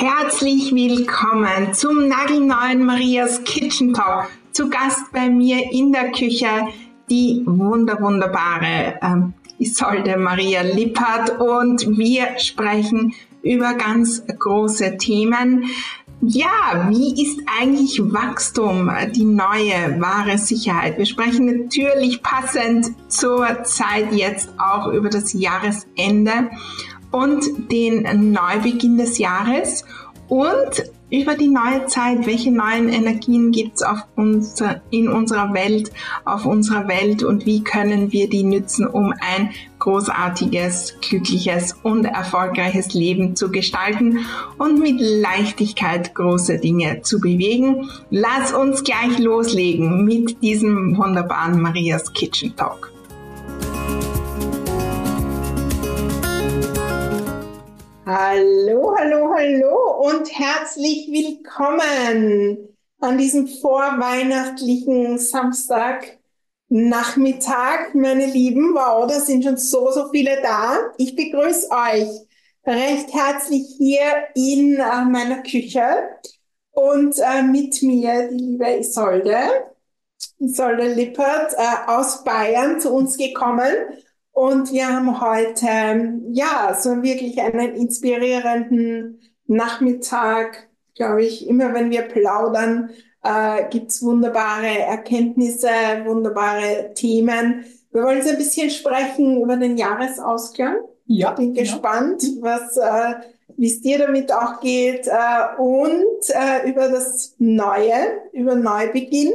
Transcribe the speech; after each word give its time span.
Herzlich 0.00 0.74
willkommen 0.74 1.74
zum 1.74 2.08
nagelneuen 2.08 2.86
Marias 2.86 3.44
Kitchen 3.44 3.92
Talk. 3.92 4.30
Zu 4.50 4.70
Gast 4.70 5.12
bei 5.12 5.28
mir 5.28 5.70
in 5.72 5.92
der 5.92 6.10
Küche 6.10 6.48
die 7.10 7.42
wunder 7.44 8.00
wunderbare 8.00 8.98
ähm, 9.02 9.34
Isolde 9.58 10.16
Maria 10.16 10.62
Lippert 10.62 11.38
und 11.38 11.98
wir 11.98 12.38
sprechen 12.38 13.12
über 13.42 13.74
ganz 13.74 14.24
große 14.26 14.96
Themen. 14.96 15.66
Ja, 16.22 16.88
wie 16.88 17.22
ist 17.22 17.38
eigentlich 17.60 18.00
Wachstum 18.02 18.90
die 19.14 19.26
neue 19.26 20.00
wahre 20.00 20.38
Sicherheit? 20.38 20.96
Wir 20.96 21.04
sprechen 21.04 21.44
natürlich 21.44 22.22
passend 22.22 22.94
zur 23.08 23.64
Zeit 23.64 24.14
jetzt 24.14 24.48
auch 24.58 24.86
über 24.86 25.10
das 25.10 25.34
Jahresende 25.34 26.48
und 27.10 27.70
den 27.70 28.32
Neubeginn 28.32 28.98
des 28.98 29.18
Jahres 29.18 29.84
und 30.28 30.84
über 31.10 31.34
die 31.34 31.48
neue 31.48 31.86
Zeit, 31.86 32.24
welche 32.26 32.52
neuen 32.52 32.88
Energien 32.88 33.50
gibt's 33.50 33.82
auf 33.82 33.98
uns, 34.14 34.62
in 34.90 35.08
unserer 35.08 35.52
Welt, 35.52 35.90
auf 36.24 36.46
unserer 36.46 36.86
Welt 36.86 37.24
und 37.24 37.46
wie 37.46 37.64
können 37.64 38.12
wir 38.12 38.28
die 38.28 38.44
nützen, 38.44 38.86
um 38.86 39.12
ein 39.12 39.50
großartiges, 39.80 40.98
glückliches 41.00 41.74
und 41.82 42.04
erfolgreiches 42.04 42.94
Leben 42.94 43.34
zu 43.34 43.50
gestalten 43.50 44.20
und 44.58 44.78
mit 44.78 45.00
Leichtigkeit 45.00 46.14
große 46.14 46.58
Dinge 46.58 47.02
zu 47.02 47.20
bewegen. 47.20 47.90
Lass 48.10 48.52
uns 48.52 48.84
gleich 48.84 49.18
loslegen 49.18 50.04
mit 50.04 50.42
diesem 50.42 50.96
wunderbaren 50.96 51.60
Marias 51.60 52.12
Kitchen 52.12 52.54
Talk. 52.54 52.89
Hallo, 58.12 58.96
hallo, 58.98 59.32
hallo 59.32 60.08
und 60.08 60.36
herzlich 60.36 61.08
willkommen 61.12 62.76
an 62.98 63.18
diesem 63.18 63.46
vorweihnachtlichen 63.46 65.16
Samstag 65.16 66.18
Nachmittag, 66.68 67.94
meine 67.94 68.26
Lieben. 68.26 68.74
Wow, 68.74 69.06
da 69.06 69.20
sind 69.20 69.44
schon 69.44 69.56
so, 69.58 69.92
so 69.92 70.08
viele 70.08 70.42
da. 70.42 70.90
Ich 70.98 71.14
begrüße 71.14 71.68
euch 71.70 72.08
recht 72.66 73.14
herzlich 73.14 73.76
hier 73.78 74.24
in 74.34 74.74
äh, 74.74 75.04
meiner 75.04 75.44
Küche 75.44 76.08
und 76.72 77.16
äh, 77.16 77.44
mit 77.44 77.80
mir 77.80 78.28
die 78.28 78.38
liebe 78.38 78.76
Isolde, 78.78 79.38
Isolde 80.40 80.94
Lippert 80.94 81.52
äh, 81.56 81.88
aus 81.88 82.24
Bayern 82.24 82.80
zu 82.80 82.92
uns 82.92 83.16
gekommen 83.16 83.72
und 84.32 84.72
wir 84.72 84.88
haben 84.88 85.20
heute, 85.20 86.20
ja, 86.30 86.76
so 86.80 87.02
wirklich 87.02 87.40
einen 87.40 87.74
inspirierenden 87.74 89.20
Nachmittag, 89.46 90.68
glaube 90.94 91.24
ich. 91.24 91.48
Immer 91.48 91.74
wenn 91.74 91.90
wir 91.90 92.02
plaudern, 92.02 92.90
äh, 93.22 93.68
gibt's 93.70 94.02
wunderbare 94.02 94.78
Erkenntnisse, 94.78 95.68
wunderbare 96.04 96.92
Themen. 96.94 97.64
Wir 97.92 98.02
wollen 98.02 98.18
jetzt 98.18 98.30
ein 98.30 98.38
bisschen 98.38 98.70
sprechen 98.70 99.42
über 99.42 99.56
den 99.56 99.76
Jahresausklang. 99.76 100.76
Ja. 101.06 101.32
Bin 101.32 101.54
gespannt, 101.54 102.22
was, 102.40 102.76
äh, 102.76 103.14
wie 103.56 103.66
es 103.66 103.80
dir 103.80 103.98
damit 103.98 104.32
auch 104.32 104.60
geht 104.60 105.08
äh, 105.08 105.60
und 105.60 106.28
äh, 106.28 106.70
über 106.70 106.88
das 106.88 107.34
Neue, 107.38 108.22
über 108.32 108.54
Neubeginn. 108.54 109.32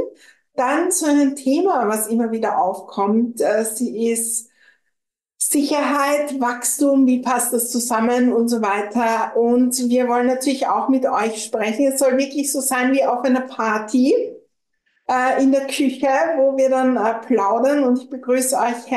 Dann 0.55 0.89
zu 0.89 1.05
einem 1.05 1.35
Thema, 1.35 1.87
was 1.89 2.07
immer 2.07 2.31
wieder 2.31 2.57
aufkommt. 2.57 3.41
Äh, 3.41 3.65
sie 3.65 4.09
ist 4.09 4.49
Sicherheit, 5.51 6.39
Wachstum, 6.39 7.05
wie 7.05 7.21
passt 7.21 7.53
das 7.53 7.69
zusammen 7.69 8.33
und 8.33 8.49
so 8.49 8.61
weiter. 8.61 9.37
Und 9.37 9.77
wir 9.89 10.07
wollen 10.07 10.27
natürlich 10.27 10.67
auch 10.67 10.89
mit 10.89 11.05
euch 11.05 11.43
sprechen. 11.43 11.87
Es 11.87 11.99
soll 11.99 12.17
wirklich 12.17 12.51
so 12.51 12.61
sein 12.61 12.91
wie 12.93 13.05
auf 13.05 13.23
einer 13.23 13.41
Party 13.41 14.13
äh, 15.07 15.43
in 15.43 15.51
der 15.51 15.67
Küche, 15.67 16.09
wo 16.37 16.57
wir 16.57 16.69
dann 16.69 16.97
äh, 16.97 17.13
plaudern. 17.25 17.83
Und 17.83 18.01
ich 18.01 18.09
begrüße 18.09 18.57
euch 18.57 18.91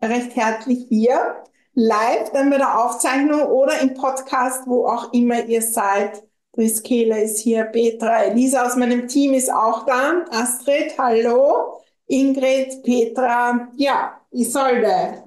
recht 0.00 0.36
herzlich 0.36 0.86
hier 0.88 1.42
live, 1.74 2.30
dann 2.32 2.50
bei 2.50 2.58
der 2.58 2.78
Aufzeichnung 2.78 3.42
oder 3.42 3.80
im 3.80 3.94
Podcast, 3.94 4.66
wo 4.66 4.86
auch 4.86 5.12
immer 5.12 5.44
ihr 5.44 5.62
seid. 5.62 6.22
Briskela 6.52 7.16
ist 7.16 7.38
hier, 7.38 7.64
Petra, 7.64 8.24
Elisa 8.24 8.66
aus 8.66 8.76
meinem 8.76 9.08
Team 9.08 9.32
ist 9.32 9.50
auch 9.50 9.86
da, 9.86 10.24
Astrid, 10.30 10.98
hallo, 10.98 11.80
Ingrid, 12.06 12.82
Petra, 12.82 13.68
ja, 13.76 14.20
Isolde. 14.30 15.22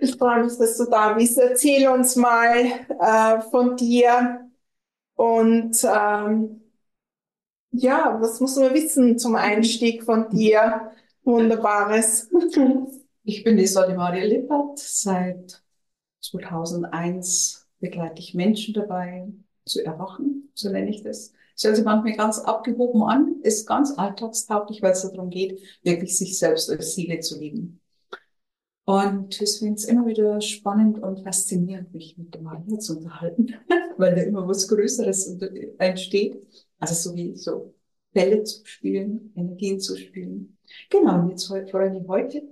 Ich 0.00 0.16
freue 0.16 0.44
mich, 0.44 0.56
dass 0.58 0.76
du 0.78 0.86
da 0.86 1.12
bist. 1.14 1.38
Erzähl 1.38 1.88
uns 1.88 2.16
mal 2.16 2.54
äh, 2.98 3.40
von 3.50 3.76
dir 3.76 4.48
und 5.16 5.76
ähm, 5.84 6.62
ja, 7.72 8.18
was 8.20 8.40
muss 8.40 8.56
man 8.56 8.74
wissen 8.74 9.18
zum 9.18 9.36
Einstieg 9.36 10.02
von 10.04 10.28
dir? 10.30 10.92
Wunderbares. 11.24 12.28
Ich 13.22 13.44
bin 13.44 13.58
Isolde 13.58 13.94
Maria 13.94 14.24
Lippert. 14.24 14.78
Seit 14.78 15.62
2001 16.20 17.68
begleite 17.78 18.20
ich 18.20 18.34
Menschen 18.34 18.74
dabei 18.74 19.28
zu 19.66 19.84
erwachen, 19.84 20.50
so 20.54 20.70
nenne 20.70 20.90
ich 20.90 21.02
das. 21.02 21.32
Hört 21.62 21.76
sich 21.76 21.84
manchmal 21.84 22.16
ganz 22.16 22.38
abgehoben 22.38 23.02
an, 23.02 23.36
ist 23.42 23.66
ganz 23.66 23.96
alltagstauglich, 23.98 24.82
weil 24.82 24.92
es 24.92 25.02
darum 25.02 25.28
geht, 25.30 25.60
wirklich 25.82 26.16
sich 26.16 26.38
selbst 26.38 26.70
als 26.70 26.94
Seele 26.94 27.20
zu 27.20 27.38
lieben. 27.38 27.79
Und 28.84 29.40
ich 29.40 29.58
finde 29.58 29.74
es 29.74 29.84
immer 29.84 30.06
wieder 30.06 30.40
spannend 30.40 31.00
und 31.00 31.22
faszinierend, 31.22 31.92
mich 31.92 32.18
mit 32.18 32.34
dem 32.34 32.42
Maler 32.42 32.78
zu 32.78 32.96
unterhalten, 32.96 33.54
weil 33.98 34.14
da 34.14 34.22
immer 34.22 34.48
was 34.48 34.66
Größeres 34.68 35.38
entsteht. 35.78 36.42
Also 36.78 37.10
so 37.10 37.14
wie 37.14 37.36
so 37.36 37.74
Bälle 38.12 38.42
zu 38.42 38.64
spielen, 38.64 39.32
Energien 39.36 39.78
zu 39.78 39.96
spielen. 39.96 40.58
Genau, 40.88 41.20
und 41.20 41.30
jetzt 41.30 41.46
freue 41.46 41.64
ich 41.64 41.92
mich 41.92 42.08
heute 42.08 42.42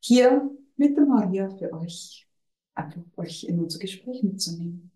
hier 0.00 0.50
mit 0.76 0.96
der 0.96 1.06
Maria 1.06 1.48
für 1.50 1.72
euch, 1.72 2.28
einfach 2.74 3.00
euch 3.16 3.44
in 3.44 3.60
unser 3.60 3.78
Gespräch 3.78 4.22
mitzunehmen. 4.22 4.90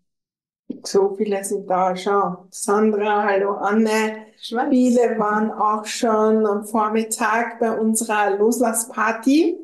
So 0.83 1.15
viele 1.15 1.43
sind 1.43 1.67
da 1.67 1.95
schon. 1.95 2.37
Sandra, 2.51 3.23
hallo 3.23 3.53
Anne. 3.53 4.27
Schweiz. 4.37 4.69
Viele 4.69 5.17
waren 5.17 5.51
auch 5.51 5.83
schon 5.85 6.45
am 6.45 6.63
Vormittag 6.63 7.59
bei 7.59 7.71
unserer 7.77 8.37
Loslassparty. 8.37 9.57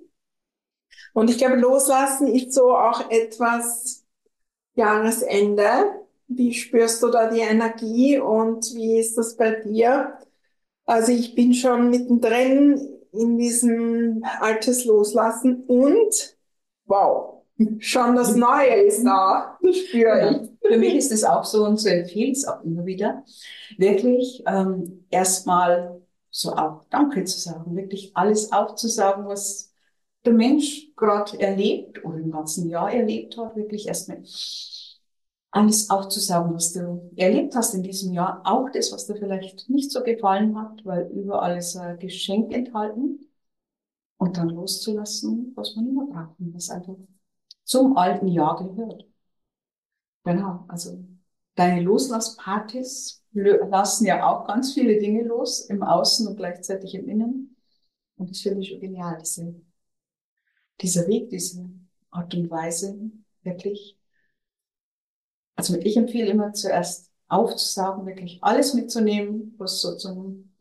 Und 1.15 1.29
ich 1.29 1.37
glaube, 1.37 1.55
loslassen 1.55 2.27
ist 2.27 2.51
so 2.51 2.75
auch 2.75 3.09
etwas 3.09 4.03
Jahresende. 4.75 5.69
Wie 6.27 6.53
spürst 6.53 7.01
du 7.01 7.07
da 7.07 7.29
die 7.29 7.39
Energie 7.39 8.19
und 8.19 8.65
wie 8.75 8.99
ist 8.99 9.17
das 9.17 9.37
bei 9.37 9.51
dir? 9.61 10.19
Also 10.85 11.13
ich 11.13 11.33
bin 11.33 11.53
schon 11.53 11.89
mittendrin 11.89 12.85
in 13.13 13.37
diesem 13.37 14.25
altes 14.41 14.83
Loslassen 14.83 15.63
und 15.67 16.35
wow, 16.85 17.43
schon 17.79 18.17
das 18.17 18.35
Neue 18.35 18.75
ist 18.83 19.05
da, 19.05 19.57
spüre 19.71 20.19
ja. 20.19 20.31
ich. 20.31 20.49
Für 20.61 20.77
mich 20.77 20.95
ist 20.95 21.13
es 21.13 21.23
auch 21.23 21.45
so 21.45 21.63
und 21.63 21.77
so 21.77 21.87
empfehle 21.87 22.31
ich 22.31 22.39
es 22.39 22.45
auch 22.45 22.61
immer 22.65 22.85
wieder, 22.85 23.23
wirklich 23.77 24.43
ähm, 24.47 25.05
erstmal 25.09 26.01
so 26.29 26.51
auch 26.51 26.83
Danke 26.89 27.23
zu 27.23 27.39
sagen, 27.39 27.73
wirklich 27.77 28.11
alles 28.15 28.51
aufzusagen, 28.51 29.25
was 29.27 29.71
der 30.25 30.33
Mensch 30.33 30.93
gerade 30.95 31.39
erlebt 31.39 32.03
oder 32.03 32.17
im 32.17 32.31
ganzen 32.31 32.69
Jahr 32.69 32.91
erlebt 32.91 33.37
hat, 33.37 33.55
wirklich 33.55 33.87
erstmal 33.87 34.23
alles 35.51 35.89
aufzusagen, 35.89 36.53
was 36.53 36.73
du 36.73 37.11
erlebt 37.15 37.55
hast 37.55 37.73
in 37.73 37.83
diesem 37.83 38.13
Jahr. 38.13 38.41
Auch 38.43 38.69
das, 38.69 38.91
was 38.91 39.07
dir 39.07 39.15
vielleicht 39.15 39.69
nicht 39.69 39.91
so 39.91 40.03
gefallen 40.03 40.59
hat, 40.59 40.83
weil 40.83 41.09
überall 41.13 41.57
ist 41.57 41.77
ein 41.77 41.97
Geschenk 41.97 42.53
enthalten. 42.53 43.21
Und 44.17 44.37
dann 44.37 44.49
loszulassen, 44.49 45.51
was 45.55 45.75
man 45.75 45.87
immer 45.87 46.07
braucht 46.07 46.35
was 46.39 46.69
einfach 46.69 46.95
zum 47.63 47.97
alten 47.97 48.27
Jahr 48.27 48.55
gehört. 48.57 49.05
Genau, 50.23 50.65
also 50.67 51.03
deine 51.55 51.81
Loslasspartys 51.81 53.23
lassen 53.33 54.05
ja 54.05 54.25
auch 54.27 54.47
ganz 54.47 54.73
viele 54.73 54.99
Dinge 54.99 55.23
los, 55.23 55.61
im 55.61 55.83
Außen 55.83 56.27
und 56.27 56.37
gleichzeitig 56.37 56.95
im 56.95 57.07
Innen. 57.07 57.55
Und 58.17 58.29
das 58.29 58.39
finde 58.41 58.61
ich 58.61 58.69
schon 58.69 58.79
genial, 58.79 59.17
diese 59.19 59.55
dieser 60.81 61.07
Weg, 61.07 61.29
diese 61.29 61.69
Art 62.11 62.33
und 62.33 62.49
Weise 62.49 63.11
wirklich. 63.43 63.97
Also 65.55 65.77
ich 65.77 65.95
empfehle 65.95 66.29
immer 66.29 66.53
zuerst 66.53 67.11
aufzusagen, 67.27 68.05
wirklich 68.05 68.43
alles 68.43 68.73
mitzunehmen, 68.73 69.55
was 69.57 69.81
so 69.81 69.95
zum, 69.95 70.53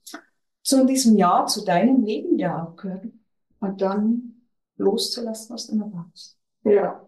zu 0.62 0.86
diesem 0.86 1.16
Jahr, 1.16 1.46
zu 1.46 1.64
deinem 1.64 2.04
Leben 2.04 2.38
ja 2.38 2.72
gehört. 2.76 3.06
Und 3.60 3.80
dann 3.80 4.34
loszulassen, 4.76 5.54
was 5.54 5.66
du 5.66 5.72
immer 5.72 5.86
brauchst. 5.86 6.38
Ja. 6.64 7.06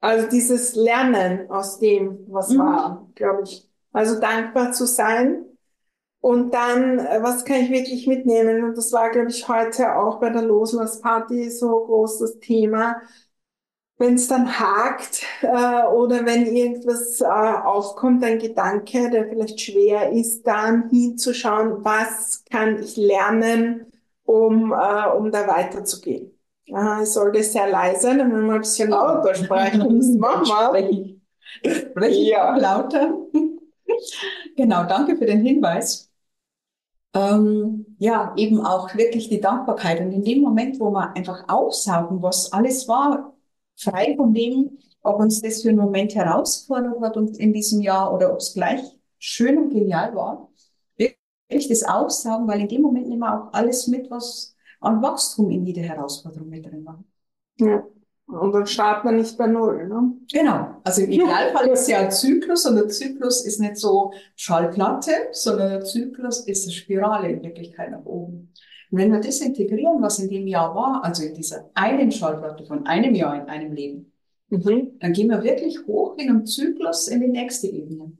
Also 0.00 0.28
dieses 0.28 0.74
Lernen 0.74 1.50
aus 1.50 1.78
dem, 1.78 2.26
was 2.28 2.50
mhm. 2.50 2.58
war, 2.58 3.10
glaube 3.14 3.44
ich. 3.44 3.68
Also 3.92 4.20
dankbar 4.20 4.72
zu 4.72 4.86
sein 4.86 5.45
und 6.20 6.52
dann, 6.54 6.98
äh, 6.98 7.22
was 7.22 7.44
kann 7.44 7.56
ich 7.62 7.70
wirklich 7.70 8.06
mitnehmen? 8.06 8.64
Und 8.64 8.76
das 8.76 8.92
war, 8.92 9.10
glaube 9.10 9.30
ich, 9.30 9.48
heute 9.48 9.96
auch 9.96 10.20
bei 10.20 10.30
der 10.30 10.42
Loslassparty 10.42 11.50
so 11.50 11.84
groß 11.86 12.18
das 12.18 12.38
Thema. 12.40 12.96
wenn 13.98 14.14
es 14.14 14.28
dann 14.28 14.58
hakt 14.58 15.22
äh, 15.40 15.84
oder 15.86 16.26
wenn 16.26 16.46
irgendwas 16.46 17.20
äh, 17.20 17.24
aufkommt, 17.24 18.22
ein 18.24 18.38
Gedanke, 18.38 19.10
der 19.10 19.26
vielleicht 19.28 19.60
schwer 19.60 20.12
ist, 20.12 20.42
dann 20.46 20.90
hinzuschauen, 20.90 21.82
was 21.84 22.44
kann 22.50 22.82
ich 22.82 22.96
lernen, 22.96 23.86
um, 24.24 24.72
äh, 24.72 25.08
um 25.16 25.30
da 25.32 25.46
weiterzugehen. 25.48 26.38
Äh, 26.66 27.02
ich 27.04 27.08
sollte 27.10 27.42
sehr 27.42 27.68
leise, 27.70 28.16
dann 28.16 28.28
müssen 28.28 28.46
wir 28.46 28.54
ein 28.56 28.60
bisschen 28.60 28.90
lauter 28.90 29.34
sprechen. 29.34 29.80
Das 29.98 30.08
machen 30.18 30.46
wir. 31.64 31.72
Spreche 31.74 32.20
ja. 32.22 32.56
lauter. 32.56 33.14
genau, 34.56 34.84
danke 34.84 35.16
für 35.16 35.26
den 35.26 35.40
Hinweis. 35.42 36.05
Ähm, 37.16 37.96
ja, 37.98 38.34
eben 38.36 38.60
auch 38.60 38.94
wirklich 38.94 39.28
die 39.28 39.40
Dankbarkeit. 39.40 40.00
Und 40.00 40.12
in 40.12 40.22
dem 40.22 40.42
Moment, 40.42 40.78
wo 40.78 40.90
wir 40.90 41.16
einfach 41.16 41.48
aufsaugen, 41.48 42.22
was 42.22 42.52
alles 42.52 42.88
war, 42.88 43.34
frei 43.76 44.14
von 44.16 44.34
dem, 44.34 44.78
ob 45.02 45.20
uns 45.20 45.40
das 45.40 45.62
für 45.62 45.70
einen 45.70 45.78
Moment 45.78 46.14
herausgefordert 46.14 47.00
hat 47.00 47.16
und 47.16 47.38
in 47.38 47.52
diesem 47.52 47.80
Jahr 47.80 48.12
oder 48.12 48.32
ob 48.32 48.38
es 48.38 48.52
gleich 48.54 48.82
schön 49.18 49.56
und 49.56 49.70
genial 49.70 50.14
war. 50.14 50.50
Wirklich 50.98 51.68
das 51.68 51.84
Aufsaugen, 51.84 52.48
weil 52.48 52.60
in 52.60 52.68
dem 52.68 52.82
Moment 52.82 53.08
nehmen 53.08 53.20
wir 53.20 53.32
auch 53.32 53.52
alles 53.52 53.86
mit, 53.86 54.10
was 54.10 54.54
an 54.80 55.00
Wachstum 55.00 55.50
in 55.50 55.64
jede 55.64 55.80
Herausforderung 55.80 56.48
mit 56.48 56.66
drin 56.66 56.84
war. 56.84 57.02
Ja. 57.58 57.86
Und 58.26 58.52
dann 58.52 58.66
startet 58.66 59.04
man 59.04 59.16
nicht 59.16 59.38
bei 59.38 59.46
Null, 59.46 59.86
ne? 59.86 60.12
Genau. 60.32 60.80
Also 60.82 61.02
im 61.02 61.12
Idealfall 61.12 61.68
ist 61.68 61.88
ja 61.88 62.00
ein 62.00 62.10
Zyklus 62.10 62.66
und 62.66 62.74
der 62.74 62.88
Zyklus 62.88 63.44
ist 63.44 63.60
nicht 63.60 63.76
so 63.76 64.12
Schallplatte, 64.34 65.12
sondern 65.30 65.70
der 65.70 65.84
Zyklus 65.84 66.40
ist 66.40 66.64
eine 66.64 66.72
Spirale 66.72 67.28
in 67.28 67.42
Wirklichkeit 67.42 67.92
nach 67.92 68.04
oben. 68.04 68.52
Und 68.90 68.98
wenn 68.98 69.12
wir 69.12 69.20
das 69.20 69.40
integrieren, 69.40 70.02
was 70.02 70.18
in 70.18 70.28
dem 70.28 70.48
Jahr 70.48 70.74
war, 70.74 71.04
also 71.04 71.22
in 71.22 71.34
dieser 71.34 71.70
einen 71.74 72.10
Schallplatte 72.10 72.64
von 72.64 72.84
einem 72.86 73.14
Jahr 73.14 73.40
in 73.40 73.48
einem 73.48 73.72
Leben, 73.72 74.12
mhm. 74.48 74.98
dann 74.98 75.12
gehen 75.12 75.30
wir 75.30 75.44
wirklich 75.44 75.86
hoch 75.86 76.16
in 76.18 76.28
einem 76.28 76.46
Zyklus 76.46 77.06
in 77.06 77.20
die 77.20 77.28
nächste 77.28 77.68
Ebene. 77.68 78.12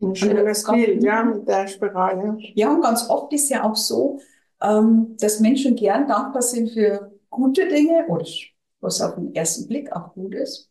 Ein 0.00 0.16
schönes 0.16 0.64
Bild, 0.64 1.04
ja, 1.04 1.22
mit 1.22 1.46
der 1.46 1.68
Spirale. 1.68 2.36
Ja, 2.54 2.72
und 2.74 2.80
ganz 2.80 3.08
oft 3.08 3.32
ist 3.34 3.50
ja 3.50 3.64
auch 3.64 3.76
so, 3.76 4.18
ähm, 4.62 5.16
dass 5.20 5.40
Menschen 5.40 5.76
gern 5.76 6.08
dankbar 6.08 6.42
sind 6.42 6.70
für 6.70 7.12
gute 7.30 7.68
Dinge 7.68 8.06
oder 8.08 8.24
was 8.82 9.00
auf 9.00 9.14
den 9.14 9.34
ersten 9.34 9.68
Blick 9.68 9.92
auch 9.92 10.12
gut 10.12 10.34
ist 10.34 10.70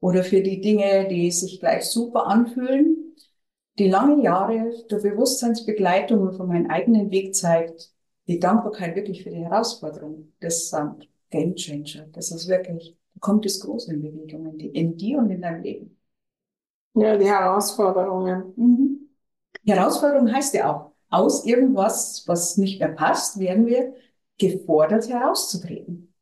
oder 0.00 0.22
für 0.22 0.42
die 0.42 0.60
Dinge, 0.60 1.08
die 1.08 1.30
sich 1.30 1.58
gleich 1.58 1.84
super 1.86 2.26
anfühlen. 2.26 3.16
Die 3.78 3.88
lange 3.88 4.22
Jahre 4.22 4.72
der 4.90 4.98
Bewusstseinsbegleitung 4.98 6.20
und 6.20 6.36
von 6.36 6.48
meinem 6.48 6.70
eigenen 6.70 7.10
Weg 7.10 7.34
zeigt, 7.34 7.92
die 8.26 8.38
Dankbarkeit 8.38 8.96
wirklich 8.96 9.22
für 9.22 9.30
die 9.30 9.44
Herausforderung, 9.44 10.32
das 10.40 10.70
sind 10.70 11.08
Game 11.30 11.54
Changer. 11.54 12.06
Das 12.12 12.30
ist 12.30 12.48
wirklich, 12.48 12.96
da 13.14 13.20
kommt 13.20 13.44
das 13.44 13.60
Große 13.60 13.92
in 13.92 14.02
Bewegung 14.02 14.46
in, 14.46 14.58
die, 14.58 14.68
in 14.68 14.96
dir 14.96 15.18
und 15.18 15.30
in 15.30 15.42
deinem 15.42 15.62
Leben. 15.62 15.98
Ja, 16.94 17.16
die 17.16 17.26
Herausforderungen. 17.26 18.52
Mhm. 18.56 19.08
Herausforderung 19.66 20.32
heißt 20.32 20.54
ja 20.54 20.72
auch, 20.72 20.92
aus 21.08 21.44
irgendwas, 21.44 22.24
was 22.26 22.56
nicht 22.56 22.80
mehr 22.80 22.88
passt, 22.88 23.38
werden 23.38 23.66
wir 23.66 23.94
gefordert 24.38 25.08
herauszutreten. 25.08 26.12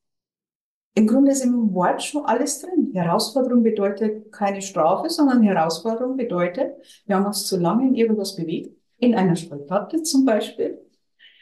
Im 0.96 1.08
Grunde 1.08 1.32
ist 1.32 1.44
im 1.44 1.74
Wort 1.74 2.02
schon 2.02 2.24
alles 2.24 2.60
drin. 2.60 2.90
Herausforderung 2.94 3.62
bedeutet 3.62 4.30
keine 4.30 4.62
Strafe, 4.62 5.10
sondern 5.10 5.42
Herausforderung 5.42 6.16
bedeutet, 6.16 6.76
wir 7.06 7.16
haben 7.16 7.26
uns 7.26 7.46
zu 7.46 7.58
lange 7.58 7.88
in 7.88 7.94
irgendwas 7.94 8.36
bewegt, 8.36 8.76
in 8.98 9.14
einer 9.14 9.34
Schallplatte 9.34 10.02
zum 10.02 10.24
Beispiel, 10.24 10.80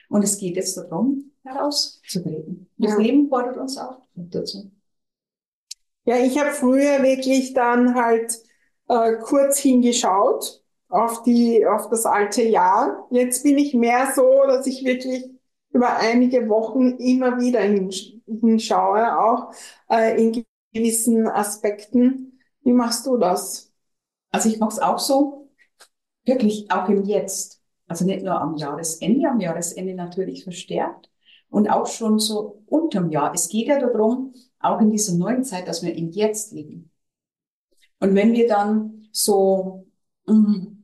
und 0.08 0.22
es 0.22 0.38
geht 0.38 0.56
jetzt 0.56 0.76
darum, 0.76 1.32
herauszutreten. 1.42 2.68
Das 2.78 2.92
ja. 2.92 2.98
Leben 2.98 3.28
fordert 3.28 3.56
uns 3.56 3.78
auch 3.78 3.98
dazu. 4.14 4.70
Ja, 6.04 6.16
ich 6.16 6.38
habe 6.38 6.50
früher 6.50 7.02
wirklich 7.02 7.54
dann 7.54 7.94
halt 7.94 8.38
äh, 8.88 9.14
kurz 9.22 9.58
hingeschaut 9.58 10.62
auf 10.88 11.22
die 11.22 11.64
auf 11.66 11.88
das 11.88 12.04
alte 12.04 12.42
Jahr. 12.42 13.06
Jetzt 13.10 13.42
bin 13.42 13.56
ich 13.56 13.72
mehr 13.72 14.12
so, 14.14 14.42
dass 14.46 14.66
ich 14.66 14.84
wirklich 14.84 15.24
über 15.72 15.96
einige 15.96 16.48
Wochen 16.48 16.96
immer 16.98 17.40
wieder 17.40 17.60
hinschaue, 17.60 18.20
auch 19.18 19.52
äh, 19.90 20.22
in 20.22 20.44
gewissen 20.72 21.26
Aspekten. 21.28 22.40
Wie 22.62 22.72
machst 22.72 23.06
du 23.06 23.16
das? 23.16 23.72
Also 24.30 24.48
ich 24.48 24.58
mache 24.58 24.72
es 24.72 24.78
auch 24.78 24.98
so, 24.98 25.50
wirklich 26.24 26.70
auch 26.70 26.88
im 26.88 27.04
Jetzt. 27.04 27.62
Also 27.86 28.04
nicht 28.04 28.22
nur 28.24 28.40
am 28.40 28.56
Jahresende, 28.56 29.28
am 29.28 29.40
Jahresende 29.40 29.94
natürlich 29.94 30.44
verstärkt 30.44 31.10
und 31.50 31.68
auch 31.68 31.86
schon 31.86 32.18
so 32.18 32.62
unterm 32.66 33.10
Jahr. 33.10 33.32
Es 33.34 33.48
geht 33.48 33.68
ja 33.68 33.78
darum, 33.78 34.34
auch 34.58 34.80
in 34.80 34.90
dieser 34.90 35.14
neuen 35.14 35.44
Zeit, 35.44 35.68
dass 35.68 35.82
wir 35.82 35.94
im 35.94 36.10
Jetzt 36.10 36.52
leben. 36.52 36.90
Und 38.00 38.14
wenn 38.14 38.32
wir 38.32 38.48
dann 38.48 39.06
so, 39.12 39.86
mm, 40.26 40.82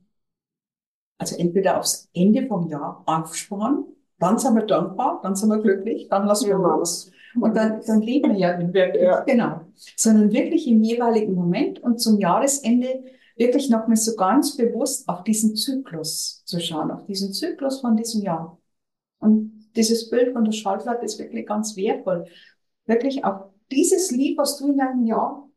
also 1.17 1.35
entweder 1.35 1.79
aufs 1.79 2.09
Ende 2.13 2.47
vom 2.47 2.67
Jahr 2.69 3.03
aufsparen, 3.05 3.85
dann 4.19 4.37
sind 4.37 4.55
wir 4.55 4.65
dankbar, 4.65 5.19
dann 5.23 5.35
sind 5.35 5.49
wir 5.49 5.59
glücklich, 5.59 6.07
dann 6.09 6.27
lassen 6.27 6.47
wir 6.47 6.57
los. 6.57 7.11
Und 7.35 7.55
dann, 7.55 7.81
dann 7.85 8.01
leben 8.01 8.33
wir 8.33 8.39
ja 8.39 8.73
wirklich, 8.73 9.03
ja. 9.03 9.21
genau. 9.21 9.61
Sondern 9.95 10.31
wirklich 10.31 10.67
im 10.67 10.81
jeweiligen 10.81 11.33
Moment 11.33 11.79
und 11.79 11.99
zum 11.99 12.19
Jahresende 12.19 13.03
wirklich 13.37 13.69
nochmal 13.69 13.95
so 13.95 14.15
ganz 14.15 14.57
bewusst 14.57 15.07
auf 15.07 15.23
diesen 15.23 15.55
Zyklus 15.55 16.43
zu 16.45 16.59
schauen, 16.59 16.91
auf 16.91 17.05
diesen 17.05 17.31
Zyklus 17.31 17.79
von 17.81 17.95
diesem 17.95 18.21
Jahr. 18.21 18.59
Und 19.19 19.69
dieses 19.75 20.09
Bild 20.09 20.33
von 20.33 20.43
der 20.43 20.51
Schallplatte 20.51 21.05
ist 21.05 21.19
wirklich 21.19 21.45
ganz 21.45 21.75
wertvoll. 21.77 22.25
Wirklich 22.85 23.23
auf 23.23 23.51
dieses 23.71 24.11
Lied, 24.11 24.37
was 24.37 24.57
du 24.57 24.71
in 24.71 24.81
einem 24.81 25.05
Jahr 25.05 25.47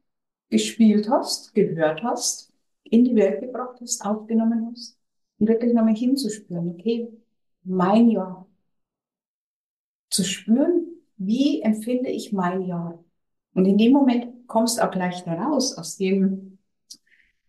gespielt 0.50 1.08
hast, 1.08 1.54
gehört 1.54 2.02
hast, 2.02 2.52
in 2.84 3.04
die 3.04 3.16
Welt 3.16 3.40
gebracht 3.40 3.80
hast, 3.80 4.04
aufgenommen 4.04 4.70
hast. 4.70 4.98
Und 5.38 5.48
wirklich 5.48 5.72
nochmal 5.72 5.96
hinzuspüren, 5.96 6.68
okay, 6.70 7.08
mein 7.64 8.10
Jahr. 8.10 8.46
Zu 10.10 10.24
spüren, 10.24 10.81
wie 11.26 11.62
empfinde 11.62 12.10
ich 12.10 12.32
mein 12.32 12.62
Jahr? 12.62 13.02
Und 13.54 13.66
in 13.66 13.78
dem 13.78 13.92
Moment 13.92 14.46
kommst 14.46 14.78
du 14.78 14.82
auch 14.82 14.90
gleich 14.90 15.24
daraus, 15.24 15.76
aus 15.76 15.96
dem 15.96 16.58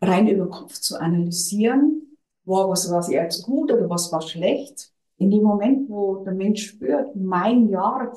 rein 0.02 0.28
über 0.28 0.50
Kopf 0.50 0.74
zu 0.80 1.00
analysieren, 1.00 2.18
wow, 2.46 2.70
was 2.70 2.92
war 2.92 3.10
jetzt 3.10 3.44
gut 3.44 3.72
oder 3.72 3.90
was 3.90 4.12
war 4.12 4.22
schlecht. 4.22 4.92
In 5.18 5.32
dem 5.32 5.44
Moment, 5.44 5.90
wo 5.90 6.24
der 6.24 6.34
Mensch 6.34 6.66
spürt, 6.66 7.16
mein 7.16 7.70
Jahr, 7.70 8.14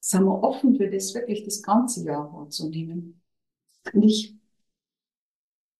sind 0.00 0.24
wir 0.24 0.42
offen 0.42 0.74
für 0.76 0.90
das, 0.90 1.14
wirklich 1.14 1.44
das 1.44 1.62
ganze 1.62 2.04
Jahr 2.04 2.32
wahrzunehmen. 2.32 3.20
Und 3.92 4.02
ich 4.02 4.34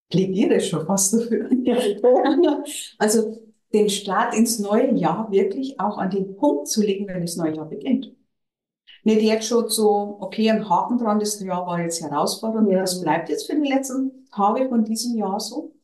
plädiere 0.09 0.59
schon 0.61 0.85
fast 0.85 1.13
dafür. 1.13 1.49
also 2.97 3.37
den 3.73 3.89
Start 3.89 4.35
ins 4.35 4.59
neue 4.59 4.93
Jahr 4.93 5.31
wirklich 5.31 5.79
auch 5.79 5.97
an 5.97 6.09
den 6.09 6.35
Punkt 6.35 6.67
zu 6.67 6.81
legen, 6.81 7.07
wenn 7.07 7.21
das 7.21 7.35
neue 7.35 7.55
Jahr 7.55 7.67
beginnt. 7.67 8.15
Nicht 9.03 9.21
jetzt 9.21 9.47
schon 9.47 9.69
so, 9.69 10.17
okay, 10.21 10.49
ein 10.49 10.69
Haken 10.69 10.97
dran, 10.97 11.19
das 11.19 11.39
Jahr 11.41 11.67
war 11.67 11.81
jetzt 11.81 12.01
herausfordernd, 12.01 12.71
ja. 12.71 12.79
das 12.79 13.01
bleibt 13.01 13.29
jetzt 13.29 13.47
für 13.47 13.59
die 13.59 13.69
letzten 13.69 14.25
Tage 14.31 14.69
von 14.69 14.85
diesem 14.85 15.17
Jahr 15.17 15.39
so, 15.39 15.75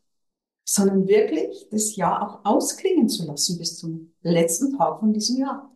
sondern 0.64 1.08
wirklich 1.08 1.68
das 1.70 1.96
Jahr 1.96 2.22
auch 2.22 2.46
ausklingen 2.46 3.10
zu 3.10 3.26
lassen 3.26 3.58
bis 3.58 3.78
zum 3.78 4.14
letzten 4.22 4.78
Tag 4.78 5.00
von 5.00 5.14
diesem 5.14 5.38
Jahr. 5.38 5.76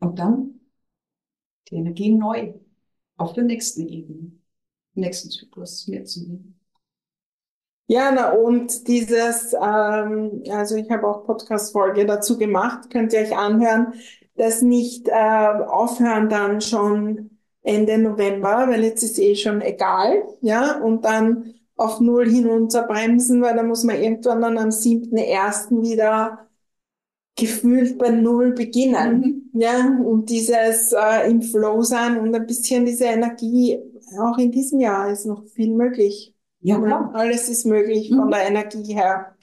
Und 0.00 0.18
dann 0.18 0.60
die 1.68 1.76
Energie 1.76 2.12
neu 2.12 2.54
auf 3.16 3.32
der 3.34 3.44
nächsten 3.44 3.86
Ebene, 3.86 4.32
nächsten 4.94 5.30
Zyklus 5.30 5.86
mitzunehmen. 5.86 6.58
Ja, 7.86 8.12
na 8.12 8.30
und 8.30 8.86
dieses, 8.86 9.52
ähm, 9.52 10.44
also 10.48 10.76
ich 10.76 10.88
habe 10.90 11.08
auch 11.08 11.24
Podcast-Folge 11.26 12.06
dazu 12.06 12.38
gemacht, 12.38 12.88
könnt 12.88 13.12
ihr 13.12 13.20
euch 13.20 13.36
anhören, 13.36 13.94
das 14.36 14.62
nicht 14.62 15.08
äh, 15.08 15.12
aufhören 15.12 16.28
dann 16.28 16.60
schon 16.60 17.30
Ende 17.62 17.98
November, 17.98 18.66
weil 18.68 18.84
jetzt 18.84 19.02
ist 19.02 19.18
eh 19.18 19.36
schon 19.36 19.60
egal, 19.60 20.22
ja, 20.40 20.78
und 20.80 21.04
dann 21.04 21.54
auf 21.76 22.00
Null 22.00 22.28
hinunter 22.28 22.82
bremsen, 22.82 23.42
weil 23.42 23.56
da 23.56 23.62
muss 23.62 23.84
man 23.84 24.00
irgendwann 24.00 24.42
dann 24.42 24.58
am 24.58 24.68
7.1. 24.68 25.82
wieder 25.82 26.46
gefühlt 27.36 27.98
bei 27.98 28.10
Null 28.10 28.52
beginnen, 28.52 29.50
mhm. 29.52 29.60
ja, 29.60 29.98
und 30.04 30.28
dieses 30.30 30.92
äh, 30.92 31.30
im 31.30 31.42
Flow 31.42 31.82
sein 31.82 32.18
und 32.18 32.34
ein 32.34 32.46
bisschen 32.46 32.84
diese 32.86 33.04
Energie, 33.06 33.78
auch 34.18 34.38
in 34.38 34.50
diesem 34.50 34.80
Jahr 34.80 35.10
ist 35.10 35.26
noch 35.26 35.44
viel 35.46 35.74
möglich. 35.74 36.34
Ja, 36.60 36.78
klar. 36.78 37.10
Alles 37.14 37.48
ist 37.48 37.64
möglich 37.64 38.08
von 38.08 38.26
mhm. 38.26 38.30
der 38.30 38.46
Energie 38.46 38.94
her. 38.94 39.34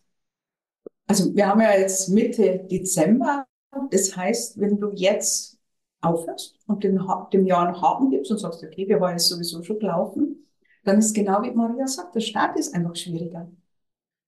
Also 1.08 1.34
wir 1.34 1.48
haben 1.48 1.62
ja 1.62 1.78
jetzt 1.78 2.10
Mitte 2.10 2.66
Dezember 2.70 3.46
das 3.92 4.16
heißt, 4.16 4.60
wenn 4.60 4.80
du 4.80 4.92
jetzt 4.94 5.58
aufhörst 6.02 6.56
und 6.68 6.84
dem, 6.84 7.00
dem 7.34 7.46
Jahr 7.46 7.68
einen 7.68 7.82
Haken 7.82 8.10
gibst 8.10 8.32
und 8.32 8.38
sagst, 8.38 8.64
okay, 8.64 8.88
wir 8.88 9.00
waren 9.00 9.14
jetzt 9.14 9.28
sowieso 9.28 9.64
schon 9.64 9.80
gelaufen, 9.80 10.48
dann 10.84 11.00
ist 11.00 11.14
genau 11.14 11.42
wie 11.44 11.52
Maria 11.52 11.88
sagt, 11.88 12.16
der 12.16 12.22
Start 12.22 12.58
ist 12.58 12.74
einfach 12.74 12.96
schwieriger. 12.96 13.52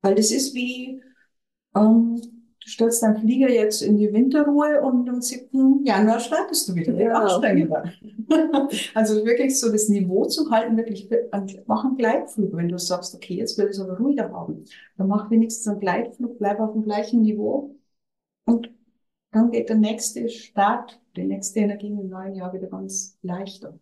Weil 0.02 0.16
das 0.16 0.32
ist 0.32 0.54
wie, 0.54 1.02
ähm, 1.76 2.22
du 2.22 2.70
stellst 2.70 3.04
deinen 3.04 3.18
Flieger 3.18 3.50
jetzt 3.50 3.82
in 3.82 3.98
die 3.98 4.12
Winterruhe 4.12 4.82
und 4.82 5.10
am 5.10 5.22
7. 5.22 5.86
Januar 5.86 6.20
startest 6.20 6.68
du 6.70 6.76
wieder. 6.76 6.94
Ja. 6.94 7.14
Anstrengender. 7.14 7.92
also 8.94 9.26
wirklich 9.26 9.60
so 9.60 9.72
das 9.72 9.90
Niveau 9.90 10.26
zu 10.26 10.50
halten, 10.50 10.78
wirklich, 10.78 11.10
mach 11.66 11.86
einen 11.86 11.98
Gleitflug. 11.98 12.56
Wenn 12.56 12.70
du 12.70 12.78
sagst, 12.78 13.16
okay, 13.16 13.36
jetzt 13.36 13.58
will 13.58 13.66
ich 13.66 13.72
es 13.72 13.80
aber 13.80 13.98
ruhiger 13.98 14.32
haben, 14.32 14.66
dann 14.98 15.08
mach 15.08 15.30
wenigstens 15.32 15.68
einen 15.68 15.80
Gleitflug, 15.80 16.40
bleib 16.40 16.60
auf 16.60 16.74
dem 16.74 16.84
gleichen 16.84 17.22
Niveau 17.22 17.76
und 18.46 18.70
dann 19.32 19.52
geht 19.52 19.70
der 19.70 19.78
nächste 19.78 20.30
Start, 20.30 21.00
die 21.16 21.24
nächste 21.24 21.60
Energie 21.60 21.88
im 21.88 22.10
neuen 22.10 22.36
Jahr 22.36 22.54
wieder 22.54 22.68
ganz 22.68 23.18
leichter. 23.22 23.78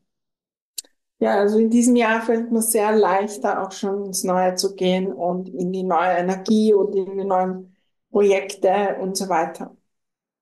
Ja, 1.20 1.40
also 1.40 1.58
in 1.58 1.70
diesem 1.70 1.96
Jahr 1.96 2.22
fällt 2.22 2.52
mir 2.52 2.62
sehr 2.62 2.96
leichter, 2.96 3.64
auch 3.64 3.72
schon 3.72 4.06
ins 4.06 4.24
Neue 4.24 4.54
zu 4.56 4.76
gehen 4.76 5.12
und 5.12 5.50
in 5.50 5.72
die 5.72 5.84
neue 5.84 6.16
Energie 6.18 6.74
und 6.74 6.94
in 6.96 7.18
die 7.18 7.24
neuen 7.24 7.76
Projekte 8.12 8.98
und 9.02 9.18
so 9.18 9.28
weiter. 9.28 9.76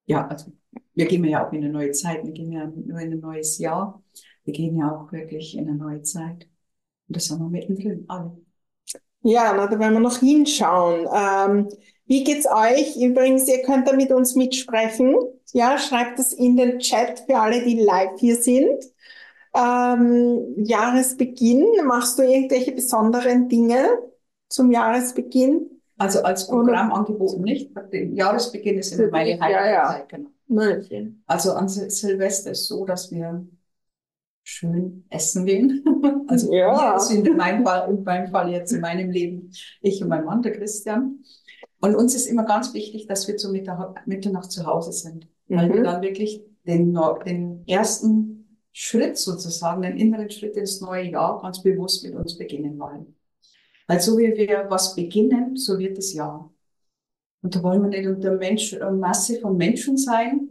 Ja, 0.06 0.28
also 0.28 0.52
wir 0.94 1.06
gehen 1.06 1.24
ja 1.24 1.48
auch 1.48 1.54
in 1.54 1.64
eine 1.64 1.72
neue 1.72 1.92
Zeit, 1.92 2.26
wir 2.26 2.34
gehen 2.34 2.52
ja 2.52 2.66
nur 2.66 3.00
in 3.00 3.14
ein 3.14 3.20
neues 3.20 3.58
Jahr. 3.58 4.04
Wir 4.44 4.54
gehen 4.54 4.78
ja 4.78 4.92
auch 4.92 5.12
wirklich 5.12 5.58
in 5.58 5.68
eine 5.68 5.78
neue 5.78 6.02
Zeit. 6.02 6.48
Und 7.08 7.16
das 7.16 7.30
haben 7.30 7.40
wir 7.40 7.50
mittendrin, 7.50 8.06
alle. 8.08 8.38
Ja, 9.22 9.54
na, 9.56 9.68
da 9.68 9.80
werden 9.80 9.94
wir 9.94 10.00
noch 10.00 10.20
hinschauen. 10.20 11.08
Ähm, 11.12 11.70
wie 12.08 12.24
geht's 12.24 12.46
euch? 12.48 12.96
Übrigens, 12.98 13.48
ihr 13.48 13.62
könnt 13.64 13.88
da 13.88 13.94
mit 13.94 14.12
uns 14.12 14.36
mitsprechen. 14.36 15.16
Ja, 15.54 15.78
schreibt 15.78 16.20
es 16.20 16.34
in 16.34 16.58
den 16.58 16.80
Chat 16.80 17.24
für 17.28 17.38
alle, 17.38 17.64
die 17.64 17.80
live 17.80 18.20
hier 18.20 18.36
sind. 18.36 18.84
Ähm, 19.56 20.54
Jahresbeginn, 20.58 21.66
machst 21.86 22.20
du 22.20 22.24
irgendwelche 22.24 22.74
besonderen 22.74 23.48
Dinge 23.48 23.88
zum 24.50 24.72
Jahresbeginn? 24.72 25.70
Also 25.98 26.24
als 26.24 26.48
Programmangebot 26.48 27.40
nicht. 27.40 27.72
Jahresbeginn 27.94 28.78
ist 28.80 28.92
immer 28.94 29.10
meine 29.12 29.40
heilige 29.40 29.60
Ja, 29.60 29.72
ja. 29.72 30.06
Genau. 30.10 30.30
Nein. 30.48 31.24
Also 31.26 31.54
an 31.54 31.68
Sil- 31.72 31.90
Silvester 31.90 32.52
ist 32.52 32.68
so, 32.68 32.86
dass 32.86 33.12
wir 33.12 33.48
schön 34.44 35.06
essen 35.10 35.46
gehen. 35.46 35.84
Also 36.28 36.52
Ja. 36.54 36.94
wir 36.96 37.00
sind 37.00 37.28
in 37.28 37.38
meinem 37.38 37.64
Fall, 37.64 37.90
in 37.90 38.04
meinem 38.04 38.32
Fall 38.32 38.52
jetzt 38.52 38.72
in 38.74 38.82
meinem 38.82 39.12
Leben, 39.12 39.52
ich 39.82 40.02
und 40.02 40.10
mein 40.10 40.26
Mann, 40.26 40.42
der 40.42 40.54
Christian. 40.54 41.24
Und 41.79 41.96
uns 41.96 42.15
ist 42.15 42.25
immer 42.25 42.46
ganz 42.46 42.74
wichtig, 42.74 43.08
dass 43.08 43.27
wir 43.27 43.38
zu 43.38 43.51
Mitternacht 43.51 44.51
zu 44.51 44.65
Hause 44.65 44.91
sind, 44.91 45.27
weil 45.48 45.70
wir 45.70 45.82
Mhm. 45.82 45.84
dann 45.84 46.01
wirklich 46.01 46.41
den, 46.65 46.98
den 47.25 47.63
ersten 47.67 48.60
Schritt 48.72 49.17
sozusagen, 49.17 49.84
den 49.84 49.98
inneren 49.98 50.29
Schritt 50.29 50.58
ins 50.58 50.82
neue 50.82 51.10
Jahr 51.12 51.41
ganz 51.41 51.62
bewusst 51.62 52.03
mit 52.03 52.15
uns 52.15 52.38
beginnen 52.38 52.77
wollen. 52.79 53.15
Weil 53.88 54.01
so 54.01 54.17
wie 54.17 54.36
wir 54.36 54.65
was 54.70 54.96
beginnen, 54.96 55.55
so 55.55 55.77
wird 55.77 55.98
das 55.98 56.13
Jahr. 56.13 56.51
Und 57.41 57.55
da 57.55 57.62
wollen 57.62 57.84
wir 57.84 57.89
nicht 57.89 58.08
unter 58.08 58.32
Mensch, 58.36 58.74
äh, 58.74 58.91
Masse 58.91 59.39
von 59.39 59.55
Menschen 59.55 59.98
sein, 59.98 60.50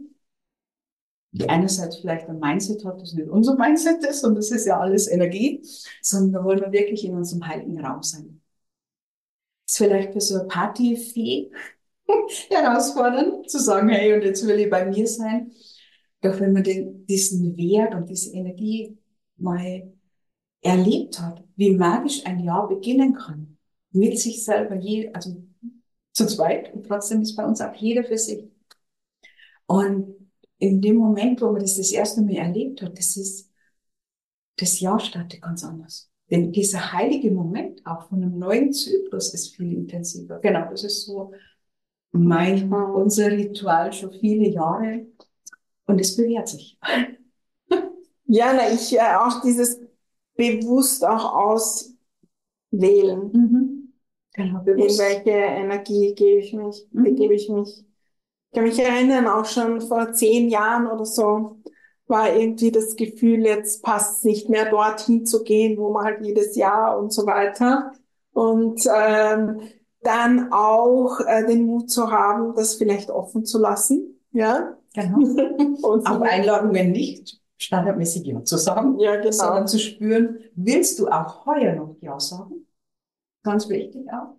die 1.33 1.49
einerseits 1.49 1.97
vielleicht 1.97 2.29
ein 2.29 2.39
Mindset 2.39 2.85
hat, 2.85 3.01
das 3.01 3.13
nicht 3.13 3.27
unser 3.27 3.55
Mindset 3.59 4.03
ist, 4.05 4.23
und 4.23 4.35
das 4.35 4.51
ist 4.51 4.65
ja 4.65 4.79
alles 4.79 5.09
Energie, 5.11 5.61
sondern 6.01 6.31
da 6.31 6.43
wollen 6.45 6.61
wir 6.61 6.71
wirklich 6.71 7.03
in 7.03 7.15
unserem 7.15 7.45
heiligen 7.45 7.77
Raum 7.83 8.01
sein. 8.01 8.34
Ist 9.75 9.79
vielleicht 9.79 10.13
für 10.13 10.21
so 10.21 10.35
eine 10.35 10.47
Partyfee 10.47 11.51
herausfordernd, 12.49 13.49
zu 13.49 13.59
sagen, 13.59 13.89
hey, 13.89 14.13
und 14.13 14.23
jetzt 14.23 14.47
will 14.47 14.57
ich 14.57 14.69
bei 14.69 14.85
mir 14.85 15.05
sein. 15.05 15.51
Doch 16.21 16.39
wenn 16.39 16.53
man 16.53 16.63
den, 16.63 17.05
diesen 17.07 17.57
Wert 17.57 17.93
und 17.93 18.09
diese 18.09 18.33
Energie 18.33 18.97
mal 19.35 19.91
erlebt 20.61 21.19
hat, 21.19 21.43
wie 21.57 21.71
magisch 21.71 22.25
ein 22.25 22.39
Jahr 22.39 22.69
beginnen 22.69 23.15
kann, 23.15 23.57
mit 23.91 24.17
sich 24.17 24.45
selber, 24.45 24.75
je, 24.75 25.11
also 25.11 25.43
zu 26.13 26.25
zweit, 26.25 26.73
und 26.73 26.85
trotzdem 26.85 27.21
ist 27.21 27.35
bei 27.35 27.45
uns 27.45 27.59
auch 27.59 27.75
jeder 27.75 28.05
für 28.05 28.17
sich. 28.17 28.45
Und 29.65 30.15
in 30.57 30.81
dem 30.81 30.95
Moment, 30.95 31.41
wo 31.41 31.51
man 31.51 31.59
das 31.59 31.75
das 31.75 31.91
erste 31.91 32.21
Mal 32.21 32.35
erlebt 32.35 32.81
hat, 32.81 32.97
das 32.97 33.17
ist, 33.17 33.51
das 34.55 34.79
Jahr 34.79 35.01
startet 35.01 35.41
ganz 35.41 35.65
anders. 35.65 36.09
Denn 36.31 36.51
dieser 36.51 36.91
heilige 36.93 37.31
Moment 37.31 37.85
auch 37.85 38.09
von 38.09 38.21
einem 38.23 38.37
neuen 38.39 38.73
Zyklus 38.73 39.33
ist 39.33 39.55
viel 39.55 39.73
intensiver. 39.73 40.39
Genau, 40.39 40.67
das 40.69 40.83
ist 40.83 41.05
so 41.05 41.31
mein, 42.11 42.71
unser 42.73 43.31
Ritual 43.31 43.93
schon 43.93 44.11
viele 44.13 44.47
Jahre. 44.49 45.05
Und 45.85 46.01
es 46.01 46.15
bewährt 46.15 46.47
sich. 46.49 46.79
Ja, 48.27 48.53
na, 48.53 48.71
ich 48.73 48.93
äh, 48.93 49.15
auch 49.19 49.41
dieses 49.41 49.79
bewusst 50.35 51.05
auch 51.05 51.35
auswählen. 51.35 51.95
Mhm. 52.71 53.93
Genau, 54.33 54.59
In 54.59 54.65
bewusst. 54.65 54.99
welche 54.99 55.29
Energie 55.29 56.13
gebe 56.15 56.39
ich 56.41 56.53
mich, 56.53 56.87
Mhm. 56.91 57.03
begebe 57.03 57.33
ich 57.35 57.49
mich. 57.49 57.85
Ich 58.51 58.55
kann 58.55 58.63
mich 58.65 58.79
erinnern, 58.79 59.27
auch 59.27 59.45
schon 59.45 59.81
vor 59.81 60.13
zehn 60.13 60.49
Jahren 60.49 60.87
oder 60.87 61.05
so, 61.05 61.57
war 62.07 62.35
irgendwie 62.35 62.71
das 62.71 62.95
Gefühl, 62.95 63.45
jetzt 63.45 63.83
passt 63.83 64.19
es 64.19 64.23
nicht 64.23 64.49
mehr 64.49 64.69
dorthin 64.69 65.25
zu 65.25 65.43
gehen, 65.43 65.77
wo 65.77 65.91
man 65.91 66.05
halt 66.05 66.25
jedes 66.25 66.55
Jahr 66.55 66.97
und 66.99 67.11
so 67.11 67.25
weiter. 67.25 67.91
Und 68.33 68.81
ähm, 68.93 69.61
dann 70.01 70.51
auch 70.51 71.19
äh, 71.21 71.45
den 71.47 71.65
Mut 71.65 71.89
zu 71.89 72.11
haben, 72.11 72.53
das 72.55 72.75
vielleicht 72.75 73.09
offen 73.09 73.45
zu 73.45 73.57
lassen. 73.59 74.19
Ja. 74.31 74.77
Genau. 74.93 75.17
Und 75.81 76.07
Auf 76.07 76.21
Einladungen 76.21 76.91
nicht 76.91 77.39
standardmäßig 77.57 78.25
Ja 78.25 78.43
zu 78.43 78.57
sagen, 78.57 78.99
ja, 78.99 79.15
genau. 79.15 79.31
sondern 79.31 79.67
zu 79.67 79.79
spüren, 79.79 80.39
willst 80.55 80.99
du 80.99 81.07
auch 81.07 81.45
heuer 81.45 81.75
noch 81.75 81.95
Ja 82.01 82.19
sagen? 82.19 82.67
Ganz 83.43 83.69
wichtig 83.69 84.05
auch. 84.11 84.35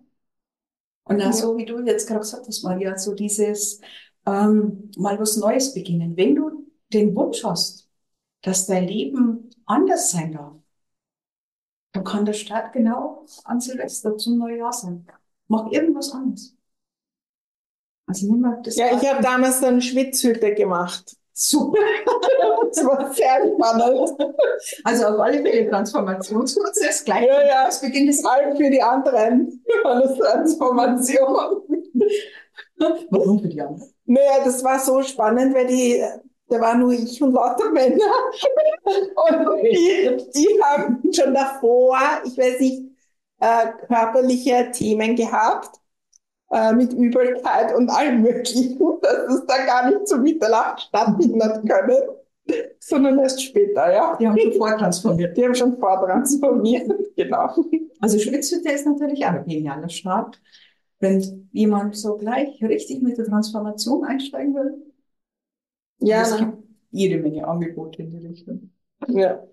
Und 1.05 1.19
dann 1.19 1.31
Ja. 1.31 1.33
so, 1.33 1.57
wie 1.57 1.65
du 1.65 1.79
jetzt 1.85 2.07
gerade 2.07 2.19
gesagt 2.21 2.47
hast, 2.47 2.63
Maria, 2.63 2.97
so 2.97 3.13
dieses 3.13 3.79
ähm, 4.25 4.91
mal 4.97 5.19
was 5.19 5.37
Neues 5.37 5.73
beginnen. 5.73 6.17
Wenn 6.17 6.35
du 6.35 6.66
den 6.93 7.15
Wunsch 7.15 7.43
hast, 7.43 7.89
dass 8.41 8.67
dein 8.67 8.87
Leben 8.87 9.49
anders 9.65 10.11
sein 10.11 10.33
darf, 10.33 10.55
dann 11.91 12.03
kann 12.05 12.23
der 12.25 12.31
Start 12.33 12.71
genau 12.73 13.25
an 13.43 13.59
Silvester 13.59 14.17
zum 14.17 14.37
Neujahr 14.37 14.71
sein. 14.73 15.05
Mach 15.49 15.69
irgendwas 15.71 16.11
anderes. 16.13 16.55
Also 18.05 18.27
nimm 18.31 18.41
mal 18.41 18.61
das 18.63 18.75
Ja, 18.77 18.87
ich 18.95 19.07
habe 19.07 19.21
damals 19.21 19.59
dann 19.59 19.81
Schwitzhütte 19.81 20.53
gemacht. 20.53 21.15
super. 21.33 21.77
Das 22.73 22.85
war 22.85 23.13
sehr 23.13 23.53
spannend. 23.55 24.11
Also 24.83 25.05
auf 25.05 25.19
alle 25.19 25.41
Fälle 25.41 25.69
Transformationsprozess 25.69 27.05
gleich. 27.05 27.25
Ja, 27.25 27.41
ja. 27.47 27.67
Es 27.67 27.79
beginnt 27.81 28.09
es. 28.09 28.21
Vor 28.21 28.31
allem 28.33 28.57
für 28.57 28.69
die 28.69 28.81
anderen 28.81 29.63
das 29.83 30.17
Transformation. 30.17 31.61
Warum 33.09 33.39
für 33.39 33.47
die 33.47 33.61
anderen? 33.61 33.93
Naja, 34.05 34.43
das 34.45 34.63
war 34.63 34.79
so 34.79 35.01
spannend, 35.03 35.53
weil 35.53 35.67
die, 35.67 36.03
da 36.49 36.61
war 36.61 36.77
nur 36.77 36.93
ich 36.93 37.21
und 37.21 37.33
lauter 37.33 37.71
Männer. 37.71 38.05
Und 38.85 39.61
die, 39.63 40.31
die 40.33 40.61
haben 40.63 41.01
schon 41.13 41.33
davor, 41.33 41.97
ich 42.25 42.37
weiß 42.37 42.59
nicht, 42.59 42.83
äh, 43.39 43.67
körperliche 43.87 44.71
Themen 44.71 45.15
gehabt, 45.15 45.77
äh, 46.51 46.73
mit 46.73 46.93
Übelkeit 46.93 47.75
und 47.75 47.89
allem 47.89 48.21
Möglichen, 48.21 48.79
dass 49.01 49.33
es 49.35 49.45
da 49.45 49.65
gar 49.65 49.89
nicht 49.89 50.07
zu 50.07 50.17
Mitternacht 50.17 50.81
stattfinden 50.81 51.43
hat 51.43 51.61
können, 51.67 52.01
sondern 52.79 53.19
erst 53.19 53.43
später, 53.43 53.91
ja. 53.93 54.15
Die 54.17 54.27
haben 54.27 54.39
schon 54.39 54.53
vortransformiert. 54.53 55.37
Die 55.37 55.43
haben 55.43 55.55
schon 55.55 55.77
vortransformiert, 55.77 56.89
genau. 57.15 57.53
Also 57.99 58.19
Schwitzhütte 58.19 58.71
ist 58.71 58.85
natürlich 58.85 59.25
auch 59.25 59.31
ein 59.31 59.45
genialer 59.45 59.89
Start. 59.89 60.41
Wenn 60.99 61.49
jemand 61.51 61.95
so 61.95 62.17
gleich 62.17 62.63
richtig 62.63 63.03
mit 63.03 63.17
der 63.17 63.25
Transformation 63.25 64.03
einsteigen 64.03 64.55
will. 64.55 64.86
Ja, 65.99 66.21
es 66.21 66.31
na, 66.31 66.37
gibt 66.39 66.57
jede 66.91 67.17
Menge 67.17 67.47
Angebote 67.47 68.01
in 68.03 68.09
die 68.11 68.25
Richtung. 68.27 68.71
ja. 69.07 69.47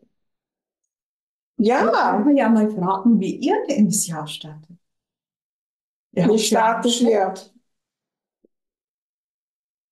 Ja. 1.56 1.80
Ja, 1.80 1.86
Kann 1.90 2.24
man 2.26 2.36
ja 2.36 2.48
mal 2.48 2.70
fragen, 2.70 3.18
wie 3.20 3.34
ihr 3.36 3.56
denn 3.68 3.86
das 3.86 4.06
Jahr 4.06 4.26
startet. 4.28 4.76
Habt 6.16 6.28
wie 6.32 6.38
startet 6.38 7.00
ja- 7.00 7.08
ihr? 7.10 7.34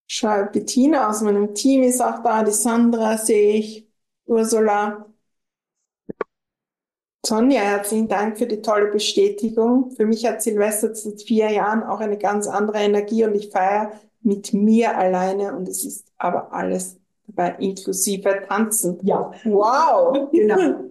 Schau, 0.06 0.44
Bettina 0.52 1.08
aus 1.08 1.22
meinem 1.22 1.54
Team 1.54 1.82
ist 1.82 2.00
auch 2.00 2.22
da, 2.22 2.44
die 2.44 2.50
Sandra 2.52 3.16
sehe 3.18 3.54
ich, 3.56 3.88
Ursula. 4.26 5.06
Sonja, 7.26 7.60
herzlichen 7.62 8.06
Dank 8.08 8.38
für 8.38 8.46
die 8.46 8.62
tolle 8.62 8.90
Bestätigung. 8.90 9.90
Für 9.92 10.06
mich 10.06 10.24
hat 10.26 10.40
Silvester 10.42 10.94
seit 10.94 11.22
vier 11.22 11.50
Jahren 11.50 11.82
auch 11.84 11.98
eine 12.00 12.18
ganz 12.18 12.46
andere 12.48 12.78
Energie 12.78 13.24
und 13.24 13.34
ich 13.34 13.50
feiere 13.50 13.92
mit 14.22 14.52
mir 14.52 14.96
alleine 14.96 15.54
und 15.56 15.68
es 15.68 15.84
ist 15.84 16.06
aber 16.18 16.52
alles 16.52 16.98
dabei 17.26 17.56
inklusive 17.58 18.42
Tanzen. 18.48 18.98
Ja, 19.02 19.32
Wow! 19.44 20.30
genau. 20.32 20.90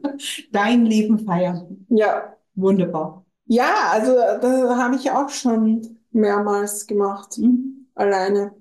Dein 0.51 0.85
Leben 0.85 1.19
feiern. 1.19 1.85
Ja, 1.89 2.35
Wunderbar. 2.55 3.25
ja, 3.45 3.89
also 3.91 4.15
da 4.15 4.77
habe 4.77 4.95
ich 4.95 5.11
auch 5.11 5.29
schon 5.29 5.99
mehrmals 6.11 6.87
gemacht, 6.87 7.37
Mhm. 7.37 7.87
alleine. 7.95 8.53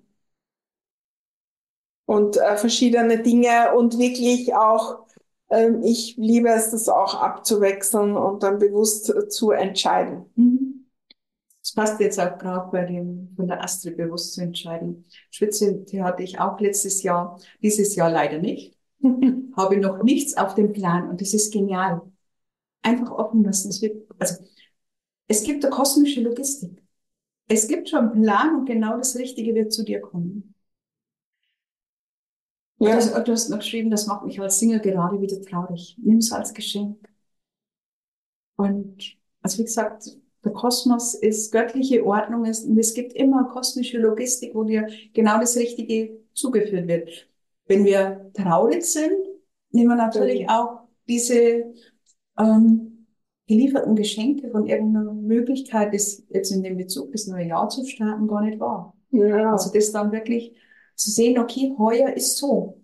Und 2.06 2.36
äh, 2.36 2.56
verschiedene 2.56 3.22
Dinge 3.22 3.74
und 3.76 3.98
wirklich 3.98 4.54
auch, 4.54 5.06
ähm, 5.50 5.82
ich 5.82 6.16
liebe 6.16 6.48
es, 6.48 6.70
das 6.72 6.88
auch 6.88 7.14
abzuwechseln 7.14 8.16
und 8.16 8.42
dann 8.42 8.58
bewusst 8.58 9.10
äh, 9.10 9.28
zu 9.28 9.52
entscheiden. 9.52 10.24
Mhm. 10.34 10.69
Das 11.70 11.74
passt 11.74 12.00
jetzt 12.00 12.18
auch 12.18 12.36
gerade 12.36 12.68
bei 12.72 12.84
dem 12.84 13.32
von 13.36 13.46
der 13.46 13.62
Astrid 13.62 13.96
bewusst 13.96 14.34
zu 14.34 14.40
entscheiden. 14.40 15.04
Schwitze, 15.30 15.84
die 15.84 16.02
hatte 16.02 16.24
ich 16.24 16.40
auch 16.40 16.58
letztes 16.58 17.04
Jahr, 17.04 17.40
dieses 17.62 17.94
Jahr 17.94 18.10
leider 18.10 18.38
nicht. 18.38 18.76
Habe 19.56 19.76
noch 19.76 20.02
nichts 20.02 20.36
auf 20.36 20.56
dem 20.56 20.72
Plan 20.72 21.08
und 21.08 21.20
das 21.20 21.32
ist 21.32 21.52
genial. 21.52 22.02
Einfach 22.82 23.12
offen 23.12 23.44
lassen. 23.44 23.68
Es 23.68 23.80
wird, 23.82 24.04
also, 24.18 24.44
es 25.28 25.44
gibt 25.44 25.64
eine 25.64 25.72
kosmische 25.72 26.20
Logistik. 26.22 26.82
Es 27.46 27.68
gibt 27.68 27.88
schon 27.88 28.10
einen 28.10 28.22
Plan 28.22 28.56
und 28.56 28.66
genau 28.66 28.96
das 28.96 29.16
Richtige 29.16 29.54
wird 29.54 29.72
zu 29.72 29.84
dir 29.84 30.00
kommen. 30.00 30.54
Ja. 32.78 32.96
Das, 32.96 33.12
du 33.12 33.32
hast 33.32 33.48
noch 33.48 33.58
geschrieben, 33.58 33.90
das 33.90 34.06
macht 34.06 34.24
mich 34.24 34.40
als 34.40 34.58
Single 34.58 34.80
gerade 34.80 35.20
wieder 35.20 35.40
traurig. 35.40 35.96
Nimm 36.02 36.18
es 36.18 36.32
als 36.32 36.52
Geschenk. 36.52 37.08
Und 38.56 39.16
also 39.42 39.58
wie 39.58 39.64
gesagt, 39.64 40.08
der 40.44 40.52
Kosmos 40.52 41.14
ist 41.14 41.52
göttliche 41.52 42.04
Ordnung 42.04 42.44
ist, 42.46 42.66
und 42.66 42.78
es 42.78 42.94
gibt 42.94 43.12
immer 43.12 43.44
kosmische 43.44 43.98
Logistik, 43.98 44.54
wo 44.54 44.64
dir 44.64 44.88
genau 45.12 45.38
das 45.38 45.56
Richtige 45.56 46.18
zugeführt 46.32 46.88
wird. 46.88 47.28
Wenn 47.66 47.84
wir 47.84 48.30
traurig 48.34 48.84
sind, 48.84 49.12
nehmen 49.70 49.90
wir 49.90 49.96
natürlich 49.96 50.48
auch 50.48 50.80
diese 51.06 51.72
ähm, 52.38 53.06
gelieferten 53.46 53.96
Geschenke 53.96 54.50
von 54.50 54.66
irgendeiner 54.66 55.12
Möglichkeit, 55.12 55.92
das 55.92 56.22
jetzt 56.30 56.52
in 56.52 56.62
dem 56.62 56.76
Bezug 56.76 57.12
das 57.12 57.26
neue 57.26 57.48
Jahr 57.48 57.68
zu 57.68 57.84
starten, 57.84 58.28
gar 58.28 58.42
nicht 58.42 58.60
wahr. 58.60 58.96
Ja. 59.10 59.52
Also 59.52 59.72
das 59.72 59.92
dann 59.92 60.12
wirklich 60.12 60.56
zu 60.94 61.10
sehen, 61.10 61.38
okay, 61.38 61.74
heuer 61.78 62.14
ist 62.14 62.36
so. 62.36 62.80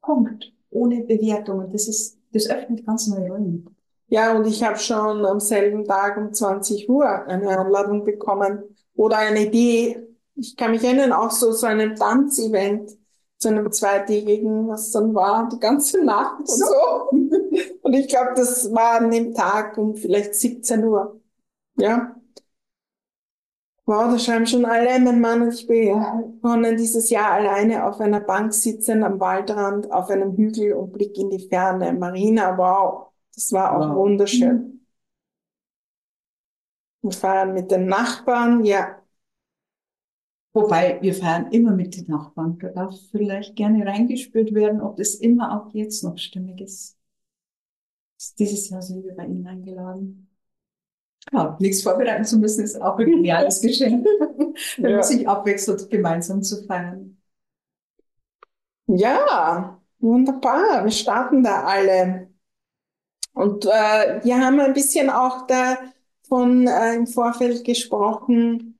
Punkt. 0.00 0.52
Ohne 0.70 1.04
Bewertung. 1.04 1.58
Und 1.58 1.74
das 1.74 1.88
ist, 1.88 2.18
das 2.32 2.48
öffnet 2.48 2.86
ganz 2.86 3.06
neue 3.08 3.28
Räume. 3.28 3.64
Ja, 4.08 4.36
und 4.36 4.46
ich 4.46 4.62
habe 4.62 4.78
schon 4.78 5.24
am 5.24 5.40
selben 5.40 5.84
Tag 5.84 6.16
um 6.16 6.32
20 6.32 6.88
Uhr 6.88 7.08
eine 7.26 7.58
Einladung 7.58 8.04
bekommen 8.04 8.62
oder 8.94 9.18
eine 9.18 9.46
Idee. 9.46 10.06
Ich 10.36 10.56
kann 10.56 10.70
mich 10.70 10.84
erinnern, 10.84 11.12
auch 11.12 11.30
so 11.30 11.52
so 11.52 11.66
einem 11.66 11.96
Tanzevent, 11.96 12.92
zu 13.38 13.48
einem 13.48 13.70
zweitägigen, 13.70 14.68
was 14.68 14.90
dann 14.92 15.14
war, 15.14 15.48
die 15.50 15.58
ganze 15.58 16.04
Nacht 16.04 16.40
und 16.40 16.48
so. 16.48 17.10
Und 17.82 17.94
ich 17.94 18.08
glaube, 18.08 18.32
das 18.34 18.72
war 18.72 19.00
an 19.00 19.10
dem 19.10 19.32
Tag 19.34 19.78
um 19.78 19.94
vielleicht 19.94 20.34
17 20.34 20.84
Uhr. 20.84 21.20
Ja. 21.78 22.16
Wow, 23.84 24.10
da 24.10 24.18
schreiben 24.18 24.46
schon 24.46 24.64
alle, 24.64 24.98
mein 24.98 25.20
Mann 25.20 25.42
und 25.42 25.54
ich 25.54 25.66
begonnen 25.68 26.76
dieses 26.76 27.08
Jahr 27.08 27.30
alleine 27.30 27.86
auf 27.86 28.00
einer 28.00 28.18
Bank 28.20 28.52
sitzen 28.52 29.04
am 29.04 29.20
Waldrand 29.20 29.92
auf 29.92 30.10
einem 30.10 30.36
Hügel 30.36 30.72
und 30.72 30.92
Blick 30.92 31.16
in 31.16 31.30
die 31.30 31.48
Ferne. 31.48 31.92
Marina, 31.92 32.58
wow. 32.58 33.12
Das 33.36 33.52
war 33.52 33.76
auch 33.76 33.90
wow. 33.90 33.96
wunderschön. 33.96 34.86
Wir 37.02 37.12
feiern 37.12 37.54
mit 37.54 37.70
den 37.70 37.86
Nachbarn, 37.86 38.64
ja. 38.64 39.00
Wobei, 40.52 40.98
wir 41.02 41.14
feiern 41.14 41.52
immer 41.52 41.72
mit 41.72 41.96
den 41.96 42.06
Nachbarn. 42.06 42.58
Da 42.58 42.70
darf 42.70 42.94
vielleicht 43.10 43.54
gerne 43.56 43.86
reingespürt 43.86 44.54
werden, 44.54 44.80
ob 44.80 44.96
das 44.96 45.14
immer 45.14 45.60
auch 45.60 45.72
jetzt 45.74 46.02
noch 46.02 46.16
stimmig 46.16 46.62
ist. 46.62 46.96
Dieses 48.38 48.70
Jahr 48.70 48.80
sind 48.80 49.04
wir 49.04 49.14
bei 49.14 49.26
Ihnen 49.26 49.46
eingeladen. 49.46 50.30
Ja, 51.30 51.56
nichts 51.60 51.82
vorbereiten 51.82 52.24
zu 52.24 52.38
müssen, 52.38 52.64
ist 52.64 52.80
auch 52.80 52.98
ein 52.98 53.06
geniales 53.06 53.60
Geschenk. 53.60 54.06
Wenn 54.78 54.90
ja. 54.90 54.96
man 54.96 55.02
sich 55.02 55.28
abwechselt, 55.28 55.90
gemeinsam 55.90 56.42
zu 56.42 56.64
feiern. 56.64 57.20
Ja, 58.86 59.82
wunderbar. 59.98 60.84
Wir 60.84 60.90
starten 60.90 61.42
da 61.42 61.64
alle. 61.64 62.25
Und 63.36 63.66
äh, 63.66 64.24
wir 64.24 64.40
haben 64.40 64.58
ein 64.60 64.72
bisschen 64.72 65.10
auch 65.10 65.46
davon 65.46 66.66
äh, 66.66 66.94
im 66.94 67.06
Vorfeld 67.06 67.64
gesprochen, 67.64 68.78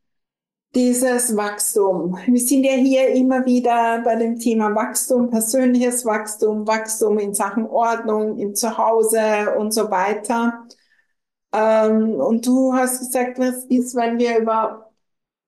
dieses 0.75 1.37
Wachstum. 1.37 2.17
Wir 2.27 2.41
sind 2.41 2.65
ja 2.65 2.73
hier 2.73 3.09
immer 3.11 3.45
wieder 3.45 4.01
bei 4.03 4.17
dem 4.17 4.39
Thema 4.39 4.75
Wachstum, 4.75 5.29
persönliches 5.29 6.07
Wachstum, 6.07 6.67
Wachstum 6.67 7.19
in 7.19 7.35
Sachen 7.35 7.67
Ordnung, 7.67 8.39
im 8.39 8.55
Zuhause 8.55 9.55
und 9.59 9.75
so 9.75 9.91
weiter. 9.91 10.67
Ähm, 11.53 12.15
und 12.15 12.47
du 12.47 12.73
hast 12.73 13.01
gesagt, 13.01 13.39
was 13.39 13.67
ist, 13.67 13.95
wenn 13.95 14.19
wir 14.19 14.39
über 14.39 14.91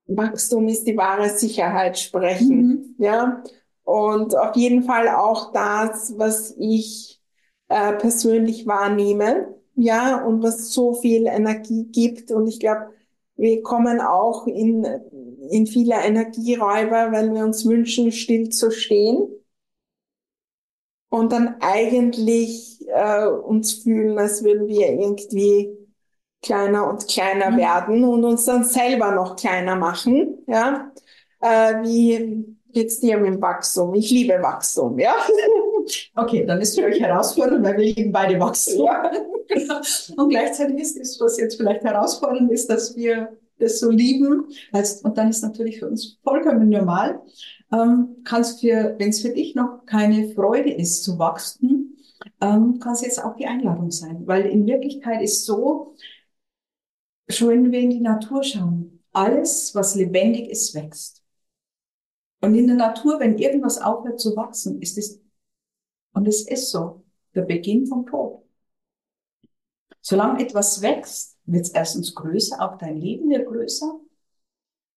Wachstum 0.04 0.68
ist 0.68 0.86
die 0.86 0.98
wahre 0.98 1.30
Sicherheit 1.30 1.98
sprechen, 1.98 2.94
mhm. 2.98 3.02
ja? 3.02 3.42
Und 3.84 4.36
auf 4.36 4.54
jeden 4.54 4.82
Fall 4.82 5.08
auch 5.08 5.50
das, 5.52 6.12
was 6.18 6.54
ich 6.58 7.17
äh, 7.68 7.92
persönlich 7.94 8.66
wahrnehme, 8.66 9.54
ja, 9.74 10.24
und 10.24 10.42
was 10.42 10.72
so 10.72 10.94
viel 10.94 11.26
Energie 11.26 11.84
gibt. 11.84 12.30
Und 12.30 12.46
ich 12.48 12.60
glaube, 12.60 12.88
wir 13.36 13.62
kommen 13.62 14.00
auch 14.00 14.46
in, 14.46 14.84
in 15.50 15.66
viele 15.66 15.94
Energieräuber, 15.94 17.12
weil 17.12 17.32
wir 17.32 17.44
uns 17.44 17.64
wünschen, 17.66 18.10
still 18.12 18.48
zu 18.48 18.70
stehen 18.70 19.28
und 21.08 21.32
dann 21.32 21.56
eigentlich 21.60 22.86
äh, 22.88 23.26
uns 23.26 23.74
fühlen, 23.82 24.18
als 24.18 24.42
würden 24.44 24.68
wir 24.68 24.88
irgendwie 24.88 25.70
kleiner 26.42 26.88
und 26.88 27.08
kleiner 27.08 27.50
mhm. 27.50 27.56
werden 27.56 28.04
und 28.04 28.24
uns 28.24 28.44
dann 28.44 28.64
selber 28.64 29.12
noch 29.12 29.36
kleiner 29.36 29.76
machen, 29.76 30.38
ja. 30.46 30.92
Äh, 31.40 31.82
wie 31.84 32.57
geht's 32.78 33.00
dir 33.00 33.18
mit 33.18 33.26
dem 33.26 33.42
Wachstum? 33.42 33.92
Ich 33.94 34.10
liebe 34.10 34.40
Wachstum, 34.40 34.98
ja. 34.98 35.14
Okay, 36.14 36.44
dann 36.44 36.60
ist 36.60 36.78
für 36.78 36.84
euch 36.84 37.00
herausfordernd, 37.00 37.64
weil 37.64 37.78
wir 37.78 37.84
lieben 37.84 38.12
beide 38.12 38.38
Wachstum. 38.38 38.84
Ja. 38.84 39.10
und 40.16 40.28
gleichzeitig 40.28 40.78
ist 40.78 40.98
es, 40.98 41.18
was 41.18 41.38
jetzt 41.38 41.56
vielleicht 41.56 41.82
herausfordernd 41.82 42.52
ist, 42.52 42.68
dass 42.68 42.94
wir 42.94 43.36
das 43.58 43.80
so 43.80 43.90
lieben. 43.90 44.48
Und 45.02 45.18
dann 45.18 45.30
ist 45.30 45.42
natürlich 45.42 45.78
für 45.78 45.88
uns 45.88 46.18
vollkommen 46.22 46.68
normal. 46.68 47.22
Ähm, 47.72 48.16
kannst 48.24 48.60
für, 48.60 48.96
wenn 48.98 49.08
es 49.08 49.22
für 49.22 49.30
dich 49.30 49.54
noch 49.54 49.86
keine 49.86 50.28
Freude 50.34 50.70
ist 50.70 51.04
zu 51.04 51.18
wachsen, 51.18 51.96
ähm, 52.42 52.78
kann 52.78 52.92
es 52.92 53.00
jetzt 53.00 53.24
auch 53.24 53.34
die 53.34 53.46
Einladung 53.46 53.90
sein. 53.90 54.26
Weil 54.26 54.44
in 54.44 54.66
Wirklichkeit 54.66 55.22
ist 55.22 55.46
so, 55.46 55.94
schon 57.30 57.48
wenn 57.48 57.72
wir 57.72 57.80
in 57.80 57.90
die 57.90 58.00
Natur 58.00 58.42
schauen, 58.42 59.02
alles, 59.12 59.74
was 59.74 59.94
lebendig 59.94 60.50
ist, 60.50 60.74
wächst. 60.74 61.17
Und 62.40 62.54
in 62.54 62.66
der 62.66 62.76
Natur, 62.76 63.18
wenn 63.20 63.38
irgendwas 63.38 63.80
aufhört 63.80 64.20
zu 64.20 64.36
wachsen, 64.36 64.80
ist 64.80 64.96
es 64.98 65.20
und 66.12 66.26
es 66.26 66.48
ist 66.48 66.70
so. 66.70 67.04
Der 67.34 67.42
Beginn 67.42 67.86
vom 67.86 68.06
Tod. 68.06 68.42
Solange 70.00 70.42
etwas 70.42 70.82
wächst, 70.82 71.38
wird 71.44 71.66
es 71.66 71.70
erstens 71.70 72.14
größer, 72.14 72.60
auch 72.60 72.78
dein 72.78 72.96
Leben 72.96 73.30
wird 73.30 73.46
größer. 73.46 74.00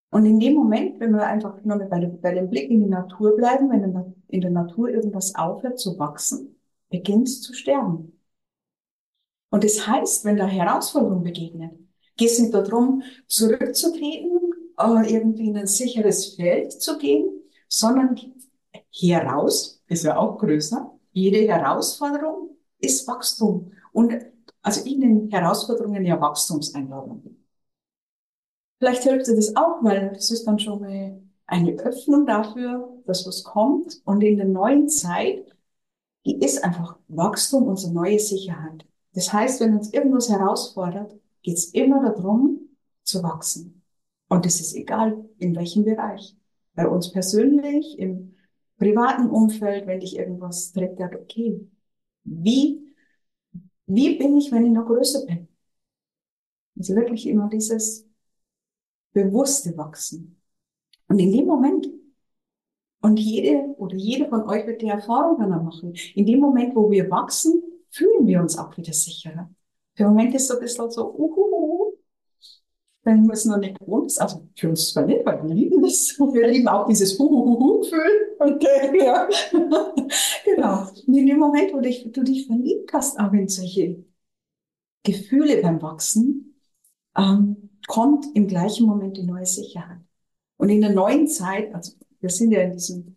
Und 0.09 0.25
in 0.25 0.39
dem 0.39 0.55
Moment, 0.55 0.99
wenn 0.99 1.11
wir 1.11 1.25
einfach 1.25 1.61
nur 1.63 1.77
bei, 1.77 1.99
dem, 1.99 2.19
bei 2.19 2.33
dem 2.33 2.49
Blick 2.49 2.69
in 2.69 2.81
die 2.81 2.89
Natur 2.89 3.35
bleiben, 3.35 3.69
wenn 3.69 4.15
in 4.27 4.41
der 4.41 4.51
Natur 4.51 4.89
irgendwas 4.89 5.35
aufhört 5.35 5.79
zu 5.79 5.99
wachsen, 5.99 6.59
beginnt 6.89 7.27
es 7.27 7.41
zu 7.41 7.53
sterben. 7.53 8.19
Und 9.49 9.63
das 9.63 9.85
heißt, 9.85 10.25
wenn 10.25 10.37
da 10.37 10.47
Herausforderung 10.47 11.23
begegnet, 11.23 11.73
geht 12.17 12.31
es 12.31 12.39
nicht 12.39 12.53
darum, 12.53 13.03
zurückzutreten, 13.27 14.40
äh, 14.77 15.13
irgendwie 15.13 15.47
in 15.49 15.57
ein 15.57 15.67
sicheres 15.67 16.35
Feld 16.35 16.71
zu 16.73 16.97
gehen, 16.97 17.29
sondern 17.67 18.19
hier 18.89 19.19
raus, 19.19 19.81
ist 19.87 20.03
ja 20.03 20.17
auch 20.17 20.37
größer, 20.37 20.91
jede 21.11 21.47
Herausforderung 21.47 22.57
ist 22.79 23.07
Wachstum. 23.07 23.71
Und 23.91 24.13
also 24.61 24.85
ich 24.85 24.97
nenne 24.97 25.29
Herausforderungen 25.29 26.05
ja 26.05 26.19
Wachstumseinladungen. 26.19 27.45
Vielleicht 28.79 29.03
hilft 29.03 29.27
dir 29.27 29.35
das 29.35 29.55
auch, 29.55 29.83
weil 29.83 30.11
das 30.13 30.31
ist 30.31 30.45
dann 30.45 30.59
schon 30.59 30.81
mal 30.81 31.21
eine 31.45 31.73
Öffnung 31.73 32.25
dafür, 32.25 32.89
dass 33.05 33.27
was 33.27 33.43
kommt. 33.43 34.01
Und 34.05 34.21
in 34.21 34.37
der 34.37 34.47
neuen 34.47 34.89
Zeit, 34.89 35.45
die 36.25 36.39
ist 36.39 36.63
einfach 36.63 36.97
Wachstum, 37.07 37.63
unsere 37.63 37.93
neue 37.93 38.19
Sicherheit. 38.19 38.85
Das 39.13 39.31
heißt, 39.33 39.59
wenn 39.59 39.75
uns 39.77 39.93
irgendwas 39.93 40.29
herausfordert, 40.29 41.13
geht 41.41 41.57
es 41.57 41.65
immer 41.73 42.01
darum, 42.01 42.69
zu 43.03 43.21
wachsen. 43.23 43.80
Und 44.31 44.45
das 44.45 44.61
ist 44.61 44.73
egal, 44.75 45.25
in 45.39 45.53
welchem 45.57 45.83
Bereich. 45.83 46.37
Bei 46.73 46.87
uns 46.87 47.11
persönlich, 47.11 47.99
im 47.99 48.33
privaten 48.77 49.29
Umfeld, 49.29 49.87
wenn 49.87 49.99
dich 49.99 50.15
irgendwas 50.15 50.71
triggert, 50.71 51.17
okay, 51.17 51.67
wie, 52.23 52.79
wie 53.87 54.17
bin 54.17 54.37
ich, 54.37 54.49
wenn 54.53 54.65
ich 54.65 54.71
noch 54.71 54.85
größer 54.85 55.25
bin? 55.25 55.49
Also 56.77 56.95
wirklich 56.95 57.27
immer 57.27 57.49
dieses 57.49 58.07
bewusste 59.11 59.75
Wachsen. 59.75 60.41
Und 61.09 61.19
in 61.19 61.33
dem 61.33 61.45
Moment, 61.45 61.89
und 63.01 63.19
jede 63.19 63.75
oder 63.79 63.97
jede 63.97 64.29
von 64.29 64.43
euch 64.43 64.65
wird 64.65 64.81
die 64.81 64.87
Erfahrung 64.87 65.41
dann 65.41 65.65
machen, 65.65 65.93
in 66.15 66.25
dem 66.25 66.39
Moment, 66.39 66.73
wo 66.73 66.89
wir 66.89 67.11
wachsen, 67.11 67.61
fühlen 67.89 68.25
wir 68.25 68.39
uns 68.39 68.57
auch 68.57 68.77
wieder 68.77 68.93
sicherer. 68.93 69.53
Für 69.95 70.05
Moment 70.05 70.33
ist 70.35 70.47
so 70.47 70.53
ein 70.53 70.61
bisschen 70.61 70.89
so, 70.89 71.13
uhuhu, 71.13 71.50
wenn 73.03 73.29
es 73.31 73.45
noch 73.45 73.57
nicht 73.57 73.79
gewohnt 73.79 74.07
ist. 74.07 74.19
Also 74.19 74.47
für 74.55 74.69
uns 74.69 74.91
zwar 74.91 75.05
nicht, 75.05 75.25
weil 75.25 75.43
wir 75.43 75.53
lieben 75.53 75.81
das. 75.81 76.15
Wir 76.19 76.47
lieben 76.47 76.67
auch 76.67 76.87
dieses 76.87 77.17
Huhuhuhu-Gefühl. 77.17 78.35
Okay, 78.39 78.99
ja. 79.03 79.27
genau. 80.45 80.87
Und 81.07 81.15
in 81.15 81.27
dem 81.27 81.39
Moment, 81.39 81.73
wo 81.73 81.79
dich, 81.79 82.09
du 82.11 82.23
dich 82.23 82.47
verliebt 82.47 82.91
hast, 82.93 83.19
auch 83.19 83.33
in 83.33 83.47
solche 83.47 84.03
Gefühle 85.03 85.61
beim 85.61 85.81
Wachsen, 85.81 86.55
ähm, 87.17 87.69
kommt 87.87 88.25
im 88.35 88.47
gleichen 88.47 88.85
Moment 88.85 89.17
die 89.17 89.23
neue 89.23 89.45
Sicherheit. 89.45 89.99
Und 90.57 90.69
in 90.69 90.81
der 90.81 90.91
neuen 90.91 91.27
Zeit, 91.27 91.73
also 91.73 91.93
wir 92.19 92.29
sind 92.29 92.51
ja 92.51 92.61
in 92.61 92.73
diesem 92.73 93.15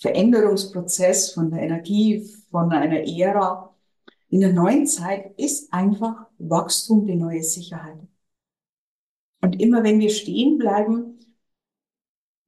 Veränderungsprozess 0.00 1.32
von 1.32 1.50
der 1.50 1.60
Energie, 1.60 2.26
von 2.50 2.72
einer 2.72 3.06
Ära, 3.06 3.74
in 4.30 4.40
der 4.40 4.52
neuen 4.52 4.86
Zeit 4.86 5.38
ist 5.38 5.70
einfach 5.72 6.26
Wachstum 6.38 7.06
die 7.06 7.16
neue 7.16 7.42
Sicherheit. 7.42 7.98
Und 9.42 9.60
immer 9.60 9.82
wenn 9.82 10.00
wir 10.00 10.10
stehen 10.10 10.56
bleiben, 10.56 11.18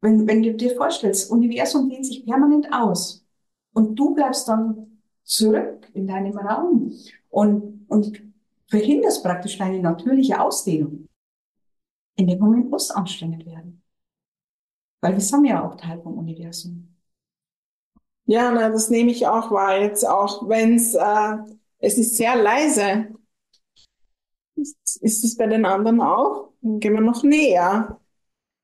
wenn, 0.01 0.27
wenn 0.27 0.43
du 0.43 0.55
dir 0.55 0.77
vorstellst, 0.77 1.31
Universum 1.31 1.89
dehnt 1.89 2.07
sich 2.07 2.25
permanent 2.25 2.73
aus 2.73 3.27
und 3.73 3.97
du 3.97 4.15
bleibst 4.15 4.49
dann 4.49 5.01
zurück 5.25 5.89
in 5.95 6.07
deinem 6.07 6.37
Raum 6.39 6.93
und, 7.31 7.87
und 7.89 8.23
verhinderst 8.69 9.23
praktisch 9.23 9.59
deine 9.59 9.81
natürliche 9.81 10.41
Ausdehnung. 10.41 11.09
In 12.17 12.29
dem 12.29 12.39
Moment 12.39 12.71
muss 12.71 12.91
anstrengend 12.91 13.45
werden. 13.47 13.83
Weil 15.01 15.15
wir 15.15 15.21
sind 15.21 15.45
ja 15.47 15.67
auch 15.67 15.75
Teil 15.75 16.01
vom 16.01 16.17
Universum. 16.19 16.95
Ja, 18.27 18.51
na, 18.53 18.71
das 18.71 18.89
nehme 18.89 19.11
ich 19.11 19.27
auch 19.27 19.51
wahr. 19.51 19.79
Jetzt 19.81 20.07
auch, 20.09 20.49
wenn 20.49 20.77
es, 20.77 20.95
äh, 20.95 21.37
es 21.79 21.99
ist 21.99 22.17
sehr 22.17 22.37
leise. 22.37 23.09
Ist 24.57 25.25
es 25.25 25.37
bei 25.37 25.47
den 25.47 25.67
anderen 25.67 26.01
auch? 26.01 26.54
Dann 26.65 26.81
gehen 26.81 26.95
wir 26.95 27.03
noch 27.03 27.23
näher. 27.23 28.01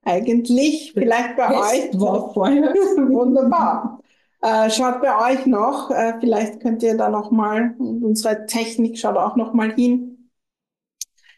Eigentlich, 0.03 0.93
vielleicht 0.95 1.37
bei 1.37 1.51
euch. 1.51 2.01
War 2.01 2.33
vorher. 2.33 2.73
Wunderbar. 2.97 4.01
Äh, 4.41 4.71
schaut 4.71 5.03
bei 5.03 5.35
euch 5.35 5.45
noch, 5.45 5.91
äh, 5.91 6.15
vielleicht 6.19 6.61
könnt 6.61 6.83
ihr 6.83 6.97
da 6.97 7.11
noch 7.11 7.31
mal, 7.31 7.75
unsere 7.79 8.47
Technik 8.47 8.99
schaut 8.99 9.19
auch 9.19 9.37
noch 9.37 9.53
mal 9.53 9.75
hin. 9.75 10.31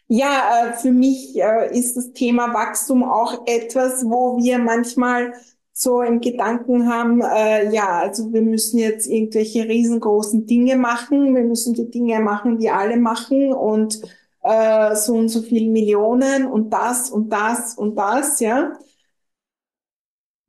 Ja, 0.06 0.68
äh, 0.68 0.72
für 0.74 0.92
mich 0.92 1.36
äh, 1.36 1.76
ist 1.76 1.96
das 1.96 2.12
Thema 2.12 2.54
Wachstum 2.54 3.02
auch 3.02 3.44
etwas, 3.46 4.04
wo 4.04 4.38
wir 4.38 4.58
manchmal 4.60 5.32
so 5.72 6.02
im 6.02 6.20
Gedanken 6.20 6.88
haben, 6.88 7.22
äh, 7.22 7.72
ja, 7.74 7.98
also 7.98 8.32
wir 8.32 8.42
müssen 8.42 8.78
jetzt 8.78 9.08
irgendwelche 9.08 9.64
riesengroßen 9.64 10.46
Dinge 10.46 10.76
machen, 10.76 11.34
wir 11.34 11.42
müssen 11.42 11.74
die 11.74 11.90
Dinge 11.90 12.20
machen, 12.20 12.58
die 12.58 12.70
alle 12.70 12.98
machen 12.98 13.52
und 13.52 14.00
äh, 14.42 14.94
so 14.96 15.14
und 15.14 15.28
so 15.28 15.42
viel 15.42 15.70
Millionen 15.70 16.46
und 16.46 16.70
das 16.70 17.10
und 17.10 17.30
das 17.30 17.74
und 17.74 17.96
das, 17.96 18.40
ja. 18.40 18.72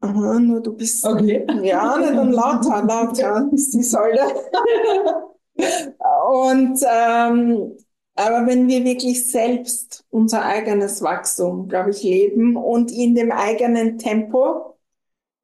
Aha, 0.02 0.40
nur 0.40 0.62
du 0.62 0.74
bist. 0.74 1.06
Okay. 1.06 1.46
Ja, 1.64 1.98
dann 1.98 2.32
lauter, 2.32 2.84
lauter 2.84 3.50
ist 3.54 3.74
die 3.74 3.84
Säule. 3.84 4.20
und 6.30 6.80
ähm, 6.88 7.78
aber 8.16 8.46
wenn 8.48 8.68
wir 8.68 8.84
wirklich 8.84 9.32
selbst 9.32 10.06
unser 10.10 10.44
eigenes 10.46 11.02
Wachstum, 11.02 11.68
glaube 11.68 11.90
ich, 11.92 12.04
leben 12.04 12.56
und 12.58 12.92
in 12.92 13.16
dem 13.16 13.32
eigenen 13.32 13.98
Tempo 13.98 14.78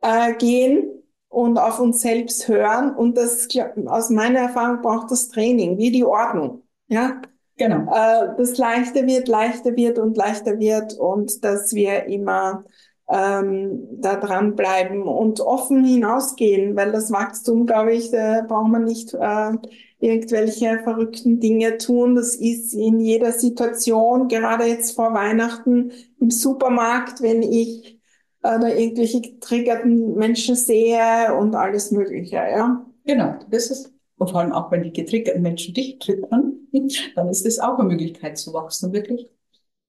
äh, 0.02 0.34
gehen 0.36 1.04
und 1.30 1.58
auf 1.58 1.80
uns 1.80 2.02
selbst 2.02 2.48
hören 2.48 2.96
und 2.96 3.18
das 3.18 3.48
aus 3.88 4.10
meiner 4.10 4.40
Erfahrung 4.40 4.82
braucht 4.82 5.12
das 5.12 5.30
Training, 5.30 5.78
wie 5.78 5.92
die 5.92 6.06
Ordnung. 6.06 6.64
Ja, 6.88 7.22
Genau. 7.60 7.92
äh, 7.94 8.30
das 8.38 8.58
leichter 8.58 9.06
wird, 9.06 9.28
leichter 9.28 9.76
wird 9.76 10.00
und 10.00 10.16
leichter 10.16 10.60
wird 10.60 10.98
und 10.98 11.44
dass 11.44 11.74
wir 11.74 12.06
immer 12.06 12.64
ähm, 13.12 13.88
da 14.00 14.16
dranbleiben 14.16 15.04
und 15.04 15.42
offen 15.42 15.84
hinausgehen, 15.84 16.78
weil 16.78 16.94
das 16.94 17.12
Wachstum, 17.12 17.66
glaube 17.66 17.94
ich, 17.94 18.12
da 18.12 18.46
braucht 18.48 18.70
man 18.70 18.86
nicht 18.86 19.14
äh, 19.14 19.52
irgendwelche 20.00 20.80
verrückten 20.84 21.42
Dinge 21.42 21.78
tun. 21.78 22.16
Das 22.16 22.34
ist 22.36 22.74
in 22.74 23.02
jeder 23.02 23.34
Situation, 23.34 24.30
gerade 24.30 24.64
jetzt 24.64 24.96
vor 24.96 25.14
Weihnachten 25.14 25.92
im 26.22 26.32
Supermarkt, 26.32 27.22
wenn 27.22 27.44
ich 27.44 28.00
äh, 28.42 28.58
da 28.60 28.70
irgendwelche 28.70 29.20
getriggerten 29.20 30.16
Menschen 30.16 30.56
sehe 30.56 31.36
und 31.38 31.56
alles 31.56 31.92
Mögliche, 31.92 32.36
ja. 32.36 32.86
Genau, 33.06 33.36
das 33.50 33.70
ist, 33.70 33.92
und 34.18 34.30
vor 34.30 34.40
allem 34.40 34.54
auch 34.54 34.72
wenn 34.72 34.84
die 34.84 34.94
getriggerten 34.94 35.42
Menschen 35.42 35.74
dich 35.74 36.00
triggern, 36.00 36.49
dann 37.16 37.30
ist 37.30 37.46
das 37.46 37.60
auch 37.60 37.78
eine 37.80 37.90
Möglichkeit 37.90 38.38
zu 38.38 38.54
wachsen, 38.54 38.94
wirklich 38.94 39.28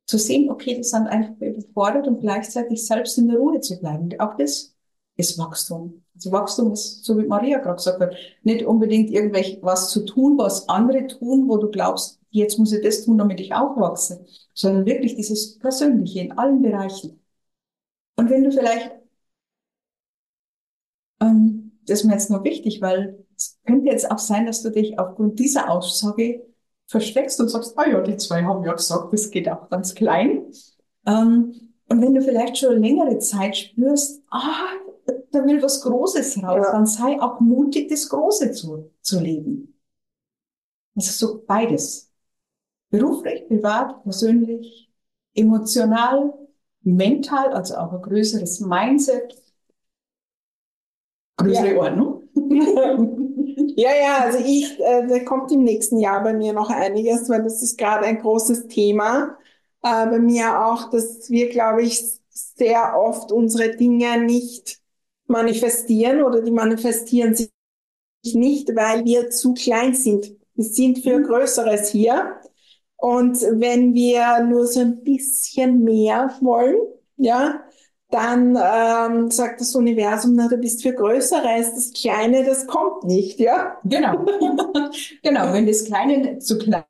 zu 0.06 0.18
sehen, 0.18 0.50
okay, 0.50 0.74
die 0.76 0.82
sind 0.82 1.06
einfach 1.06 1.34
überfordert 1.40 2.08
und 2.08 2.20
gleichzeitig 2.20 2.84
selbst 2.84 3.16
in 3.18 3.28
der 3.28 3.38
Ruhe 3.38 3.60
zu 3.60 3.78
bleiben. 3.78 4.08
Auch 4.18 4.36
das 4.36 4.74
ist 5.16 5.38
Wachstum. 5.38 6.04
Also 6.14 6.32
Wachstum 6.32 6.72
ist, 6.72 7.04
so 7.04 7.16
wie 7.18 7.26
Maria 7.26 7.58
gerade 7.58 7.76
gesagt 7.76 8.00
hat, 8.00 8.14
nicht 8.42 8.64
unbedingt 8.64 9.10
irgendwelch 9.10 9.58
was 9.62 9.90
zu 9.90 10.04
tun, 10.04 10.36
was 10.38 10.68
andere 10.68 11.06
tun, 11.06 11.48
wo 11.48 11.58
du 11.58 11.70
glaubst, 11.70 12.20
jetzt 12.30 12.58
muss 12.58 12.72
ich 12.72 12.82
das 12.82 13.04
tun, 13.04 13.18
damit 13.18 13.40
ich 13.40 13.54
auch 13.54 13.76
wachse, 13.76 14.24
sondern 14.54 14.86
wirklich 14.86 15.14
dieses 15.16 15.58
Persönliche 15.58 16.20
in 16.20 16.32
allen 16.32 16.62
Bereichen. 16.62 17.20
Und 18.16 18.30
wenn 18.30 18.44
du 18.44 18.52
vielleicht, 18.52 18.92
ähm, 21.20 21.72
das 21.86 22.00
ist 22.00 22.04
mir 22.06 22.12
jetzt 22.12 22.30
nur 22.30 22.44
wichtig, 22.44 22.80
weil 22.80 23.24
es 23.36 23.58
könnte 23.66 23.90
jetzt 23.90 24.10
auch 24.10 24.18
sein, 24.18 24.46
dass 24.46 24.62
du 24.62 24.70
dich 24.70 24.98
aufgrund 24.98 25.38
dieser 25.38 25.70
Aussage 25.70 26.46
versteckst 26.90 27.40
und 27.40 27.48
sagst, 27.48 27.78
ah 27.78 27.88
ja, 27.88 28.00
die 28.00 28.16
zwei 28.16 28.42
haben 28.42 28.64
ja 28.64 28.72
gesagt, 28.72 29.12
das 29.12 29.30
geht 29.30 29.48
auch 29.48 29.70
ganz 29.70 29.94
klein. 29.94 30.52
Ähm, 31.06 31.72
und 31.88 32.02
wenn 32.02 32.14
du 32.14 32.20
vielleicht 32.20 32.58
schon 32.58 32.82
längere 32.82 33.18
Zeit 33.18 33.56
spürst, 33.56 34.22
ah, 34.30 34.66
da 35.30 35.46
will 35.46 35.62
was 35.62 35.82
Großes 35.82 36.42
raus, 36.42 36.66
ja. 36.66 36.72
dann 36.72 36.86
sei 36.86 37.20
auch 37.20 37.38
mutig, 37.38 37.88
das 37.88 38.08
Große 38.08 38.50
zu, 38.50 38.90
zu 39.02 39.20
leben. 39.20 39.80
Also 40.96 41.12
so 41.12 41.44
beides. 41.46 42.10
Beruflich, 42.90 43.46
privat, 43.46 44.02
persönlich, 44.02 44.92
emotional, 45.34 46.34
mental, 46.82 47.52
also 47.52 47.76
auch 47.76 47.92
ein 47.92 48.02
größeres 48.02 48.58
Mindset, 48.58 49.40
größere 51.36 51.74
ja. 51.74 51.80
Ordnung. 51.80 52.24
Ja, 53.80 53.90
ja, 53.96 54.18
also 54.24 54.38
ich, 54.38 54.78
äh, 54.78 55.06
da 55.06 55.20
kommt 55.24 55.50
im 55.52 55.64
nächsten 55.64 55.98
Jahr 55.98 56.22
bei 56.22 56.34
mir 56.34 56.52
noch 56.52 56.68
einiges, 56.68 57.30
weil 57.30 57.42
das 57.42 57.62
ist 57.62 57.78
gerade 57.78 58.04
ein 58.04 58.18
großes 58.20 58.68
Thema. 58.68 59.38
Äh, 59.82 60.06
bei 60.06 60.18
mir 60.18 60.66
auch, 60.66 60.90
dass 60.90 61.30
wir, 61.30 61.48
glaube 61.48 61.82
ich, 61.82 62.04
sehr 62.28 62.94
oft 62.98 63.32
unsere 63.32 63.74
Dinge 63.76 64.20
nicht 64.22 64.80
manifestieren 65.26 66.22
oder 66.22 66.42
die 66.42 66.50
manifestieren 66.50 67.34
sich 67.34 67.50
nicht, 68.34 68.74
weil 68.76 69.04
wir 69.06 69.30
zu 69.30 69.54
klein 69.54 69.94
sind. 69.94 70.36
Wir 70.54 70.64
sind 70.64 70.98
für 71.02 71.18
mhm. 71.18 71.24
Größeres 71.24 71.90
hier. 71.90 72.36
Und 72.96 73.40
wenn 73.40 73.94
wir 73.94 74.40
nur 74.44 74.66
so 74.66 74.80
ein 74.80 75.02
bisschen 75.04 75.84
mehr 75.84 76.36
wollen, 76.42 76.76
ja, 77.16 77.64
dann 78.10 78.56
ähm, 78.60 79.30
sagt 79.30 79.60
das 79.60 79.74
Universum, 79.74 80.34
na, 80.34 80.48
du 80.48 80.56
bist 80.56 80.82
für 80.82 80.92
Größeres, 80.92 81.74
das 81.74 81.92
Kleine, 81.92 82.44
das 82.44 82.66
kommt 82.66 83.04
nicht, 83.04 83.38
ja? 83.40 83.78
Genau. 83.84 84.24
genau, 85.22 85.52
wenn 85.52 85.66
das 85.66 85.84
Kleine 85.84 86.38
zu 86.38 86.58
klein 86.58 86.84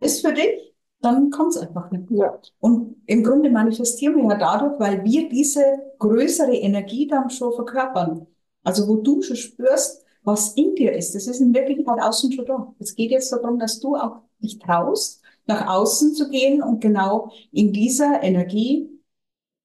ist 0.00 0.26
für 0.26 0.32
dich, 0.32 0.74
dann 1.00 1.30
kommt 1.30 1.50
es 1.50 1.58
einfach 1.58 1.90
nicht. 1.90 2.10
Ja. 2.10 2.38
Und 2.60 2.96
im 3.06 3.22
Grunde 3.24 3.50
manifestieren 3.50 4.16
wir 4.16 4.30
ja 4.30 4.36
dadurch, 4.36 4.78
weil 4.78 5.04
wir 5.04 5.28
diese 5.28 5.64
größere 5.98 6.54
Energie 6.54 7.06
dann 7.06 7.30
schon 7.30 7.52
verkörpern. 7.52 8.26
Also 8.64 8.88
wo 8.88 8.96
du 8.96 9.22
schon 9.22 9.36
spürst, 9.36 10.04
was 10.24 10.54
in 10.54 10.74
dir 10.76 10.92
ist, 10.92 11.14
das 11.14 11.26
ist 11.26 11.40
in 11.40 11.52
Wirklichkeit 11.52 12.00
außen 12.00 12.32
schon 12.32 12.46
da. 12.46 12.72
Es 12.78 12.94
geht 12.94 13.10
jetzt 13.10 13.32
darum, 13.32 13.58
dass 13.58 13.80
du 13.80 13.96
auch 13.96 14.22
dich 14.38 14.58
traust, 14.60 15.20
nach 15.46 15.66
außen 15.66 16.14
zu 16.14 16.30
gehen 16.30 16.62
und 16.62 16.80
genau 16.80 17.32
in 17.50 17.72
dieser 17.72 18.22
Energie 18.22 18.88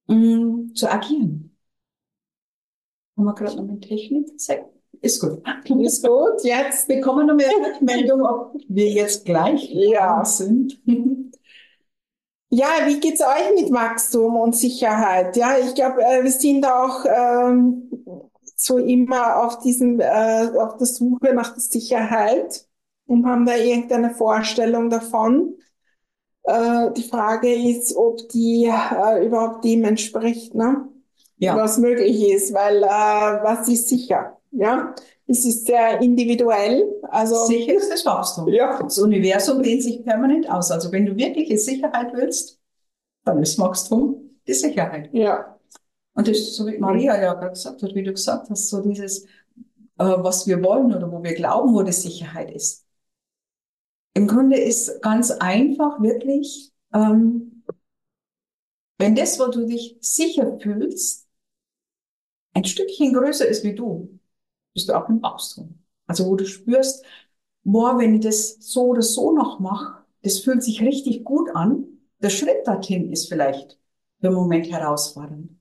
mh, 0.07 0.15
mm, 0.15 0.75
zu 0.75 0.91
agieren. 0.91 1.55
Haben 3.17 3.25
wir 3.25 3.33
gerade 3.33 3.55
noch 3.57 3.67
eine 3.67 3.79
Technik? 3.79 4.29
Ist 5.01 5.21
gut. 5.21 5.43
Ist 5.81 6.05
gut. 6.05 6.43
Jetzt 6.43 6.87
bekommen 6.87 7.27
wir 7.27 7.33
noch 7.33 7.35
mehr 7.35 7.69
Rückmeldung, 7.73 8.21
ob 8.21 8.55
wir 8.67 8.89
jetzt 8.89 9.25
gleich 9.25 9.69
ja. 9.71 10.23
sind. 10.25 10.79
Ja, 12.49 12.67
wie 12.85 13.01
geht's 13.01 13.19
euch 13.19 13.61
mit 13.61 13.73
Wachstum 13.73 14.37
und 14.37 14.55
Sicherheit? 14.55 15.35
Ja, 15.35 15.57
ich 15.57 15.75
glaube, 15.75 16.01
äh, 16.01 16.23
wir 16.23 16.31
sind 16.31 16.65
auch 16.65 17.03
ähm, 17.05 17.91
so 18.55 18.77
immer 18.77 19.43
auf 19.43 19.59
diesem, 19.59 19.99
äh, 19.99 20.49
auf 20.57 20.77
der 20.77 20.87
Suche 20.87 21.33
nach 21.33 21.51
der 21.51 21.59
Sicherheit 21.59 22.65
und 23.05 23.25
haben 23.25 23.45
da 23.45 23.55
irgendeine 23.57 24.11
Vorstellung 24.11 24.89
davon. 24.89 25.55
Äh, 26.47 26.93
die 26.93 27.03
Frage 27.03 27.53
ist, 27.53 27.93
ob 27.97 28.29
die 28.29 28.65
äh, 28.65 29.25
überhaupt 29.25 29.65
dem 29.65 29.83
entspricht, 29.83 30.55
ne? 30.55 30.87
Ja. 31.39 31.55
was 31.55 31.77
möglich 31.77 32.29
ist, 32.29 32.53
weil 32.53 32.81
äh, 32.81 33.43
was 33.43 33.67
ist 33.67 33.89
sicher? 33.89 34.37
Ja, 34.51 34.95
es 35.27 35.45
ist 35.45 35.67
sehr 35.67 36.01
individuell. 36.01 36.89
Also 37.09 37.45
sicher 37.45 37.73
ist 37.73 37.91
das 37.91 38.05
Wachstum. 38.05 38.47
Ja. 38.47 38.81
Das 38.81 38.97
Universum 38.97 39.61
dehnt 39.61 39.83
sich 39.83 40.03
permanent 40.03 40.49
aus. 40.49 40.71
Also 40.71 40.91
wenn 40.91 41.05
du 41.05 41.15
wirkliche 41.17 41.57
Sicherheit 41.57 42.13
willst, 42.13 42.59
dann 43.25 43.41
ist 43.43 43.59
Wachstum 43.59 44.39
die 44.47 44.53
Sicherheit. 44.53 45.09
Ja. 45.11 45.59
Und 46.13 46.27
das 46.27 46.37
ist 46.37 46.55
so 46.55 46.65
wie 46.65 46.77
Maria 46.77 47.21
ja 47.21 47.33
gerade 47.33 47.51
gesagt 47.51 47.83
hat, 47.83 47.93
wie 47.93 48.03
du 48.03 48.13
gesagt 48.13 48.49
hast, 48.49 48.69
so 48.69 48.81
dieses, 48.81 49.25
äh, 49.25 49.27
was 49.97 50.47
wir 50.47 50.63
wollen 50.63 50.95
oder 50.95 51.11
wo 51.11 51.21
wir 51.21 51.35
glauben, 51.35 51.75
wo 51.75 51.83
die 51.83 51.91
Sicherheit 51.91 52.49
ist. 52.51 52.86
Im 54.17 54.25
Grunde 54.25 54.57
ist 54.57 54.99
ganz 55.03 55.29
einfach 55.29 56.01
wirklich 56.01 56.71
ähm, 56.91 57.61
Wenn 58.97 59.13
das, 59.13 59.39
wo 59.39 59.45
du 59.45 59.67
dich 59.67 59.95
sicher 60.01 60.57
fühlst, 60.59 61.27
ein 62.55 62.65
Stückchen 62.65 63.13
größer 63.13 63.47
ist 63.47 63.63
wie 63.63 63.75
du, 63.75 64.19
bist 64.73 64.89
du 64.89 64.93
auch 64.93 65.07
im 65.07 65.21
Wachstum. 65.21 65.83
Also 66.07 66.25
wo 66.25 66.35
du 66.35 66.47
spürst, 66.47 67.05
boah, 67.63 67.99
wenn 67.99 68.15
ich 68.15 68.21
das 68.21 68.57
so 68.59 68.87
oder 68.87 69.03
so 69.03 69.33
noch 69.33 69.59
mache, 69.59 70.03
das 70.23 70.39
fühlt 70.39 70.63
sich 70.63 70.81
richtig 70.81 71.23
gut 71.23 71.51
an. 71.53 71.85
Der 72.19 72.31
Schritt 72.31 72.65
dorthin 72.65 73.11
ist 73.11 73.29
vielleicht 73.29 73.77
für 74.19 74.29
einen 74.29 74.35
Moment 74.35 74.71
herausfordernd. 74.71 75.51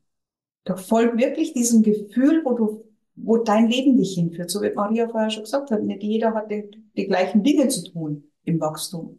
Doch 0.65 0.79
folg 0.79 1.19
wirklich 1.19 1.53
diesem 1.53 1.83
Gefühl, 1.83 2.41
wo 2.43 2.55
du, 2.55 2.85
wo 3.17 3.37
dein 3.37 3.69
Leben 3.69 3.99
dich 3.99 4.15
hinführt. 4.15 4.51
So 4.51 4.63
wie 4.63 4.73
Maria 4.73 5.11
vorher 5.11 5.29
schon 5.29 5.45
gesagt 5.45 5.71
hat, 5.71 5.83
nicht 5.83 6.03
jeder 6.03 6.33
hat 6.33 6.51
die, 6.51 6.71
die 6.97 7.07
gleichen 7.07 7.43
Dinge 7.45 7.69
zu 7.69 7.93
tun 7.93 8.33
im 8.47 8.61
Wachstum. 8.61 9.19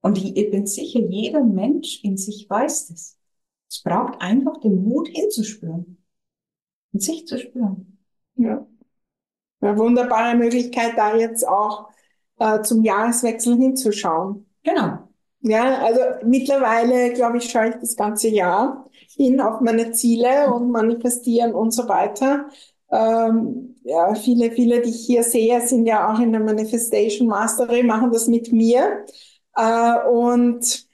Und 0.00 0.18
ich 0.18 0.50
bin 0.50 0.66
sicher, 0.66 1.00
jeder 1.00 1.42
Mensch 1.42 2.02
in 2.02 2.16
sich 2.16 2.48
weiß 2.48 2.88
das. 2.88 3.18
Es 3.68 3.82
braucht 3.82 4.20
einfach 4.20 4.58
den 4.58 4.84
Mut 4.84 5.08
hinzuspüren. 5.08 6.02
In 6.92 7.00
sich 7.00 7.26
zu 7.26 7.38
spüren. 7.38 7.98
Ja. 8.36 8.66
Eine 9.60 9.78
wunderbare 9.78 10.36
Möglichkeit, 10.36 10.92
da 10.96 11.16
jetzt 11.16 11.46
auch 11.46 11.88
äh, 12.38 12.60
zum 12.62 12.84
Jahreswechsel 12.84 13.56
hinzuschauen. 13.56 14.46
Genau. 14.62 15.08
Ja, 15.40 15.78
also 15.82 16.00
mittlerweile, 16.24 17.12
glaube 17.12 17.38
ich, 17.38 17.50
schaue 17.50 17.70
ich 17.70 17.74
das 17.76 17.96
ganze 17.96 18.28
Jahr 18.28 18.88
hin 19.08 19.40
auf 19.40 19.60
meine 19.60 19.92
Ziele 19.92 20.52
und 20.52 20.70
manifestieren 20.70 21.54
und 21.54 21.70
so 21.70 21.88
weiter. 21.88 22.48
Ähm, 22.94 23.76
ja, 23.84 24.14
viele, 24.14 24.52
viele, 24.52 24.80
die 24.82 24.90
ich 24.90 25.06
hier 25.06 25.24
sehe, 25.24 25.60
sind 25.66 25.86
ja 25.86 26.12
auch 26.14 26.20
in 26.20 26.32
der 26.32 26.40
Manifestation 26.42 27.28
Mastery, 27.28 27.82
machen 27.82 28.12
das 28.12 28.28
mit 28.28 28.52
mir. 28.52 29.04
Äh, 29.56 30.08
und 30.10 30.86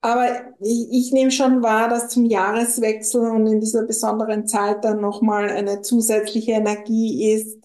aber 0.00 0.26
ich, 0.60 0.88
ich 0.90 1.12
nehme 1.12 1.30
schon 1.30 1.62
wahr, 1.62 1.88
dass 1.88 2.08
zum 2.10 2.24
Jahreswechsel 2.24 3.28
und 3.30 3.46
in 3.46 3.60
dieser 3.60 3.84
besonderen 3.84 4.46
Zeit 4.46 4.84
dann 4.84 5.00
nochmal 5.00 5.50
eine 5.50 5.82
zusätzliche 5.82 6.52
Energie 6.52 7.32
ist, 7.32 7.58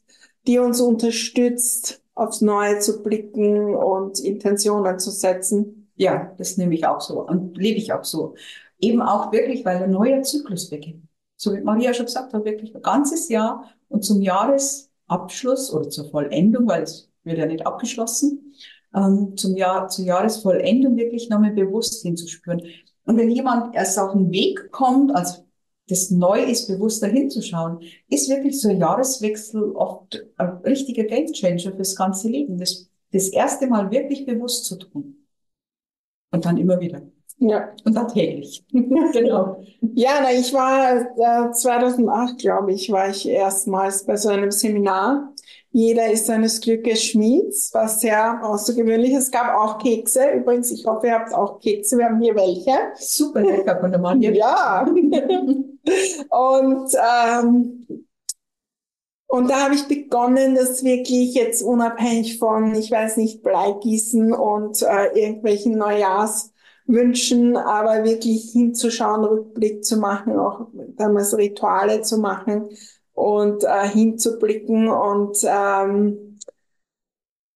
die 0.47 0.59
uns 0.59 0.81
unterstützt, 0.81 2.01
aufs 2.15 2.41
Neue 2.41 2.79
zu 2.79 3.03
blicken 3.03 3.75
und 3.75 4.19
Intentionen 4.19 4.99
zu 4.99 5.11
setzen. 5.11 5.91
Ja, 5.95 6.33
das 6.37 6.57
nehme 6.57 6.73
ich 6.75 6.85
auch 6.87 7.01
so 7.01 7.21
und 7.25 7.57
lebe 7.57 7.77
ich 7.77 7.93
auch 7.93 8.03
so. 8.03 8.35
Eben 8.79 9.01
auch 9.01 9.31
wirklich, 9.31 9.63
weil 9.65 9.83
ein 9.83 9.91
neuer 9.91 10.23
Zyklus 10.23 10.69
beginnt. 10.69 11.03
So 11.35 11.53
wie 11.53 11.61
Maria 11.61 11.93
schon 11.93 12.05
gesagt 12.05 12.33
hat, 12.33 12.45
wirklich 12.45 12.75
ein 12.75 12.81
ganzes 12.81 13.29
Jahr 13.29 13.69
und 13.89 14.03
zum 14.03 14.21
Jahresabschluss 14.21 15.73
oder 15.73 15.89
zur 15.89 16.09
Vollendung, 16.09 16.67
weil 16.67 16.83
es 16.83 17.09
wird 17.23 17.37
ja 17.37 17.45
nicht 17.45 17.65
abgeschlossen, 17.65 18.53
ähm, 18.95 19.35
zum 19.37 19.55
Jahr, 19.57 19.87
zur 19.87 20.05
Jahresvollendung 20.05 20.95
wirklich 20.97 21.29
nochmal 21.29 21.51
bewusst 21.51 22.01
hinzuspüren. 22.03 22.61
Und 23.05 23.17
wenn 23.17 23.29
jemand 23.29 23.75
erst 23.75 23.99
auf 23.99 24.13
den 24.13 24.31
Weg 24.31 24.71
kommt, 24.71 25.13
also 25.15 25.43
das 25.89 26.09
neu 26.11 26.41
ist, 26.43 26.67
bewusster 26.67 27.07
hinzuschauen, 27.07 27.79
ist 28.07 28.29
wirklich 28.29 28.59
so 28.61 28.69
ein 28.69 28.79
Jahreswechsel 28.79 29.71
oft 29.75 30.25
ein 30.37 30.49
richtiger 30.65 31.03
Gamechanger 31.03 31.75
fürs 31.75 31.95
ganze 31.95 32.29
Leben. 32.29 32.57
Das, 32.57 32.89
das 33.11 33.29
erste 33.29 33.67
Mal 33.67 33.91
wirklich 33.91 34.25
bewusst 34.25 34.65
zu 34.65 34.77
tun. 34.77 35.27
Und 36.31 36.45
dann 36.45 36.57
immer 36.57 36.79
wieder. 36.79 37.01
Ja. 37.49 37.69
Und 37.83 37.93
dann 37.93 38.07
täglich. 38.07 38.63
genau. 38.71 39.61
Ja, 39.81 40.19
na, 40.21 40.31
ich 40.31 40.53
war 40.53 41.49
äh, 41.49 41.51
2008, 41.51 42.39
glaube 42.39 42.71
ich, 42.71 42.89
war 42.89 43.09
ich 43.09 43.27
erstmals 43.27 44.05
bei 44.05 44.15
so 44.15 44.29
einem 44.29 44.51
Seminar. 44.51 45.33
Jeder 45.71 46.09
ist 46.09 46.27
seines 46.27 46.61
Glückes 46.61 47.03
Schmieds, 47.03 47.71
was 47.73 47.99
sehr 47.99 48.39
außergewöhnlich 48.43 49.11
ist. 49.11 49.23
Es 49.23 49.31
gab 49.31 49.55
auch 49.57 49.77
Kekse. 49.79 50.29
Übrigens, 50.35 50.71
ich 50.71 50.85
hoffe, 50.85 51.07
ihr 51.07 51.15
habt 51.15 51.33
auch 51.33 51.59
Kekse. 51.59 51.97
Wir 51.97 52.05
haben 52.05 52.21
hier 52.21 52.35
welche. 52.35 52.71
Super 52.95 53.41
lecker 53.41 53.79
von 53.79 53.91
der 53.91 53.99
Mann. 53.99 54.21
Ja. 54.21 54.85
und, 54.87 55.73
ähm, 56.29 57.87
und 59.27 59.49
da 59.49 59.65
habe 59.65 59.75
ich 59.75 59.87
begonnen, 59.87 60.55
das 60.55 60.83
wirklich 60.83 61.33
jetzt 61.33 61.61
unabhängig 61.63 62.37
von, 62.37 62.73
ich 62.75 62.91
weiß 62.91 63.17
nicht, 63.17 63.43
Bleigießen 63.43 64.31
und 64.31 64.81
äh, 64.83 65.19
irgendwelchen 65.19 65.77
Neujahrswünschen, 66.85 67.57
aber 67.57 68.03
wirklich 68.03 68.51
hinzuschauen, 68.51 69.23
Rückblick 69.23 69.83
zu 69.83 69.97
machen, 69.97 70.37
auch 70.37 70.67
damals 70.95 71.35
Rituale 71.37 72.01
zu 72.01 72.17
machen 72.17 72.69
und 73.13 73.63
äh, 73.63 73.87
hinzublicken 73.87 74.87
und 74.89 75.37
ähm, 75.43 76.37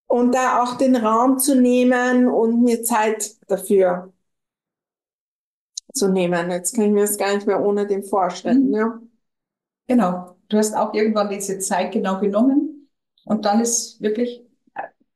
und 0.06 0.34
da 0.34 0.62
auch 0.62 0.78
den 0.78 0.96
Raum 0.96 1.38
zu 1.38 1.54
nehmen 1.60 2.28
und 2.28 2.62
mir 2.62 2.82
Zeit 2.82 3.36
dafür 3.46 4.12
zu 5.92 6.08
nehmen. 6.08 6.50
Jetzt 6.50 6.74
kann 6.74 6.86
ich 6.86 6.92
mir 6.92 7.02
das 7.02 7.18
gar 7.18 7.34
nicht 7.34 7.46
mehr 7.46 7.60
ohne 7.60 7.86
dem 7.86 8.04
vorstellen. 8.04 8.68
Mhm. 8.68 8.74
Ja. 8.74 9.00
Genau. 9.86 10.36
Du 10.48 10.56
hast 10.56 10.74
auch 10.74 10.94
irgendwann 10.94 11.28
diese 11.28 11.58
Zeit 11.58 11.92
genau 11.92 12.20
genommen 12.20 12.88
und 13.24 13.44
dann 13.44 13.60
ist 13.60 14.00
wirklich 14.00 14.46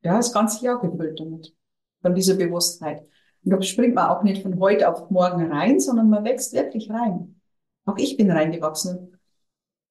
ja, 0.03 0.17
das 0.17 0.31
ganze 0.31 0.63
Jahr 0.63 0.79
gefüllt 0.79 1.19
damit, 1.19 1.55
von 2.01 2.13
dieser 2.13 2.35
Bewusstheit. 2.35 3.07
Und 3.43 3.51
da 3.51 3.61
springt 3.61 3.95
man 3.95 4.09
auch 4.09 4.23
nicht 4.23 4.41
von 4.41 4.59
heute 4.59 4.89
auf 4.89 5.09
morgen 5.09 5.51
rein, 5.51 5.79
sondern 5.79 6.09
man 6.09 6.23
wächst 6.23 6.53
wirklich 6.53 6.89
rein. 6.89 7.35
Auch 7.85 7.97
ich 7.97 8.15
bin 8.17 8.31
reingewachsen. 8.31 9.17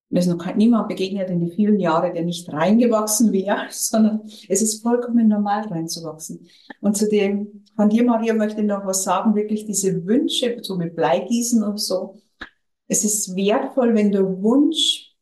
Mir 0.08 0.18
ist 0.18 0.26
noch 0.26 0.54
niemand 0.54 0.88
begegnet 0.88 1.30
in 1.30 1.40
die 1.40 1.50
vielen 1.50 1.80
Jahre, 1.80 2.12
der 2.12 2.24
nicht 2.24 2.52
reingewachsen 2.52 3.32
wäre, 3.32 3.66
sondern 3.70 4.22
es 4.48 4.62
ist 4.62 4.82
vollkommen 4.82 5.28
normal 5.28 5.66
reinzuwachsen. 5.66 6.46
Und 6.80 6.96
zu 6.96 7.08
dem, 7.08 7.64
von 7.76 7.88
dir, 7.88 8.04
Maria, 8.04 8.34
möchte 8.34 8.60
ich 8.60 8.66
noch 8.66 8.86
was 8.86 9.04
sagen, 9.04 9.34
wirklich 9.34 9.64
diese 9.64 10.06
Wünsche, 10.06 10.58
so 10.62 10.76
mit 10.76 10.96
Bleigießen 10.96 11.62
und 11.62 11.80
so. 11.80 12.16
Es 12.88 13.04
ist 13.04 13.34
wertvoll, 13.36 13.94
wenn 13.94 14.12
der 14.12 14.42
Wunsch 14.42 15.14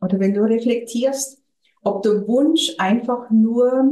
oder 0.00 0.20
wenn 0.20 0.34
du 0.34 0.42
reflektierst, 0.42 1.42
ob 1.82 2.02
der 2.02 2.26
Wunsch 2.28 2.74
einfach 2.78 3.30
nur 3.30 3.88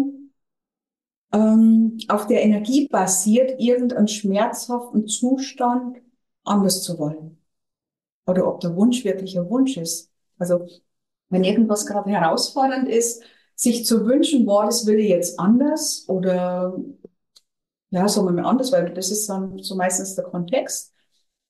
ähm, 1.37 1.99
auf 2.09 2.27
der 2.27 2.42
Energie 2.42 2.88
basiert, 2.88 3.61
irgendeinen 3.61 4.09
schmerzhaften 4.09 5.07
Zustand 5.07 5.99
anders 6.44 6.83
zu 6.83 6.99
wollen. 6.99 7.38
Oder 8.27 8.46
ob 8.49 8.61
der 8.61 8.75
Wunsch 8.77 9.05
wirklich 9.05 9.38
ein 9.38 9.49
Wunsch 9.49 9.77
ist. 9.77 10.11
Also 10.38 10.66
wenn 11.29 11.44
irgendwas 11.44 11.87
gerade 11.87 12.11
herausfordernd 12.11 12.88
ist, 12.88 13.22
sich 13.55 13.87
zu 13.87 14.07
wünschen, 14.07 14.46
boah, 14.46 14.66
das 14.66 14.87
will 14.87 14.99
ich 14.99 15.09
jetzt 15.09 15.38
anders 15.38 16.05
oder 16.09 16.79
ja, 17.90 18.09
sagen 18.09 18.27
wir 18.27 18.33
mal 18.33 18.49
anders, 18.49 18.72
weil 18.72 18.92
das 18.92 19.11
ist 19.11 19.29
dann 19.29 19.59
so 19.59 19.75
meistens 19.77 20.14
der 20.14 20.25
Kontext. 20.25 20.92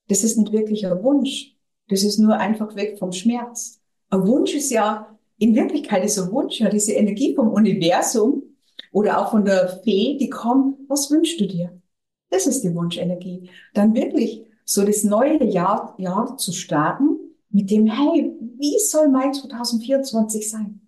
Das 0.09 0.23
ist 0.23 0.37
nicht 0.37 0.53
wirklich 0.53 0.87
ein 0.87 1.03
Wunsch. 1.03 1.57
Das 1.89 2.03
ist 2.03 2.19
nur 2.19 2.37
einfach 2.37 2.77
weg 2.77 2.99
vom 2.99 3.13
Schmerz. 3.13 3.81
Ein 4.11 4.27
Wunsch 4.27 4.55
ist 4.55 4.71
ja, 4.71 5.19
in 5.39 5.55
Wirklichkeit 5.55 6.05
ist 6.05 6.19
ein 6.19 6.31
Wunsch 6.31 6.61
ja 6.61 6.69
diese 6.69 6.93
Energie 6.93 7.35
vom 7.35 7.49
Universum 7.49 8.56
oder 8.97 9.21
auch 9.21 9.31
von 9.33 9.45
der 9.45 9.69
Fee, 9.85 10.17
die 10.17 10.31
kommt, 10.31 10.79
was 10.89 11.11
wünschst 11.11 11.39
du 11.39 11.47
dir? 11.47 11.83
Das 12.31 12.47
ist 12.47 12.63
die 12.63 12.75
Wunschenergie. 12.75 13.51
Dann 13.75 13.95
wirklich 13.95 14.47
so 14.65 14.87
das 14.87 15.05
neue 15.05 15.45
Jahr, 15.45 15.95
Jahr 15.99 16.39
zu 16.39 16.51
starten 16.53 17.19
mit 17.51 17.71
dem, 17.71 17.87
hey, 17.89 18.35
wie 18.57 18.79
soll 18.79 19.09
mein 19.11 19.35
2024 19.35 20.51
sein? 20.51 20.81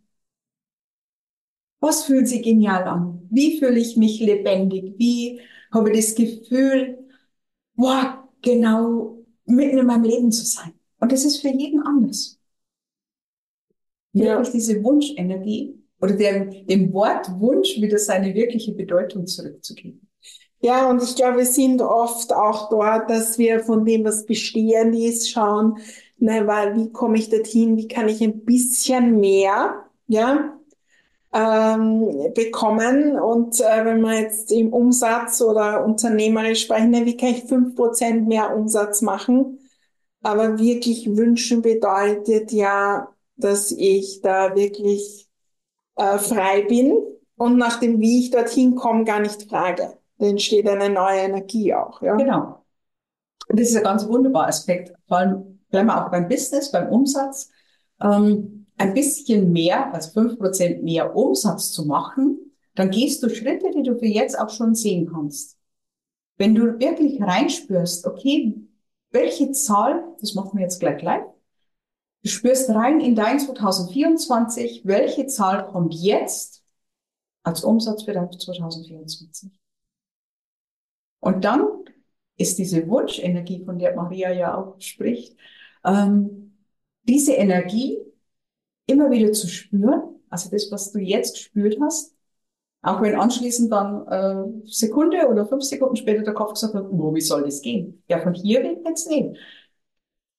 Was 1.80 2.04
fühlt 2.04 2.28
sich 2.28 2.42
genial 2.42 2.84
an? 2.84 3.28
Wie 3.28 3.58
fühle 3.58 3.78
ich 3.78 3.98
mich 3.98 4.20
lebendig? 4.20 4.94
Wie 4.96 5.40
habe 5.70 5.90
ich 5.92 6.06
das 6.06 6.14
Gefühl, 6.14 7.10
wow, 7.74 8.20
genau 8.40 9.18
mitten 9.44 9.76
in 9.76 9.86
meinem 9.86 10.04
Leben 10.04 10.32
zu 10.32 10.46
sein? 10.46 10.72
Und 10.98 11.12
das 11.12 11.26
ist 11.26 11.42
für 11.42 11.48
jeden 11.48 11.82
anders. 11.82 12.40
Ja. 14.14 14.38
Wirklich 14.38 14.52
diese 14.52 14.82
Wunschenergie 14.82 15.77
oder 16.00 16.14
dem, 16.14 16.66
dem 16.66 16.92
Wort 16.92 17.28
Wunsch 17.40 17.80
wieder 17.80 17.98
seine 17.98 18.34
wirkliche 18.34 18.72
Bedeutung 18.72 19.26
zurückzugeben. 19.26 20.08
Ja, 20.60 20.90
und 20.90 21.02
ich 21.02 21.14
glaube, 21.14 21.38
wir 21.38 21.46
sind 21.46 21.80
oft 21.80 22.32
auch 22.32 22.68
dort, 22.68 23.08
dass 23.10 23.38
wir 23.38 23.60
von 23.60 23.84
dem, 23.84 24.04
was 24.04 24.26
bestehend 24.26 24.94
ist, 24.96 25.30
schauen, 25.30 25.78
na, 26.18 26.46
weil 26.46 26.76
wie 26.76 26.90
komme 26.90 27.16
ich 27.16 27.30
dorthin, 27.30 27.76
wie 27.76 27.86
kann 27.86 28.08
ich 28.08 28.20
ein 28.22 28.44
bisschen 28.44 29.20
mehr, 29.20 29.84
ja, 30.08 30.58
ähm, 31.32 32.32
bekommen. 32.34 33.18
Und 33.18 33.60
äh, 33.60 33.84
wenn 33.84 34.00
wir 34.00 34.20
jetzt 34.20 34.50
im 34.50 34.72
Umsatz 34.72 35.40
oder 35.40 35.84
unternehmerisch 35.84 36.62
sprechen, 36.64 36.90
na, 36.90 37.04
wie 37.04 37.16
kann 37.16 37.30
ich 37.30 37.44
fünf 37.44 37.76
Prozent 37.76 38.26
mehr 38.26 38.56
Umsatz 38.56 39.02
machen? 39.02 39.60
Aber 40.22 40.58
wirklich 40.58 41.16
wünschen 41.16 41.62
bedeutet 41.62 42.52
ja, 42.52 43.08
dass 43.36 43.70
ich 43.70 44.20
da 44.22 44.56
wirklich 44.56 45.27
äh, 45.98 46.18
frei 46.18 46.62
bin 46.62 46.96
und 47.36 47.58
nach 47.58 47.80
dem, 47.80 48.00
wie 48.00 48.20
ich 48.20 48.30
dorthin 48.30 48.74
komme, 48.74 49.04
gar 49.04 49.20
nicht 49.20 49.48
frage. 49.48 49.98
Da 50.18 50.26
entsteht 50.26 50.68
eine 50.68 50.88
neue 50.88 51.20
Energie 51.20 51.74
auch. 51.74 52.02
Ja? 52.02 52.16
Genau. 52.16 52.64
Und 53.48 53.60
das 53.60 53.70
ist 53.70 53.76
ein 53.76 53.84
ganz 53.84 54.06
wunderbarer 54.06 54.48
Aspekt. 54.48 54.92
Vor 55.06 55.18
allem 55.18 55.60
bleiben 55.70 55.88
wir 55.88 56.04
auch 56.04 56.10
beim 56.10 56.28
Business, 56.28 56.70
beim 56.70 56.88
Umsatz, 56.88 57.50
ähm, 58.00 58.66
ein 58.76 58.94
bisschen 58.94 59.52
mehr, 59.52 59.92
als 59.92 60.08
fünf 60.08 60.38
Prozent 60.38 60.82
mehr 60.82 61.16
Umsatz 61.16 61.72
zu 61.72 61.84
machen, 61.84 62.38
dann 62.74 62.90
gehst 62.90 63.22
du 63.22 63.28
Schritte, 63.28 63.70
die 63.74 63.82
du 63.82 63.98
für 63.98 64.06
jetzt 64.06 64.38
auch 64.38 64.50
schon 64.50 64.74
sehen 64.74 65.10
kannst. 65.12 65.58
Wenn 66.36 66.54
du 66.54 66.78
wirklich 66.78 67.20
reinspürst, 67.20 68.06
okay, 68.06 68.54
welche 69.10 69.50
Zahl, 69.50 70.04
das 70.20 70.34
machen 70.34 70.58
wir 70.58 70.62
jetzt 70.62 70.78
gleich 70.78 70.98
gleich, 70.98 71.22
du 72.28 72.32
spürst 72.34 72.68
rein 72.70 73.00
in 73.00 73.14
dein 73.14 73.40
2024, 73.40 74.82
welche 74.84 75.26
Zahl 75.26 75.66
kommt 75.66 75.94
jetzt 75.94 76.62
als 77.42 77.64
Umsatz 77.64 78.02
für 78.04 78.12
dein 78.12 78.30
2024. 78.30 79.50
Und 81.20 81.44
dann 81.44 81.66
ist 82.36 82.58
diese 82.58 82.86
Wunschenergie, 82.86 83.64
von 83.64 83.78
der 83.78 83.96
Maria 83.96 84.30
ja 84.32 84.56
auch 84.56 84.80
spricht, 84.80 85.36
ähm, 85.84 86.58
diese 87.02 87.32
Energie 87.32 87.98
immer 88.86 89.10
wieder 89.10 89.32
zu 89.32 89.48
spüren, 89.48 90.20
also 90.28 90.50
das, 90.50 90.70
was 90.70 90.92
du 90.92 90.98
jetzt 90.98 91.34
gespürt 91.34 91.78
hast, 91.80 92.14
auch 92.82 93.00
wenn 93.02 93.18
anschließend 93.18 93.72
dann 93.72 94.06
äh, 94.06 94.68
Sekunde 94.68 95.26
oder 95.28 95.46
fünf 95.46 95.64
Sekunden 95.64 95.96
später 95.96 96.22
der 96.22 96.34
Kopf 96.34 96.52
gesagt 96.52 96.74
hat, 96.74 96.86
wo, 96.90 97.14
wie 97.14 97.20
soll 97.20 97.42
das 97.42 97.62
gehen? 97.62 98.02
Ja, 98.06 98.20
von 98.20 98.34
hier 98.34 98.62
weg 98.62 98.78
jetzt 98.84 99.08
nicht. 99.08 99.36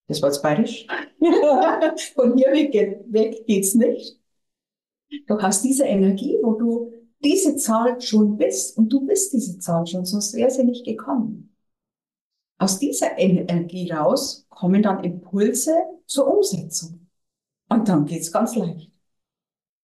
Das 0.09 0.21
war 0.23 0.29
jetzt 0.29 0.41
bayerisch. 0.41 0.87
von 2.15 2.35
hier 2.35 2.51
weg, 2.51 3.03
weg 3.07 3.45
geht's 3.45 3.75
nicht. 3.75 4.19
Du 5.27 5.39
hast 5.39 5.63
diese 5.63 5.85
Energie, 5.85 6.39
wo 6.41 6.53
du 6.53 6.91
diese 7.23 7.55
Zahl 7.55 8.01
schon 8.01 8.35
bist 8.35 8.75
und 8.77 8.89
du 8.89 9.05
bist 9.05 9.33
diese 9.33 9.59
Zahl 9.59 9.85
schon, 9.85 10.05
sonst 10.05 10.33
wäre 10.33 10.49
sie 10.49 10.63
nicht 10.63 10.83
gekommen. 10.83 11.55
Aus 12.57 12.79
dieser 12.79 13.17
Energie 13.19 13.91
raus 13.91 14.47
kommen 14.49 14.81
dann 14.81 15.03
Impulse 15.03 15.75
zur 16.07 16.27
Umsetzung. 16.35 17.07
Und 17.69 17.87
dann 17.87 18.05
geht's 18.05 18.31
ganz 18.31 18.55
leicht. 18.55 18.91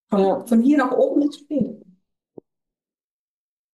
Von, 0.10 0.48
von 0.48 0.62
hier 0.62 0.80
nach 0.80 0.92
oben 0.92 1.22
ins 1.22 1.38
Spiel. 1.38 1.82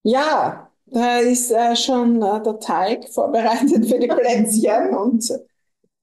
Ja, 0.03 0.69
da 0.85 1.19
ist 1.19 1.51
äh, 1.51 1.75
schon 1.77 2.21
äh, 2.21 2.43
der 2.43 2.59
Teig 2.59 3.07
vorbereitet 3.09 3.85
für 3.85 3.99
die 3.99 4.07
Plätzchen 4.07 4.95
und 4.95 5.31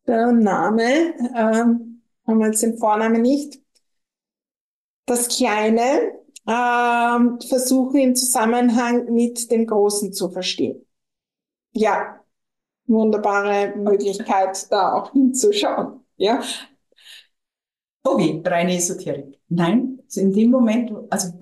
der 0.09 0.33
Name, 0.33 1.15
ähm, 1.37 2.03
haben 2.27 2.39
wir 2.39 2.47
jetzt 2.47 2.63
den 2.63 2.79
Vornamen 2.79 3.23
nicht. 3.23 3.61
Das 5.07 5.29
Kleine 5.29 6.13
ähm, 6.47 7.39
versuchen 7.41 8.01
im 8.01 8.15
Zusammenhang 8.15 9.13
mit 9.13 9.51
dem 9.51 9.67
Großen 9.67 10.13
zu 10.13 10.31
verstehen. 10.31 10.85
Ja, 11.73 12.21
wunderbare 12.87 13.77
Möglichkeit, 13.77 14.71
da 14.71 14.95
auch 14.95 15.13
hinzuschauen. 15.13 16.01
Ja. 16.17 16.43
Okay, 18.03 18.43
reine 18.45 18.77
Esoterik. 18.77 19.39
Nein, 19.49 19.99
also 20.05 20.21
in 20.21 20.33
dem 20.33 20.51
Moment, 20.51 20.93
also 21.11 21.33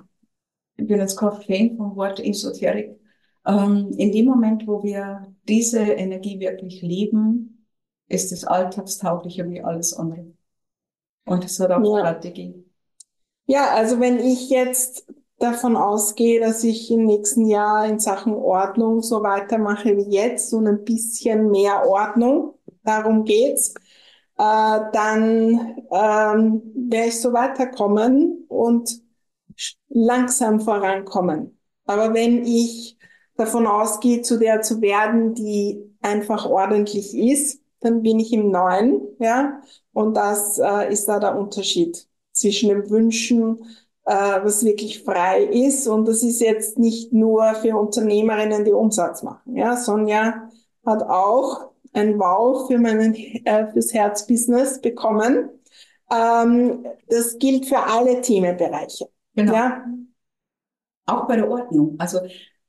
ich 0.77 0.87
bin 0.87 0.99
jetzt 0.99 1.17
kein 1.17 1.41
Fan 1.43 1.77
vom 1.77 1.97
Wort 1.97 2.21
Esoterik, 2.21 2.99
ähm, 3.47 3.93
in 3.97 4.13
dem 4.13 4.27
Moment, 4.27 4.67
wo 4.67 4.83
wir 4.83 5.33
diese 5.49 5.81
Energie 5.81 6.41
wirklich 6.41 6.83
leben, 6.83 7.56
ist 8.09 8.33
es 8.33 8.45
alltagstauglicher 8.45 9.49
wie 9.49 9.63
alles 9.63 9.95
andere. 9.95 10.27
Und 11.25 11.45
es 11.45 11.59
hat 11.59 11.71
auch 11.73 11.83
ja. 11.83 12.01
Strategie. 12.01 12.65
Ja, 13.47 13.71
also 13.71 14.01
wenn 14.01 14.19
ich 14.19 14.51
jetzt 14.51 15.07
davon 15.39 15.77
ausgehe, 15.77 16.41
dass 16.41 16.65
ich 16.65 16.91
im 16.91 17.05
nächsten 17.05 17.47
Jahr 17.47 17.87
in 17.87 17.99
Sachen 17.99 18.35
Ordnung 18.35 19.03
so 19.03 19.23
weitermache 19.23 19.97
wie 19.97 20.11
jetzt, 20.15 20.51
so 20.51 20.59
ein 20.59 20.85
bisschen 20.85 21.51
mehr 21.51 21.87
Ordnung, 21.87 22.55
darum 22.83 23.25
geht's, 23.25 23.75
äh, 24.39 24.81
dann 24.93 25.77
ähm, 25.91 26.63
werde 26.75 27.09
ich 27.09 27.21
so 27.21 27.33
weiterkommen 27.33 28.45
und 28.49 29.01
langsam 29.89 30.61
vorankommen. 30.61 31.59
Aber 31.87 32.15
wenn 32.15 32.45
ich 32.45 32.99
davon 33.37 33.67
ausgehe, 33.67 34.23
zu 34.23 34.39
der 34.39 34.63
zu 34.63 34.81
werden, 34.81 35.35
die 35.35 35.81
einfach 36.01 36.47
ordentlich 36.47 37.17
ist, 37.17 37.61
dann 37.81 38.03
bin 38.03 38.19
ich 38.19 38.33
im 38.33 38.51
Neuen, 38.51 39.03
ja. 39.19 39.61
Und 39.93 40.15
das 40.15 40.59
äh, 40.59 40.93
ist 40.93 41.07
da 41.07 41.19
der 41.19 41.37
Unterschied 41.37 42.07
zwischen 42.33 42.69
dem 42.69 42.89
Wünschen, 42.91 43.65
äh, 44.05 44.13
was 44.43 44.65
wirklich 44.65 45.03
frei 45.03 45.45
ist. 45.45 45.87
Und 45.87 46.07
das 46.07 46.23
ist 46.23 46.41
jetzt 46.41 46.79
nicht 46.79 47.13
nur 47.13 47.55
für 47.55 47.77
Unternehmerinnen, 47.77 48.65
die 48.65 48.73
Umsatz 48.73 49.23
machen. 49.23 49.57
Ja, 49.57 49.77
Sonja 49.77 50.49
hat 50.85 51.03
auch 51.03 51.71
ein 51.93 52.19
Wow 52.19 52.69
für 52.69 52.79
meinen 52.79 53.15
äh, 53.15 53.73
fürs 53.73 53.93
Herzbusiness 53.93 54.81
bekommen. 54.81 55.51
Ähm, 56.11 56.87
das 57.09 57.39
gilt 57.39 57.67
für 57.67 57.79
alle 57.79 58.21
Themenbereiche. 58.21 59.09
Genau. 59.35 59.53
Ja. 59.53 59.85
Auch 61.07 61.27
bei 61.27 61.37
der 61.37 61.51
Ordnung. 61.51 61.97
Also, 61.99 62.21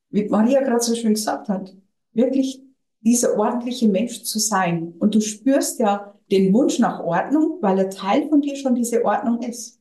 wie 0.10 0.28
Maria 0.28 0.62
gerade 0.62 0.80
so 0.80 0.96
schön 0.96 1.14
gesagt 1.14 1.50
hat, 1.50 1.76
wirklich 2.14 2.67
dieser 3.02 3.38
ordentliche 3.38 3.88
Mensch 3.88 4.24
zu 4.24 4.40
sein. 4.40 4.94
Und 5.00 5.16
du 5.16 5.22
spürst 5.22 5.80
ja 5.80 6.16
den 6.32 6.54
Wunsch 6.54 6.80
nach 6.80 7.04
Ordnung, 7.04 7.58
weil 7.62 7.80
ein 7.80 7.90
Teil 7.90 8.28
von 8.28 8.42
dir 8.42 8.56
schon 8.56 8.76
diese 8.76 9.04
Ordnung 9.06 9.42
ist. 9.42 9.80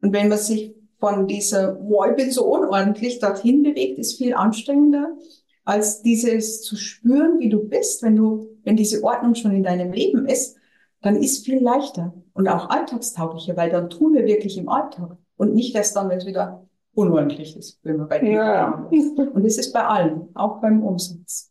Und 0.00 0.12
wenn 0.12 0.28
man 0.28 0.38
sich 0.38 0.74
von 0.98 1.26
dieser, 1.26 1.78
wow, 1.80 2.06
ich 2.10 2.16
bin 2.16 2.30
so 2.30 2.46
unordentlich, 2.46 3.18
dorthin 3.20 3.62
bewegt, 3.62 3.98
ist 3.98 4.18
viel 4.18 4.34
anstrengender, 4.34 5.16
als 5.64 6.02
dieses 6.02 6.62
zu 6.62 6.76
spüren, 6.76 7.38
wie 7.38 7.48
du 7.48 7.68
bist, 7.68 8.02
wenn 8.02 8.16
du, 8.16 8.48
wenn 8.64 8.76
diese 8.76 9.02
Ordnung 9.02 9.34
schon 9.34 9.52
in 9.54 9.62
deinem 9.62 9.92
Leben 9.92 10.26
ist, 10.26 10.56
dann 11.00 11.16
ist 11.16 11.44
viel 11.44 11.62
leichter 11.62 12.14
und 12.32 12.48
auch 12.48 12.70
alltagstauglicher, 12.70 13.56
weil 13.56 13.70
dann 13.70 13.90
tun 13.90 14.14
wir 14.14 14.24
wirklich 14.24 14.58
im 14.58 14.68
Alltag. 14.68 15.16
Und 15.36 15.54
nicht 15.54 15.74
erst 15.74 15.96
dann, 15.96 16.08
wenn 16.08 16.18
es 16.18 16.26
wieder 16.26 16.66
unordentlich 16.94 17.56
ist, 17.56 17.80
wenn 17.82 17.98
wir 17.98 18.06
bei 18.06 18.20
dir 18.20 18.32
ja. 18.32 18.88
Und 18.90 19.44
das 19.44 19.58
ist 19.58 19.72
bei 19.72 19.84
allen, 19.84 20.28
auch 20.34 20.60
beim 20.60 20.82
Umsatz. 20.82 21.50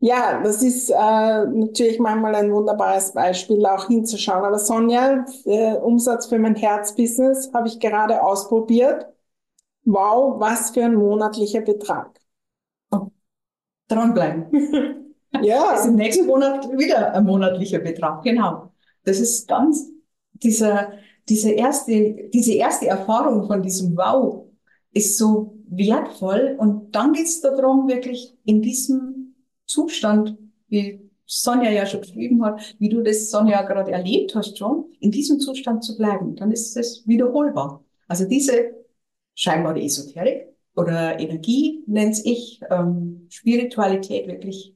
Ja, 0.00 0.42
das 0.42 0.62
ist 0.62 0.90
äh, 0.90 0.94
natürlich 0.94 1.98
manchmal 1.98 2.34
ein 2.34 2.52
wunderbares 2.52 3.12
Beispiel, 3.12 3.64
auch 3.66 3.86
hinzuschauen. 3.86 4.44
Aber 4.44 4.58
Sonja, 4.58 5.24
äh, 5.44 5.74
Umsatz 5.74 6.26
für 6.26 6.38
mein 6.38 6.56
Herzbusiness 6.56 7.50
habe 7.52 7.68
ich 7.68 7.78
gerade 7.78 8.22
ausprobiert. 8.22 9.06
Wow, 9.84 10.40
was 10.40 10.70
für 10.70 10.84
ein 10.84 10.94
monatlicher 10.94 11.60
Betrag. 11.60 12.18
Oh, 12.90 13.08
dranbleiben. 13.88 15.14
ja. 15.42 15.72
Das 15.72 15.80
ist 15.80 15.88
im 15.88 15.96
nächsten 15.96 16.26
Monat 16.26 16.66
wieder 16.78 17.12
ein 17.12 17.24
monatlicher 17.24 17.80
Betrag, 17.80 18.22
genau. 18.22 18.72
Das 19.04 19.20
ist 19.20 19.48
ganz 19.48 19.90
dieser 20.32 20.92
diese 21.30 21.52
erste, 21.52 22.28
diese 22.34 22.54
erste 22.54 22.88
Erfahrung 22.88 23.46
von 23.46 23.62
diesem 23.62 23.96
Wow 23.96 24.46
ist 24.92 25.16
so 25.16 25.56
wertvoll. 25.68 26.56
Und 26.58 26.94
dann 26.94 27.12
geht 27.12 27.26
es 27.26 27.40
darum, 27.40 27.88
wirklich 27.88 28.36
in 28.44 28.60
diesem 28.60 29.19
Zustand, 29.70 30.36
wie 30.68 31.08
Sonja 31.26 31.70
ja 31.70 31.86
schon 31.86 32.00
geschrieben 32.00 32.44
hat, 32.44 32.74
wie 32.80 32.88
du 32.88 33.02
das 33.02 33.30
Sonja 33.30 33.62
gerade 33.62 33.92
erlebt 33.92 34.34
hast 34.34 34.58
schon, 34.58 34.90
in 34.98 35.12
diesem 35.12 35.38
Zustand 35.38 35.84
zu 35.84 35.96
bleiben. 35.96 36.34
Dann 36.34 36.50
ist 36.50 36.76
es 36.76 37.06
wiederholbar. 37.06 37.84
Also 38.08 38.24
diese 38.24 38.74
scheinbare 39.36 39.80
Esoterik 39.80 40.48
oder 40.74 41.20
Energie 41.20 41.84
nennt 41.86 42.18
ich, 42.24 42.60
ähm, 42.68 43.26
Spiritualität 43.30 44.26
wirklich 44.26 44.74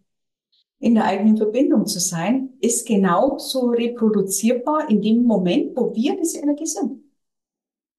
in 0.78 0.94
der 0.94 1.07
eigenen 1.07 1.37
Verbindung 1.37 1.87
zu 1.87 1.98
sein, 1.98 2.50
ist 2.61 2.87
genauso 2.87 3.70
reproduzierbar 3.70 4.88
in 4.90 5.02
dem 5.02 5.24
Moment, 5.24 5.76
wo 5.76 5.92
wir 5.92 6.16
diese 6.16 6.38
Energie 6.38 6.66
sind. 6.66 7.02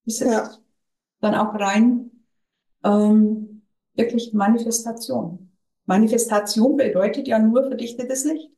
Das 0.05 0.21
ist 0.21 0.31
ja. 0.31 0.49
dann 1.19 1.35
auch 1.35 1.53
rein 1.55 2.11
ähm, 2.85 3.63
wirklich 3.95 4.31
Manifestation. 4.33 5.44
Manifestation 5.85 6.77
bedeutet 6.77 7.27
ja 7.27 7.39
nur 7.39 7.63
verdichtetes 7.63 8.25
Licht. 8.25 8.49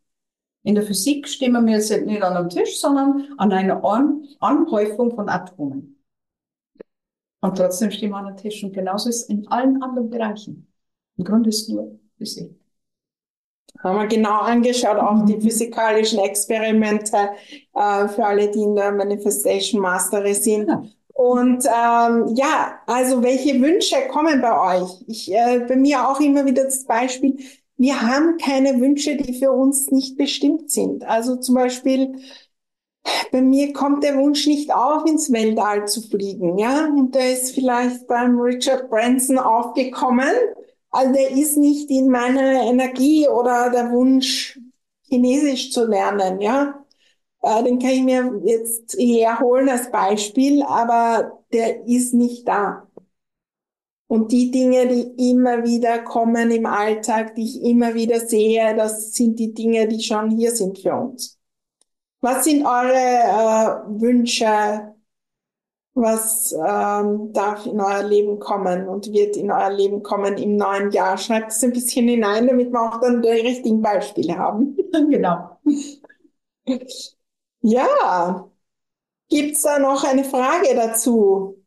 In 0.63 0.75
der 0.75 0.83
Physik 0.83 1.27
stehen 1.27 1.53
wir 1.53 1.73
jetzt 1.73 1.89
nicht 1.89 2.21
an 2.21 2.35
einem 2.35 2.49
Tisch, 2.49 2.79
sondern 2.79 3.33
an 3.37 3.51
einer 3.51 3.83
an 3.83 4.27
Anhäufung 4.39 5.15
von 5.15 5.29
Atomen. 5.29 6.03
Und 7.41 7.57
trotzdem 7.57 7.91
stehen 7.91 8.09
wir 8.09 8.17
an 8.17 8.27
einem 8.27 8.37
Tisch. 8.37 8.63
Und 8.63 8.73
genauso 8.73 9.09
ist 9.09 9.23
es 9.23 9.29
in 9.29 9.47
allen 9.47 9.81
anderen 9.81 10.09
Bereichen. 10.09 10.67
Im 11.17 11.23
Grunde 11.23 11.49
ist 11.49 11.69
nur 11.69 11.99
Physik. 12.17 12.53
Haben 13.79 13.99
wir 13.99 14.07
genau 14.07 14.39
angeschaut, 14.39 14.97
auch 14.97 15.23
die 15.25 15.39
physikalischen 15.39 16.19
Experimente 16.19 17.29
äh, 17.73 18.07
für 18.07 18.25
alle, 18.25 18.49
die 18.49 18.63
in 18.63 18.75
der 18.75 18.91
Manifestation 18.91 19.81
Mastery 19.81 20.33
sind. 20.33 20.67
Ja. 20.67 20.83
Und 21.17 21.65
ähm, 21.65 22.35
ja, 22.35 22.79
also 22.85 23.23
welche 23.23 23.59
Wünsche 23.59 23.95
kommen 24.09 24.41
bei 24.41 24.81
euch? 24.81 25.03
Ich, 25.07 25.33
äh, 25.33 25.65
bei 25.67 25.75
mir 25.75 26.07
auch 26.07 26.19
immer 26.19 26.45
wieder 26.45 26.65
das 26.65 26.85
Beispiel, 26.85 27.39
wir 27.77 28.01
haben 28.01 28.37
keine 28.37 28.79
Wünsche, 28.79 29.15
die 29.15 29.33
für 29.33 29.51
uns 29.51 29.89
nicht 29.89 30.17
bestimmt 30.17 30.69
sind. 30.71 31.03
Also 31.05 31.37
zum 31.37 31.55
Beispiel, 31.55 32.19
bei 33.31 33.41
mir 33.41 33.73
kommt 33.73 34.03
der 34.03 34.17
Wunsch 34.17 34.45
nicht 34.47 34.73
auf, 34.73 35.05
ins 35.05 35.31
Weltall 35.31 35.87
zu 35.87 36.01
fliegen, 36.01 36.57
ja. 36.59 36.85
Und 36.85 37.15
der 37.15 37.33
ist 37.33 37.55
vielleicht 37.55 38.07
beim 38.07 38.39
Richard 38.39 38.89
Branson 38.89 39.39
aufgekommen 39.39 40.33
also 40.91 41.13
der 41.13 41.31
ist 41.31 41.57
nicht 41.57 41.89
in 41.89 42.09
meiner 42.09 42.63
Energie 42.63 43.27
oder 43.27 43.69
der 43.69 43.91
Wunsch, 43.91 44.59
Chinesisch 45.03 45.71
zu 45.71 45.85
lernen, 45.85 46.41
ja. 46.41 46.83
Äh, 47.47 47.63
den 47.63 47.79
kann 47.79 47.91
ich 47.91 48.03
mir 48.03 48.41
jetzt 48.43 48.93
herholen 48.97 49.69
als 49.69 49.89
Beispiel, 49.91 50.63
aber 50.63 51.43
der 51.53 51.85
ist 51.87 52.13
nicht 52.13 52.47
da. 52.47 52.87
Und 54.07 54.31
die 54.31 54.51
Dinge, 54.51 54.87
die 54.87 55.31
immer 55.31 55.63
wieder 55.63 55.99
kommen 55.99 56.49
im 56.51 56.65
Alltag, 56.65 57.35
die 57.35 57.43
ich 57.43 57.61
immer 57.63 57.93
wieder 57.93 58.19
sehe, 58.21 58.75
das 58.75 59.13
sind 59.13 59.37
die 59.37 59.53
Dinge, 59.53 59.87
die 59.87 60.01
schon 60.01 60.29
hier 60.31 60.51
sind 60.51 60.79
für 60.79 60.93
uns. 60.93 61.37
Was 62.21 62.45
sind 62.45 62.65
eure 62.65 62.93
äh, 62.95 64.01
Wünsche? 64.01 64.95
Was 65.93 66.53
ähm, 66.53 67.33
darf 67.33 67.65
in 67.65 67.81
euer 67.81 68.03
Leben 68.03 68.39
kommen 68.39 68.87
und 68.87 69.11
wird 69.11 69.35
in 69.35 69.51
euer 69.51 69.71
Leben 69.71 70.03
kommen 70.03 70.37
im 70.37 70.55
neuen 70.55 70.91
Jahr? 70.91 71.17
Schreibt 71.17 71.51
es 71.51 71.63
ein 71.63 71.73
bisschen 71.73 72.07
hinein, 72.07 72.47
damit 72.47 72.71
wir 72.71 72.81
auch 72.81 73.01
dann 73.01 73.21
die 73.21 73.29
richtigen 73.29 73.81
Beispiele 73.81 74.37
haben. 74.37 74.77
genau. 75.09 75.57
Ja. 77.69 78.49
Gibt's 79.29 79.61
da 79.63 79.79
noch 79.79 80.03
eine 80.03 80.23
Frage 80.23 80.73
dazu? 80.75 81.57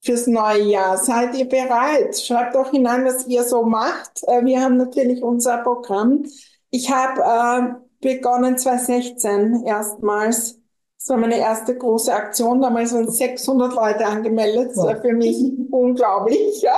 fürs 0.00 0.26
neue 0.26 0.62
Jahr. 0.62 0.96
Seid 0.96 1.34
ihr 1.36 1.48
bereit? 1.48 2.16
Schreibt 2.18 2.54
doch 2.54 2.70
hinein, 2.70 3.04
was 3.04 3.26
ihr 3.26 3.42
so 3.44 3.64
macht. 3.64 4.22
Äh, 4.26 4.44
wir 4.44 4.60
haben 4.60 4.76
natürlich 4.76 5.22
unser 5.22 5.58
Programm. 5.58 6.24
Ich 6.70 6.90
habe 6.90 7.20
äh, 7.20 7.74
begonnen 8.00 8.56
2016 8.56 9.64
erstmals. 9.66 10.60
Das 10.98 11.08
war 11.10 11.16
meine 11.16 11.38
erste 11.38 11.76
große 11.76 12.12
Aktion. 12.12 12.60
Damals 12.60 12.92
waren 12.92 13.10
600 13.10 13.74
Leute 13.74 14.06
angemeldet. 14.06 14.70
Das 14.70 14.78
war 14.78 15.00
für 15.00 15.12
mich 15.12 15.36
unglaublich. 15.70 16.62
Ja. 16.62 16.76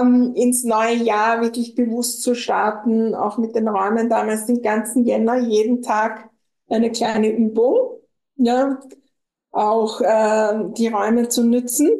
Ähm, 0.00 0.32
ins 0.34 0.64
neue 0.64 0.94
Jahr 0.94 1.42
wirklich 1.42 1.74
bewusst 1.74 2.22
zu 2.22 2.34
starten, 2.34 3.14
auch 3.14 3.36
mit 3.36 3.54
den 3.54 3.68
Räumen 3.68 4.08
damals 4.08 4.46
den 4.46 4.62
ganzen 4.62 5.04
Jänner, 5.04 5.36
jeden 5.36 5.82
Tag 5.82 6.29
eine 6.70 6.90
kleine 6.90 7.28
Übung. 7.28 7.98
Ja, 8.36 8.80
auch 9.50 10.00
äh, 10.00 10.64
die 10.76 10.88
Räume 10.88 11.28
zu 11.28 11.44
nützen. 11.44 11.90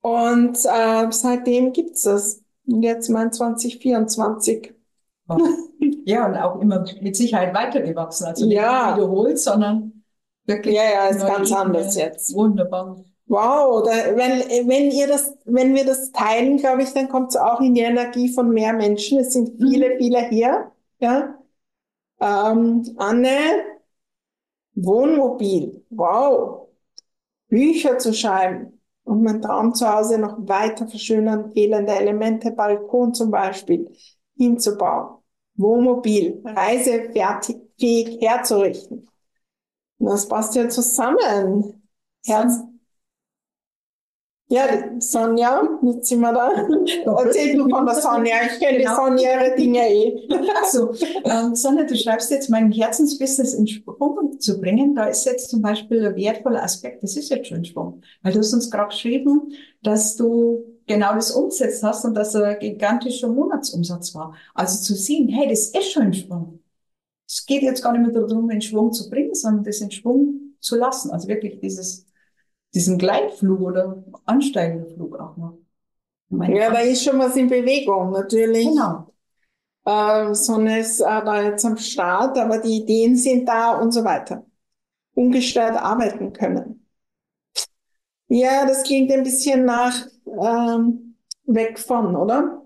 Und 0.00 0.58
äh, 0.64 1.06
seitdem 1.10 1.72
gibt's 1.72 2.02
das. 2.02 2.42
Und 2.66 2.82
jetzt 2.82 3.08
mein 3.08 3.32
2024. 3.32 4.74
Ja, 6.04 6.26
und 6.26 6.36
auch 6.36 6.58
immer 6.60 6.86
mit 7.02 7.16
Sicherheit 7.16 7.54
weitergewachsen. 7.54 8.26
Also 8.26 8.46
nicht 8.46 8.56
ja. 8.56 8.96
wiederholt, 8.96 9.38
sondern 9.38 10.04
wirklich. 10.46 10.74
Ja, 10.74 10.84
ja, 10.84 11.06
ist 11.08 11.20
ganz 11.20 11.50
Ebene. 11.50 11.64
anders 11.66 11.96
jetzt. 11.96 12.34
Wunderbar. 12.34 13.04
Wow, 13.26 13.82
da, 13.84 14.16
wenn, 14.16 14.68
wenn 14.68 14.90
ihr 14.90 15.06
das, 15.06 15.34
wenn 15.44 15.74
wir 15.74 15.84
das 15.84 16.12
teilen, 16.12 16.56
glaube 16.56 16.82
ich, 16.82 16.94
dann 16.94 17.10
kommt 17.10 17.30
es 17.30 17.36
auch 17.36 17.60
in 17.60 17.74
die 17.74 17.82
Energie 17.82 18.32
von 18.32 18.48
mehr 18.48 18.72
Menschen. 18.72 19.18
Es 19.18 19.34
sind 19.34 19.60
viele, 19.60 19.90
mhm. 19.90 19.98
viele 19.98 20.28
hier. 20.30 20.72
Ja. 20.98 21.37
Ähm, 22.20 22.84
Anne, 22.96 23.78
Wohnmobil, 24.74 25.84
wow, 25.90 26.68
Bücher 27.48 27.98
zu 27.98 28.14
schreiben 28.14 28.80
und 29.04 29.22
mein 29.22 29.42
Traum 29.42 29.74
zu 29.74 29.88
Hause 29.88 30.18
noch 30.18 30.36
weiter 30.48 30.88
verschönern, 30.88 31.52
fehlende 31.52 31.92
Elemente, 31.92 32.52
Balkon 32.52 33.14
zum 33.14 33.30
Beispiel, 33.30 33.90
hinzubauen, 34.36 35.18
Wohnmobil, 35.56 36.42
reisefähig 36.44 38.18
herzurichten. 38.20 39.08
Das 39.98 40.28
passt 40.28 40.54
ja 40.54 40.68
zusammen. 40.68 41.88
Herz, 42.26 42.54
ja, 44.50 44.66
Sonja, 44.98 45.62
jetzt 45.82 46.08
sind 46.08 46.20
wir 46.20 46.32
da. 46.32 46.50
Erzähl 47.22 47.56
du 47.56 47.68
von 47.68 47.84
der 47.84 47.94
Sonja. 47.96 48.36
Ich 48.50 48.58
kenne 48.58 48.78
genau. 48.78 48.96
Sonja 48.96 49.44
ihre 49.44 49.56
Dinge 49.56 49.88
eh. 49.90 50.28
Also, 50.62 50.92
ähm, 51.24 51.54
Sonja, 51.54 51.84
du 51.84 51.94
schreibst 51.94 52.30
jetzt, 52.30 52.48
mein 52.48 52.72
Herzensbusiness 52.72 53.52
in 53.54 53.66
Schwung 53.66 54.40
zu 54.40 54.58
bringen. 54.58 54.94
Da 54.94 55.06
ist 55.06 55.26
jetzt 55.26 55.50
zum 55.50 55.60
Beispiel 55.60 56.06
ein 56.06 56.16
wertvoller 56.16 56.62
Aspekt, 56.62 57.02
das 57.02 57.16
ist 57.16 57.28
jetzt 57.28 57.48
schon 57.48 57.58
in 57.58 57.64
Schwung. 57.66 58.02
Weil 58.22 58.32
du 58.32 58.38
hast 58.38 58.54
uns 58.54 58.70
gerade 58.70 58.88
geschrieben, 58.88 59.52
dass 59.82 60.16
du 60.16 60.64
genau 60.86 61.14
das 61.14 61.30
umsetzt 61.30 61.82
hast 61.82 62.06
und 62.06 62.14
dass 62.14 62.34
ein 62.34 62.58
gigantischer 62.58 63.28
Monatsumsatz 63.28 64.14
war. 64.14 64.34
Also 64.54 64.82
zu 64.82 64.94
sehen, 64.94 65.28
hey, 65.28 65.48
das 65.48 65.68
ist 65.68 65.92
schon 65.92 66.04
in 66.04 66.14
Schwung. 66.14 66.60
Es 67.28 67.44
geht 67.44 67.62
jetzt 67.62 67.82
gar 67.82 67.92
nicht 67.92 68.10
mehr 68.10 68.22
darum, 68.22 68.48
in 68.48 68.62
Schwung 68.62 68.92
zu 68.92 69.10
bringen, 69.10 69.34
sondern 69.34 69.64
das 69.64 69.82
in 69.82 69.90
Schwung 69.90 70.54
zu 70.60 70.76
lassen. 70.76 71.10
Also 71.10 71.28
wirklich 71.28 71.60
dieses 71.60 72.06
diesen 72.74 72.98
Gleitflug 72.98 73.60
oder 73.60 74.04
ansteigenden 74.24 74.94
Flug 74.94 75.18
auch 75.18 75.36
noch. 75.36 75.58
ja, 76.48 76.70
da 76.70 76.80
ist 76.80 77.04
schon 77.04 77.18
was 77.18 77.36
in 77.36 77.48
Bewegung, 77.48 78.10
natürlich. 78.10 78.66
Genau. 78.66 79.12
Äh, 79.84 80.34
Sonne 80.34 80.80
ist 80.80 81.00
äh, 81.00 81.04
da 81.04 81.42
jetzt 81.42 81.64
am 81.64 81.76
Start, 81.76 82.36
aber 82.38 82.58
die 82.58 82.82
Ideen 82.82 83.16
sind 83.16 83.48
da 83.48 83.78
und 83.78 83.92
so 83.92 84.04
weiter. 84.04 84.44
Ungestört 85.14 85.76
arbeiten 85.76 86.32
können. 86.32 86.86
Ja, 88.28 88.66
das 88.66 88.82
klingt 88.82 89.10
ein 89.10 89.22
bisschen 89.22 89.64
nach 89.64 90.06
ähm, 90.26 91.16
weg 91.44 91.78
von, 91.78 92.14
oder? 92.14 92.62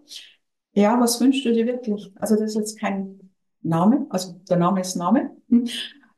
Ja, 0.75 0.99
was 1.01 1.21
wünschst 1.21 1.45
du 1.45 1.53
dir 1.53 1.67
wirklich? 1.67 2.13
Also 2.17 2.35
das 2.35 2.51
ist 2.51 2.57
jetzt 2.57 2.81
kein 2.81 3.31
Name, 3.63 4.07
also 4.11 4.33
der 4.51 4.57
Name 4.57 4.81
ist 4.81 4.97
Name. 4.97 5.37
Hm. 5.49 5.69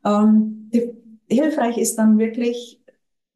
Ähm, 0.03 0.69
die, 0.73 0.91
hilfreich 1.29 1.77
ist 1.77 1.97
dann 1.97 2.17
wirklich 2.17 2.81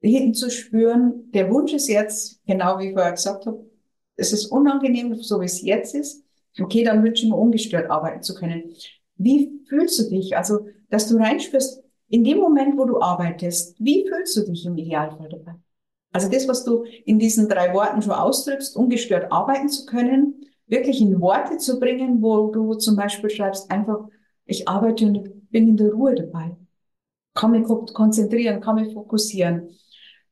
hinten 0.02 0.34
zu 0.34 0.50
spüren, 0.50 1.32
der 1.32 1.52
Wunsch 1.52 1.74
ist 1.74 1.88
jetzt, 1.88 2.42
genau 2.46 2.80
wie 2.80 2.90
ich 2.90 2.94
vorher 2.94 3.12
gesagt 3.12 3.46
habe, 3.46 3.70
es 4.16 4.34
ist 4.34 4.48
unangenehm, 4.48 5.16
so 5.16 5.42
wie 5.42 5.46
es 5.46 5.62
jetzt 5.62 5.96
ist. 5.96 6.24
Okay, 6.60 6.84
dann 6.84 7.04
wünsche 7.04 7.24
ich 7.24 7.30
mir 7.30 7.38
ungestört 7.38 7.90
arbeiten 7.90 8.22
zu 8.22 8.34
können. 8.34 8.74
Wie 9.16 9.62
fühlst 9.68 10.00
du 10.00 10.10
dich? 10.10 10.36
Also, 10.36 10.68
dass 10.90 11.08
du 11.08 11.18
reinspürst, 11.18 11.84
in 12.10 12.24
dem 12.24 12.40
Moment, 12.40 12.78
wo 12.78 12.86
du 12.86 13.00
arbeitest, 13.00 13.76
wie 13.80 14.08
fühlst 14.08 14.36
du 14.36 14.42
dich 14.42 14.66
im 14.66 14.78
Idealfall 14.78 15.30
dabei? 15.30 15.56
Also 16.12 16.28
das, 16.30 16.48
was 16.48 16.64
du 16.64 16.86
in 17.06 17.20
diesen 17.20 17.48
drei 17.48 17.74
Worten 17.74 18.02
schon 18.02 18.14
ausdrückst, 18.14 18.76
ungestört 18.76 19.32
arbeiten 19.32 19.70
zu 19.70 19.86
können, 19.86 20.46
wirklich 20.66 21.02
in 21.02 21.22
Worte 21.22 21.58
zu 21.58 21.80
bringen, 21.80 22.22
wo 22.22 22.52
du 22.52 22.74
zum 22.76 22.96
Beispiel 22.96 23.30
schreibst, 23.30 23.70
einfach, 23.70 24.08
ich 24.46 24.68
arbeite 24.68 25.06
und 25.06 25.50
bin 25.52 25.68
in 25.68 25.78
der 25.78 25.92
Ruhe 25.92 26.16
dabei. 26.16 26.58
Kann 27.36 27.52
mich 27.52 27.64
konzentrieren, 27.94 28.60
kann 28.60 28.76
mich 28.76 28.94
fokussieren. 28.94 29.70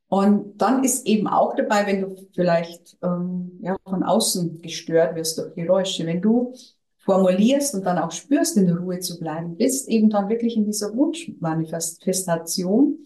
Und 0.08 0.60
dann 0.60 0.84
ist 0.84 1.06
eben 1.06 1.28
auch 1.28 1.54
dabei, 1.54 1.86
wenn 1.86 2.00
du 2.00 2.16
vielleicht 2.34 2.96
ähm, 3.02 3.58
ja, 3.60 3.76
von 3.84 4.02
außen 4.02 4.62
gestört 4.62 5.14
wirst 5.16 5.38
durch 5.38 5.54
Geräusche, 5.54 6.06
wenn 6.06 6.22
du 6.22 6.54
formulierst 6.96 7.74
und 7.74 7.84
dann 7.84 7.98
auch 7.98 8.10
spürst, 8.10 8.56
in 8.56 8.66
der 8.66 8.78
Ruhe 8.78 9.00
zu 9.00 9.18
bleiben, 9.18 9.56
bist 9.56 9.88
eben 9.88 10.10
dann 10.10 10.28
wirklich 10.28 10.56
in 10.56 10.64
dieser 10.64 10.94
Wunschmanifestation 10.94 12.98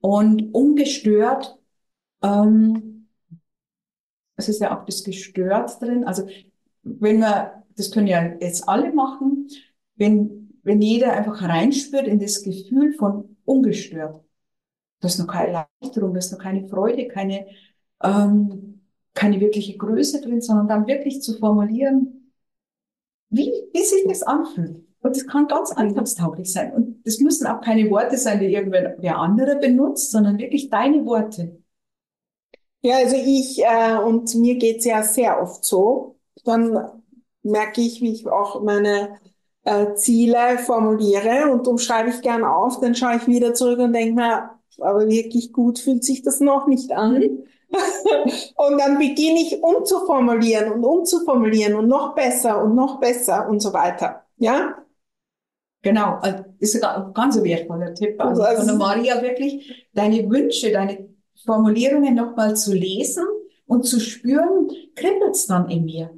und 0.00 0.54
ungestört, 0.54 1.58
ähm, 2.22 3.08
es 4.36 4.48
ist 4.48 4.60
ja 4.60 4.78
auch 4.78 4.84
das 4.86 5.04
gestört 5.04 5.80
drin, 5.80 6.04
also 6.04 6.26
wenn 6.82 7.20
wir, 7.20 7.64
das 7.76 7.90
können 7.90 8.06
ja 8.06 8.24
jetzt 8.40 8.68
alle 8.68 8.92
machen, 8.92 9.48
wenn, 9.96 10.58
wenn 10.62 10.80
jeder 10.80 11.12
einfach 11.12 11.42
reinspürt 11.42 12.06
in 12.06 12.18
das 12.18 12.42
Gefühl 12.42 12.94
von 12.94 13.36
ungestört. 13.44 14.24
Da 15.00 15.08
ist 15.08 15.18
noch 15.18 15.26
keine 15.26 15.66
Erleichterung, 15.80 16.12
da 16.12 16.18
ist 16.18 16.32
noch 16.32 16.38
keine 16.38 16.68
Freude, 16.68 17.08
keine, 17.08 17.46
ähm, 18.02 18.82
keine 19.14 19.40
wirkliche 19.40 19.76
Größe 19.76 20.20
drin, 20.20 20.40
sondern 20.40 20.68
dann 20.68 20.86
wirklich 20.86 21.22
zu 21.22 21.38
formulieren, 21.38 22.32
wie, 23.30 23.50
wie 23.72 23.84
sich 23.84 24.04
das 24.06 24.22
anfühlt. 24.22 24.84
Und 25.02 25.16
das 25.16 25.26
kann 25.26 25.46
ganz 25.46 25.72
alltagstauglich 25.74 26.52
sein. 26.52 26.74
Und 26.74 27.06
das 27.06 27.20
müssen 27.20 27.46
auch 27.46 27.62
keine 27.62 27.90
Worte 27.90 28.18
sein, 28.18 28.40
die 28.40 28.52
irgendwer 28.52 29.18
anderer 29.18 29.56
benutzt, 29.56 30.10
sondern 30.10 30.38
wirklich 30.38 30.68
deine 30.68 31.06
Worte. 31.06 31.62
Ja, 32.82 32.96
also 32.96 33.16
ich, 33.16 33.62
äh, 33.62 33.96
und 33.98 34.34
mir 34.36 34.56
geht's 34.56 34.84
ja 34.84 35.02
sehr 35.02 35.40
oft 35.42 35.64
so, 35.64 36.18
dann 36.44 37.02
merke 37.42 37.80
ich, 37.80 38.00
wie 38.00 38.12
ich 38.12 38.26
auch 38.26 38.62
meine 38.62 39.18
äh, 39.64 39.94
Ziele 39.94 40.58
formuliere 40.58 41.50
und 41.52 41.66
umschreibe 41.68 42.10
ich 42.10 42.22
gern 42.22 42.44
auf, 42.44 42.80
dann 42.80 42.94
schaue 42.94 43.16
ich 43.16 43.26
wieder 43.26 43.52
zurück 43.54 43.78
und 43.80 43.92
denke 43.92 44.14
mir, 44.14 44.50
aber 44.82 45.08
wirklich 45.08 45.52
gut 45.52 45.78
fühlt 45.78 46.04
sich 46.04 46.22
das 46.22 46.40
noch 46.40 46.66
nicht 46.66 46.92
an. 46.92 47.22
und 48.56 48.78
dann 48.78 48.98
beginne 48.98 49.40
ich 49.40 49.62
umzuformulieren 49.62 50.72
und 50.72 50.84
umzuformulieren 50.84 51.74
und 51.76 51.88
noch 51.88 52.14
besser 52.14 52.62
und 52.62 52.74
noch 52.74 52.98
besser 52.98 53.48
und 53.48 53.60
so 53.60 53.72
weiter. 53.72 54.24
Ja? 54.36 54.76
Genau, 55.82 56.18
also, 56.20 56.44
das 56.60 56.74
ist 56.74 56.84
ein 56.84 57.14
ganz 57.14 57.42
wertvoller 57.42 57.94
Tipp. 57.94 58.20
Also, 58.20 58.42
also 58.42 58.58
von 58.58 58.66
der 58.66 58.76
Maria 58.76 59.22
wirklich 59.22 59.88
deine 59.94 60.28
Wünsche, 60.28 60.72
deine 60.72 61.08
Formulierungen 61.44 62.14
nochmal 62.14 62.56
zu 62.56 62.74
lesen 62.74 63.24
und 63.66 63.84
zu 63.84 64.00
spüren, 64.00 64.68
kribbelt 64.94 65.34
es 65.34 65.46
dann 65.46 65.70
in 65.70 65.84
mir? 65.84 66.10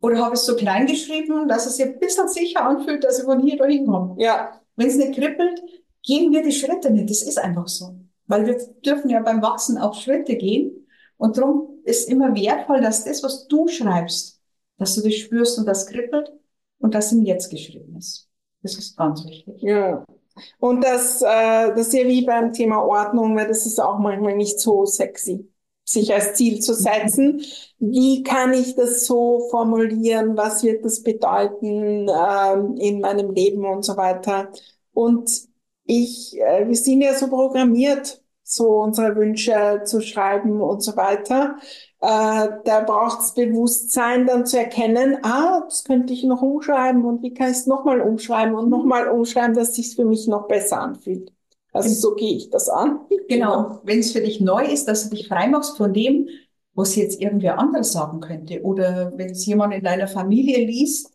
Oder 0.00 0.18
habe 0.18 0.34
ich 0.34 0.40
es 0.40 0.46
so 0.46 0.56
klein 0.56 0.86
geschrieben, 0.86 1.48
dass 1.48 1.66
es 1.66 1.76
sich 1.76 1.86
ein 1.86 1.98
bisschen 1.98 2.28
sicher 2.28 2.64
anfühlt, 2.64 3.04
dass 3.04 3.18
ich 3.18 3.24
von 3.24 3.40
hier 3.40 3.56
dahin 3.56 3.86
komme? 3.86 4.14
Ja. 4.18 4.60
Wenn 4.76 4.88
es 4.88 4.96
nicht 4.96 5.14
kribbelt, 5.14 5.62
gehen 6.06 6.32
wir 6.32 6.42
die 6.42 6.52
Schritte 6.52 6.90
nicht. 6.90 7.10
Das 7.10 7.22
ist 7.22 7.38
einfach 7.38 7.68
so. 7.68 7.96
Weil 8.26 8.46
wir 8.46 8.58
dürfen 8.84 9.10
ja 9.10 9.20
beim 9.20 9.42
Wachsen 9.42 9.76
auch 9.78 9.94
Schritte 9.94 10.36
gehen. 10.36 10.88
Und 11.18 11.36
darum 11.36 11.80
ist 11.84 12.08
immer 12.08 12.34
wertvoll, 12.34 12.80
dass 12.80 13.04
das, 13.04 13.22
was 13.22 13.46
du 13.48 13.68
schreibst, 13.68 14.40
dass 14.78 14.94
du 14.94 15.02
das 15.02 15.14
spürst 15.14 15.58
und 15.58 15.66
das 15.66 15.86
kribbelt 15.86 16.32
und 16.78 16.94
das 16.94 17.12
im 17.12 17.22
Jetzt 17.22 17.50
geschrieben 17.50 17.96
ist. 17.98 18.28
Das 18.62 18.76
ist 18.76 18.96
ganz 18.96 19.24
wichtig. 19.26 19.62
Ja. 19.62 20.04
Und 20.58 20.82
das, 20.84 21.22
äh, 21.22 21.68
das 21.74 21.88
ist 21.88 21.94
ja 21.94 22.06
wie 22.06 22.24
beim 22.24 22.52
Thema 22.52 22.82
Ordnung, 22.84 23.36
weil 23.36 23.48
das 23.48 23.66
ist 23.66 23.80
auch 23.80 23.98
manchmal 23.98 24.36
nicht 24.36 24.60
so 24.60 24.84
sexy. 24.86 25.50
sich 25.84 26.12
als 26.12 26.34
Ziel 26.34 26.60
zu 26.60 26.74
setzen. 26.74 27.42
Wie 27.78 28.22
kann 28.22 28.52
ich 28.52 28.74
das 28.74 29.06
so 29.06 29.48
formulieren? 29.50 30.36
Was 30.36 30.62
wird 30.64 30.84
das 30.84 31.02
bedeuten 31.02 32.08
ähm, 32.10 32.76
in 32.76 33.00
meinem 33.00 33.30
Leben 33.32 33.64
und 33.64 33.84
so 33.84 33.96
weiter? 33.96 34.50
Und 34.92 35.30
ich, 35.86 36.38
äh, 36.40 36.66
wir 36.66 36.76
sind 36.76 37.00
ja 37.00 37.14
so 37.14 37.28
programmiert, 37.28 38.22
so 38.42 38.82
unsere 38.82 39.16
Wünsche 39.16 39.82
zu 39.84 40.00
schreiben 40.00 40.60
und 40.60 40.82
so 40.82 40.96
weiter. 40.96 41.56
Äh, 42.00 42.48
da 42.64 42.80
braucht 42.86 43.20
es 43.22 43.34
Bewusstsein, 43.34 44.26
dann 44.26 44.46
zu 44.46 44.58
erkennen, 44.58 45.18
ah, 45.22 45.62
das 45.64 45.84
könnte 45.84 46.12
ich 46.12 46.22
noch 46.24 46.42
umschreiben 46.42 47.04
und 47.04 47.22
wie 47.22 47.34
kann 47.34 47.50
ich 47.50 47.58
es 47.58 47.66
nochmal 47.66 48.00
umschreiben 48.00 48.54
und 48.54 48.68
nochmal 48.70 49.08
umschreiben, 49.08 49.54
dass 49.56 49.74
sich 49.74 49.96
für 49.96 50.04
mich 50.04 50.28
noch 50.28 50.46
besser 50.48 50.80
anfühlt. 50.80 51.32
Also 51.72 51.90
so 51.90 52.14
gehe 52.14 52.36
ich 52.36 52.50
das 52.50 52.68
an. 52.68 53.00
Genau. 53.28 53.80
Wenn 53.84 53.98
es 53.98 54.12
für 54.12 54.20
dich 54.20 54.40
neu 54.40 54.64
ist, 54.64 54.86
dass 54.86 55.04
du 55.08 55.16
dich 55.16 55.28
freimachst 55.28 55.76
von 55.76 55.92
dem, 55.92 56.28
was 56.74 56.96
jetzt 56.96 57.20
irgendwer 57.20 57.58
anderes 57.58 57.92
sagen 57.92 58.20
könnte. 58.20 58.62
Oder 58.62 59.12
wenn 59.16 59.30
es 59.30 59.44
jemand 59.46 59.74
in 59.74 59.82
deiner 59.84 60.08
Familie 60.08 60.64
liest, 60.64 61.14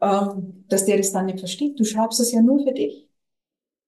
ähm, 0.00 0.64
dass 0.68 0.84
der 0.84 0.96
das 0.98 1.12
dann 1.12 1.26
nicht 1.26 1.38
versteht. 1.38 1.78
Du 1.78 1.84
schreibst 1.84 2.20
es 2.20 2.32
ja 2.32 2.42
nur 2.42 2.62
für 2.64 2.72
dich. 2.72 3.03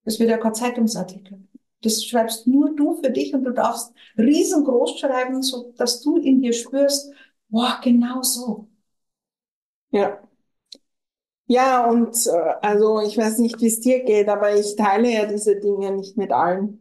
Das 0.06 0.18
wird 0.20 0.30
ja 0.30 0.38
kein 0.38 0.54
Zeitungsartikel. 0.54 1.40
Das 1.82 2.04
schreibst 2.04 2.48
nur 2.48 2.74
du 2.76 2.94
für 3.02 3.10
dich 3.12 3.34
und 3.34 3.44
du 3.44 3.52
darfst 3.52 3.92
riesengroß 4.18 4.98
schreiben, 5.00 5.42
so 5.42 5.74
dass 5.78 6.00
du 6.02 6.16
in 6.18 6.42
dir 6.42 6.54
spürst, 6.54 7.12
boah, 7.50 7.80
genau 7.84 8.22
so. 8.22 8.68
Ja. 9.90 10.20
Ja, 11.48 11.86
und 11.88 12.14
äh, 12.26 12.30
also 12.62 13.00
ich 13.00 13.16
weiß 13.18 13.38
nicht, 13.38 13.60
wie 13.60 13.66
es 13.66 13.80
dir 13.80 14.02
geht, 14.04 14.28
aber 14.28 14.54
ich 14.56 14.76
teile 14.76 15.10
ja 15.12 15.26
diese 15.26 15.56
Dinge 15.60 15.92
nicht 15.92 16.16
mit 16.16 16.30
allen. 16.32 16.80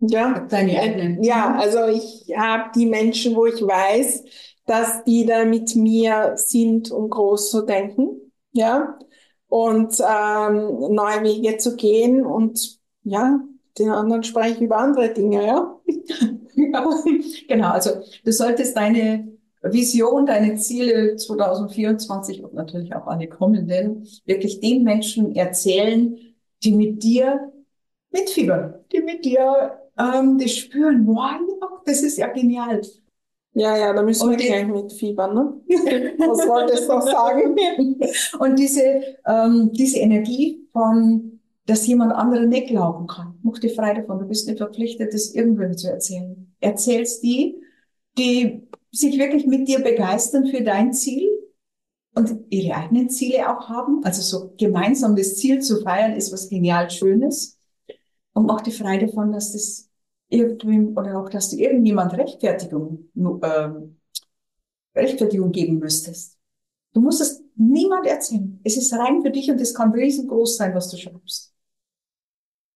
Ja, 0.00 0.46
Deine 0.48 0.78
eigenen. 0.80 1.22
ja, 1.24 1.56
also 1.56 1.86
ich 1.88 2.32
habe 2.36 2.70
die 2.74 2.86
Menschen, 2.86 3.34
wo 3.34 3.46
ich 3.46 3.60
weiß, 3.60 4.24
dass 4.66 5.02
die 5.04 5.26
da 5.26 5.44
mit 5.44 5.74
mir 5.74 6.34
sind, 6.36 6.90
um 6.92 7.10
groß 7.10 7.50
zu 7.50 7.62
denken, 7.66 8.32
ja, 8.52 8.96
und 9.48 9.98
ähm, 10.00 10.94
neue 10.94 11.22
Wege 11.22 11.56
zu 11.56 11.76
gehen 11.76 12.24
und 12.24 12.78
ja, 13.02 13.40
den 13.78 13.90
anderen 13.90 14.22
spreche 14.22 14.56
ich 14.56 14.60
über 14.60 14.78
andere 14.78 15.12
Dinge, 15.12 15.46
ja. 15.46 15.74
Genau, 17.48 17.70
also 17.70 17.90
du 18.24 18.32
solltest 18.32 18.76
deine 18.76 19.28
Vision, 19.62 20.26
deine 20.26 20.56
Ziele 20.56 21.16
2024 21.16 22.42
und 22.42 22.54
natürlich 22.54 22.94
auch 22.94 23.06
alle 23.06 23.28
kommenden 23.28 24.06
wirklich 24.24 24.60
den 24.60 24.82
Menschen 24.82 25.34
erzählen, 25.34 26.18
die 26.62 26.72
mit 26.72 27.02
dir 27.02 27.52
mitfiebern, 28.10 28.74
die 28.92 29.00
mit 29.00 29.24
dir 29.24 29.78
ähm, 29.98 30.38
das 30.38 30.52
spüren. 30.52 31.06
Wow, 31.06 31.80
das 31.84 32.02
ist 32.02 32.18
ja 32.18 32.28
genial. 32.28 32.82
Ja, 33.58 33.76
ja, 33.76 33.92
da 33.92 34.02
müssen 34.02 34.28
und 34.28 34.38
wir 34.38 34.46
gleich 34.46 34.68
mitfiebern, 34.68 35.34
ne? 35.34 35.52
Was 36.18 36.46
wolltest 36.46 36.88
du 36.88 36.92
noch 36.92 37.02
sagen? 37.02 37.56
und 38.38 38.56
diese, 38.56 39.02
ähm, 39.26 39.72
diese 39.72 39.98
Energie 39.98 40.68
von, 40.72 41.40
dass 41.66 41.84
jemand 41.88 42.12
anderen 42.12 42.50
nicht 42.50 42.68
glauben 42.68 43.08
kann. 43.08 43.36
Mach 43.42 43.58
dir 43.58 43.70
frei 43.70 43.94
davon. 43.94 44.20
Du 44.20 44.26
bist 44.26 44.46
nicht 44.46 44.58
verpflichtet, 44.58 45.12
das 45.12 45.34
irgendwem 45.34 45.76
zu 45.76 45.90
erzählen. 45.90 46.54
Erzählst 46.60 47.24
die, 47.24 47.60
die 48.16 48.68
sich 48.92 49.18
wirklich 49.18 49.44
mit 49.44 49.66
dir 49.66 49.80
begeistern 49.80 50.46
für 50.46 50.62
dein 50.62 50.92
Ziel 50.92 51.28
und 52.14 52.36
ihre 52.50 52.76
eigenen 52.76 53.10
Ziele 53.10 53.50
auch 53.50 53.68
haben. 53.68 54.04
Also 54.04 54.22
so 54.22 54.54
gemeinsam 54.56 55.16
das 55.16 55.34
Ziel 55.34 55.60
zu 55.62 55.80
feiern 55.82 56.14
ist 56.14 56.32
was 56.32 56.48
genial 56.48 56.90
Schönes. 56.90 57.58
Und 58.34 58.46
mach 58.46 58.60
dir 58.60 58.70
frei 58.70 58.98
davon, 58.98 59.32
dass 59.32 59.52
das 59.52 59.87
irgendwem 60.28 60.96
oder 60.96 61.18
auch, 61.18 61.28
dass 61.28 61.50
du 61.50 61.56
irgendjemand 61.56 62.14
Rechtfertigung, 62.14 63.08
äh, 63.42 63.68
Rechtfertigung 64.94 65.52
geben 65.52 65.78
müsstest. 65.78 66.36
Du 66.92 67.00
musst 67.00 67.20
es 67.20 67.42
niemand 67.54 68.06
erzählen. 68.06 68.60
Es 68.64 68.76
ist 68.76 68.92
rein 68.92 69.22
für 69.22 69.30
dich 69.30 69.50
und 69.50 69.60
es 69.60 69.74
kann 69.74 69.92
riesengroß 69.92 70.56
sein, 70.56 70.74
was 70.74 70.90
du 70.90 70.96
schreibst. 70.96 71.54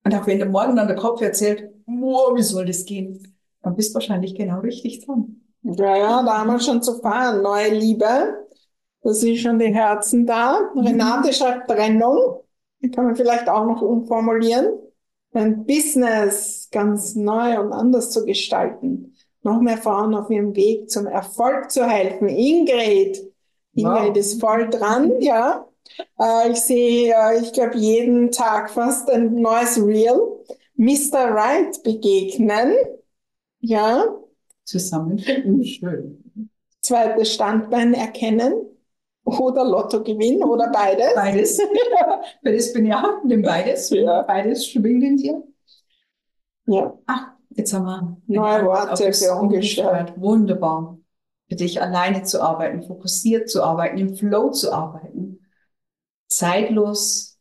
Und 0.05 0.15
auch 0.15 0.27
wenn 0.27 0.39
der 0.39 0.49
morgen 0.49 0.77
dann 0.77 0.89
der 0.89 0.97
Kopf 0.97 1.21
erzählt, 1.21 1.73
wow, 1.87 2.37
wie 2.37 2.43
soll 2.43 2.67
das 2.67 2.85
gehen, 2.85 3.37
dann 3.63 3.77
bist 3.77 3.91
du 3.91 3.95
wahrscheinlich 3.95 4.35
genau 4.35 4.61
richtig 4.61 5.05
dran. 5.05 5.41
Ja, 5.63 5.97
ja, 5.97 6.23
da 6.23 6.39
haben 6.39 6.51
wir 6.51 6.61
schon 6.61 6.83
zu 6.83 6.99
fahren. 6.99 7.43
Neue 7.43 7.73
Liebe. 7.73 8.47
Da 9.03 9.13
sind 9.13 9.37
schon 9.37 9.59
die 9.59 9.73
Herzen 9.73 10.27
da. 10.27 10.59
Mhm. 10.75 10.87
Renate 10.87 11.33
schreibt 11.33 11.71
Trennung. 11.71 12.41
Die 12.81 12.91
kann 12.91 13.05
man 13.05 13.17
vielleicht 13.17 13.49
auch 13.49 13.65
noch 13.65 13.81
umformulieren. 13.81 14.73
Ein 15.33 15.65
Business 15.65 16.69
ganz 16.71 17.15
neu 17.15 17.61
und 17.61 17.73
anders 17.73 18.11
zu 18.11 18.25
gestalten. 18.25 19.15
Noch 19.43 19.61
mehr 19.61 19.79
Frauen 19.79 20.15
auf 20.15 20.31
ihrem 20.31 20.55
Weg 20.55 20.91
zum 20.91 21.07
Erfolg 21.07 21.71
zu 21.71 21.85
helfen. 21.85 22.29
Ingrid. 22.29 23.23
Ingrid 23.75 24.09
wow. 24.11 24.17
ist 24.17 24.41
voll 24.41 24.69
dran, 24.69 25.21
ja. 25.21 25.67
Äh, 26.19 26.53
ich 26.53 26.61
sehe, 26.61 27.15
äh, 27.15 27.41
ich 27.41 27.53
glaube, 27.53 27.77
jeden 27.77 28.31
Tag 28.31 28.71
fast 28.71 29.11
ein 29.11 29.35
neues 29.35 29.83
Reel. 29.83 30.21
Mr. 30.77 31.31
Right 31.31 31.83
begegnen. 31.83 32.75
Ja, 33.61 34.05
Zusammenfinden, 34.65 35.65
schön. 35.65 36.51
Zweites 36.81 37.35
Standbein 37.35 37.95
erkennen 37.95 38.55
oder 39.41 39.65
Lotto 39.65 40.03
gewinnen 40.03 40.43
oder 40.43 40.71
beides. 40.71 41.15
Beides. 41.15 41.61
beides 42.43 42.73
bin 42.73 42.87
ja, 42.87 43.21
nimm 43.25 43.43
beides. 43.43 43.91
Ja. 43.91 44.23
Beides 44.23 44.67
schwingt 44.67 45.03
in 45.03 45.17
dir. 45.17 45.43
Ja. 46.67 46.99
Ach, 47.07 47.33
jetzt 47.51 47.73
haben 47.73 47.85
wir 47.85 48.17
neue 48.27 48.65
Worte 48.67 49.13
für 49.13 49.35
ungestört. 49.35 50.21
Wunderbar. 50.21 50.99
Für 51.49 51.57
dich 51.57 51.83
alleine 51.83 52.23
zu 52.23 52.43
arbeiten, 52.43 52.83
fokussiert 52.83 53.51
zu 53.51 53.63
arbeiten, 53.63 53.99
im 53.99 54.15
Flow 54.17 54.51
zu 54.51 54.73
arbeiten. 54.73 55.41
Zeitlos. 56.29 57.39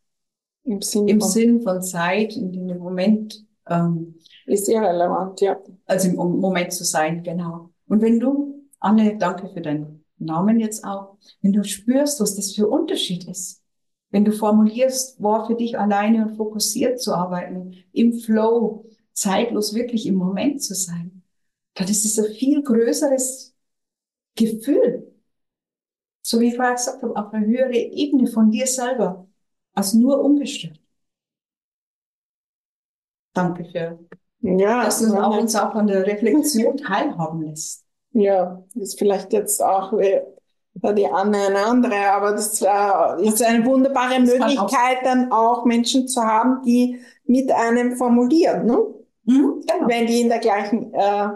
Im 0.64 0.82
Sinn, 0.82 1.08
im 1.08 1.22
von, 1.22 1.30
Sinn 1.30 1.62
von 1.62 1.82
Zeit, 1.82 2.36
in 2.36 2.52
dem 2.52 2.78
Moment 2.78 3.44
ähm, 3.68 4.16
ist 4.46 4.70
irrelevant, 4.70 5.42
ja. 5.42 5.58
Also 5.86 6.10
im 6.10 6.16
Moment 6.16 6.72
zu 6.74 6.84
sein, 6.84 7.24
genau. 7.24 7.72
Und 7.88 8.02
wenn 8.02 8.20
du, 8.20 8.70
Anne, 8.80 9.18
danke 9.18 9.50
für 9.50 9.62
deinen 9.62 10.01
Namen 10.26 10.60
jetzt 10.60 10.84
auch, 10.84 11.18
wenn 11.42 11.54
du 11.54 11.64
spürst, 11.64 12.20
was 12.20 12.36
das 12.36 12.54
für 12.54 12.68
Unterschied 12.68 13.28
ist, 13.28 13.62
wenn 14.10 14.26
du 14.26 14.32
formulierst, 14.32 15.22
war 15.22 15.48
für 15.48 15.56
dich 15.56 15.78
alleine 15.78 16.26
und 16.26 16.36
fokussiert 16.36 17.00
zu 17.02 17.14
arbeiten, 17.14 17.76
im 17.94 18.14
Flow, 18.14 18.86
zeitlos 19.14 19.74
wirklich 19.74 20.06
im 20.06 20.16
Moment 20.16 20.64
zu 20.64 20.76
sein, 20.76 21.24
dann 21.74 21.88
ist 21.88 22.06
es 22.06 22.20
ein 22.20 22.34
viel 22.34 22.62
größeres 22.64 23.56
Gefühl. 24.36 25.14
So 26.22 26.40
wie 26.40 26.50
ich 26.50 26.56
vorher 26.56 26.76
gesagt 26.76 27.02
habe, 27.02 27.16
auf 27.16 27.34
eine 27.34 27.46
höhere 27.46 27.76
Ebene 27.76 28.28
von 28.28 28.52
dir 28.52 28.68
selber, 28.68 29.28
als 29.74 29.94
nur 29.94 30.22
ungestört. 30.22 30.80
Danke 33.34 33.66
für 33.66 34.00
ja, 34.42 34.84
dass 34.84 35.00
du 35.00 35.16
auch 35.16 35.38
uns 35.38 35.56
auch 35.56 35.76
an 35.76 35.88
der 35.88 36.06
Reflexion 36.06 36.78
teilhaben 36.78 37.44
lässt. 37.44 37.86
Ja, 38.14 38.64
ist 38.76 39.00
vielleicht 39.00 39.32
jetzt 39.34 39.64
auch 39.64 39.94
die 40.74 41.08
Anne 41.08 41.38
eine 41.48 41.66
andere, 41.66 42.12
aber 42.12 42.32
das 42.32 42.62
äh, 42.62 43.28
ist 43.28 43.44
eine 43.44 43.66
wunderbare 43.66 44.20
das 44.20 44.34
Möglichkeit, 44.34 44.98
auch 45.00 45.04
dann 45.04 45.32
auch 45.32 45.66
Menschen 45.66 46.08
zu 46.08 46.22
haben, 46.22 46.62
die 46.64 47.00
mit 47.26 47.52
einem 47.52 47.96
formulieren, 47.96 48.66
ne? 48.66 48.78
Mhm, 49.24 49.64
genau. 49.68 49.88
wenn 49.88 50.08
die 50.08 50.22
in 50.22 50.30
der 50.30 50.40
gleichen 50.40 50.94
äh, 50.94 51.28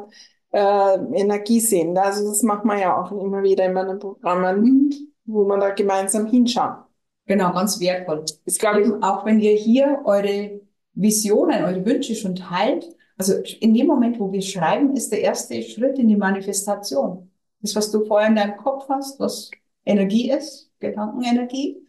äh, 0.51 0.95
Energie 1.13 1.59
sind. 1.59 1.97
Also 1.97 2.27
das 2.27 2.41
macht 2.43 2.65
man 2.65 2.79
ja 2.79 2.99
auch 2.99 3.11
immer 3.11 3.43
wieder 3.43 3.65
in 3.65 3.73
meinen 3.73 3.99
Programmen, 3.99 4.61
mhm. 4.61 4.93
wo 5.25 5.45
man 5.45 5.59
da 5.59 5.69
gemeinsam 5.71 6.25
hinschaut. 6.25 6.85
Genau, 7.27 7.51
ganz 7.53 7.79
wertvoll. 7.79 8.23
Ist, 8.45 8.59
glaube 8.59 8.81
ich, 8.81 8.89
auch 9.03 9.25
wenn 9.25 9.39
ihr 9.39 9.53
hier 9.53 10.01
eure 10.05 10.61
Visionen, 10.93 11.65
eure 11.65 11.85
Wünsche 11.85 12.15
schon 12.15 12.35
teilt, 12.35 12.94
also 13.17 13.33
in 13.59 13.73
dem 13.73 13.87
Moment, 13.87 14.19
wo 14.19 14.31
wir 14.31 14.41
schreiben, 14.41 14.95
ist 14.95 15.11
der 15.11 15.21
erste 15.21 15.61
Schritt 15.61 15.97
in 15.99 16.07
die 16.07 16.17
Manifestation. 16.17 17.31
Das, 17.61 17.75
was 17.75 17.91
du 17.91 18.05
vorher 18.05 18.29
in 18.29 18.35
deinem 18.35 18.57
Kopf 18.57 18.87
hast, 18.89 19.19
was 19.19 19.51
Energie 19.85 20.29
ist, 20.29 20.71
Gedankenenergie, 20.79 21.81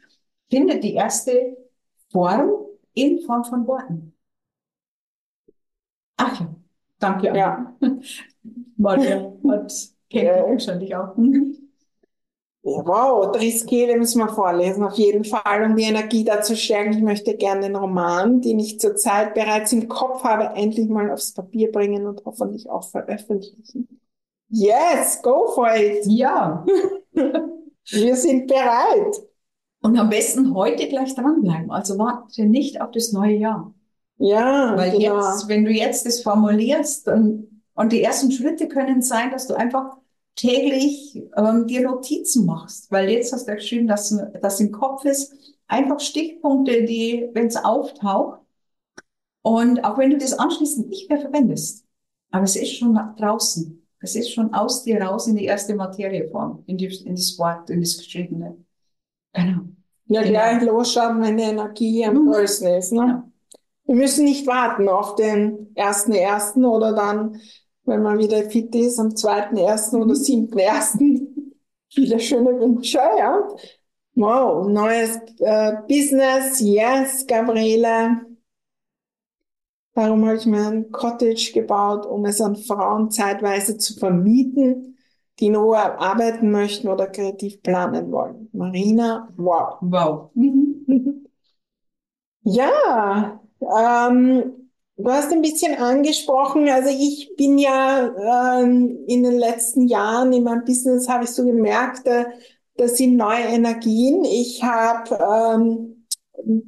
findet 0.49 0.85
die 0.85 0.95
erste 0.95 1.57
Form 2.11 2.51
in 2.95 3.20
Form 3.20 3.45
von 3.45 3.66
Worten. 3.66 4.14
Ach 6.16 6.41
ja, 6.41 6.55
danke. 6.99 7.37
Ja. 7.37 7.77
Martin 8.77 9.41
hat 9.51 9.72
kennt 10.09 10.29
ja. 10.29 10.43
wahrscheinlich 10.43 10.95
auch. 10.95 11.16
Ja, 12.68 12.84
wow, 12.84 13.30
Triskele 13.30 13.96
müssen 13.96 14.18
wir 14.18 14.28
vorlesen, 14.28 14.82
auf 14.82 14.94
jeden 14.94 15.22
Fall, 15.22 15.62
um 15.64 15.76
die 15.76 15.84
Energie 15.84 16.24
dazu 16.24 16.56
stärken. 16.56 16.94
Ich 16.94 17.02
möchte 17.02 17.36
gerne 17.36 17.60
den 17.60 17.76
Roman, 17.76 18.40
den 18.40 18.58
ich 18.58 18.80
zurzeit 18.80 19.34
bereits 19.34 19.72
im 19.72 19.88
Kopf 19.88 20.24
habe, 20.24 20.56
endlich 20.56 20.88
mal 20.88 21.08
aufs 21.12 21.32
Papier 21.32 21.70
bringen 21.70 22.06
und 22.06 22.24
hoffentlich 22.24 22.68
auch 22.68 22.82
veröffentlichen. 22.90 24.00
Yes, 24.48 25.22
go 25.22 25.46
for 25.54 25.68
it. 25.76 26.06
Ja. 26.06 26.64
Wir 27.88 28.16
sind 28.16 28.48
bereit. 28.48 29.14
Und 29.80 29.96
am 29.96 30.10
besten 30.10 30.52
heute 30.52 30.88
gleich 30.88 31.14
dranbleiben. 31.14 31.70
Also 31.70 31.96
warte 31.98 32.46
nicht 32.46 32.80
auf 32.80 32.90
das 32.90 33.12
neue 33.12 33.36
Jahr. 33.36 33.72
Ja, 34.18 34.76
Weil 34.76 34.90
genau. 34.90 35.18
jetzt, 35.18 35.46
wenn 35.46 35.64
du 35.64 35.70
jetzt 35.70 36.04
das 36.04 36.20
formulierst, 36.20 37.06
dann 37.06 37.62
Und 37.74 37.92
die 37.92 38.02
ersten 38.02 38.32
Schritte 38.32 38.66
können 38.66 39.02
sein, 39.02 39.30
dass 39.30 39.46
du 39.46 39.54
einfach 39.54 39.98
täglich 40.37 41.20
ähm, 41.37 41.66
dir 41.66 41.82
Notizen 41.82 42.47
machst, 42.47 42.91
weil 42.93 43.11
jetzt 43.11 43.32
hast 43.32 43.47
du 43.47 43.51
ja 43.51 43.57
geschrieben, 43.57 43.89
dass 43.89 44.16
das 44.41 44.61
im 44.61 44.70
Kopf 44.70 45.05
ist, 45.05 45.34
einfach 45.66 45.99
Stichpunkte, 45.99 46.84
die, 46.84 47.28
wenn 47.32 47.47
es 47.47 47.57
auftaucht, 47.57 48.41
und 49.43 49.84
auch 49.84 49.97
wenn 49.97 50.11
du 50.11 50.18
das 50.18 50.32
anschließend 50.32 50.89
nicht 50.89 51.09
mehr 51.09 51.20
verwendest, 51.20 51.84
aber 52.30 52.45
es 52.45 52.57
ist 52.57 52.76
schon 52.76 52.99
draußen, 53.16 53.87
es 54.01 54.16
ist 54.16 54.32
schon 54.32 54.53
aus 54.53 54.82
dir 54.82 55.01
raus 55.01 55.26
in 55.26 55.37
die 55.37 55.45
erste 55.45 55.74
Materieform, 55.74 56.64
in, 56.66 56.76
die, 56.76 56.87
in 57.05 57.14
das 57.14 57.39
Wort, 57.39 57.70
in 57.70 57.80
das 57.80 57.97
Geschriebene. 57.97 58.57
Genau. 59.32 59.61
Ja, 60.09 60.22
genau. 60.22 60.32
gleich 60.32 60.62
losschauen, 60.62 61.22
wenn 61.22 61.37
die 61.37 61.45
Energie 61.45 62.05
am 62.05 62.14
mhm. 62.14 62.32
größten 62.32 62.68
ist. 62.74 62.93
Ne? 62.93 63.01
Genau. 63.01 63.22
Wir 63.87 63.95
müssen 63.95 64.24
nicht 64.24 64.47
warten 64.47 64.89
auf 64.89 65.14
den 65.14 65.70
ersten 65.76 66.12
ersten 66.12 66.64
oder 66.64 66.93
dann 66.93 67.41
wenn 67.87 68.03
man 68.03 68.18
wieder 68.18 68.43
fit 68.51 68.74
ist, 68.74 68.99
am 68.99 69.14
zweiten, 69.16 69.57
ersten 69.57 70.03
oder 70.03 70.14
siebten, 70.14 70.59
ersten. 70.59 71.55
Viele 71.89 72.20
schöne 72.20 72.61
Wünsche, 72.61 72.99
ja. 72.99 73.49
Wow, 74.14 74.66
neues 74.68 75.18
äh, 75.39 75.72
Business, 75.89 76.61
yes, 76.61 77.26
Gabriele. 77.26 78.22
Darum 79.95 80.26
habe 80.26 80.37
ich 80.37 80.47
mir 80.47 80.66
ein 80.66 80.91
Cottage 80.91 81.53
gebaut, 81.55 82.05
um 82.07 82.24
es 82.26 82.41
an 82.41 82.57
Frauen 82.57 83.11
zeitweise 83.11 83.78
zu 83.78 83.95
vermieten, 83.95 84.99
die 85.39 85.47
in 85.47 85.57
Ruhe 85.57 85.78
arbeiten 85.78 86.51
möchten 86.51 86.89
oder 86.89 87.07
kreativ 87.07 87.62
planen 87.62 88.11
wollen. 88.11 88.49
Marina, 88.53 89.32
wow. 89.37 89.78
Wow. 89.80 90.30
ja, 92.43 93.41
ähm, 93.61 94.65
Du 94.99 95.11
hast 95.11 95.30
ein 95.30 95.42
bisschen 95.42 95.74
angesprochen, 95.76 96.68
also 96.70 96.88
ich 96.88 97.34
bin 97.36 97.59
ja 97.59 98.61
ähm, 98.62 99.05
in 99.07 99.22
den 99.24 99.36
letzten 99.38 99.86
Jahren 99.88 100.32
in 100.32 100.42
meinem 100.44 100.64
Business 100.64 101.07
habe 101.07 101.24
ich 101.24 101.30
so 101.30 101.44
gemerkt, 101.44 102.07
äh, 102.07 102.24
das 102.76 102.97
sind 102.97 103.16
neue 103.16 103.44
Energien. 103.44 104.24
Ich 104.24 104.62
habe 104.62 105.18
ähm, 105.66 106.07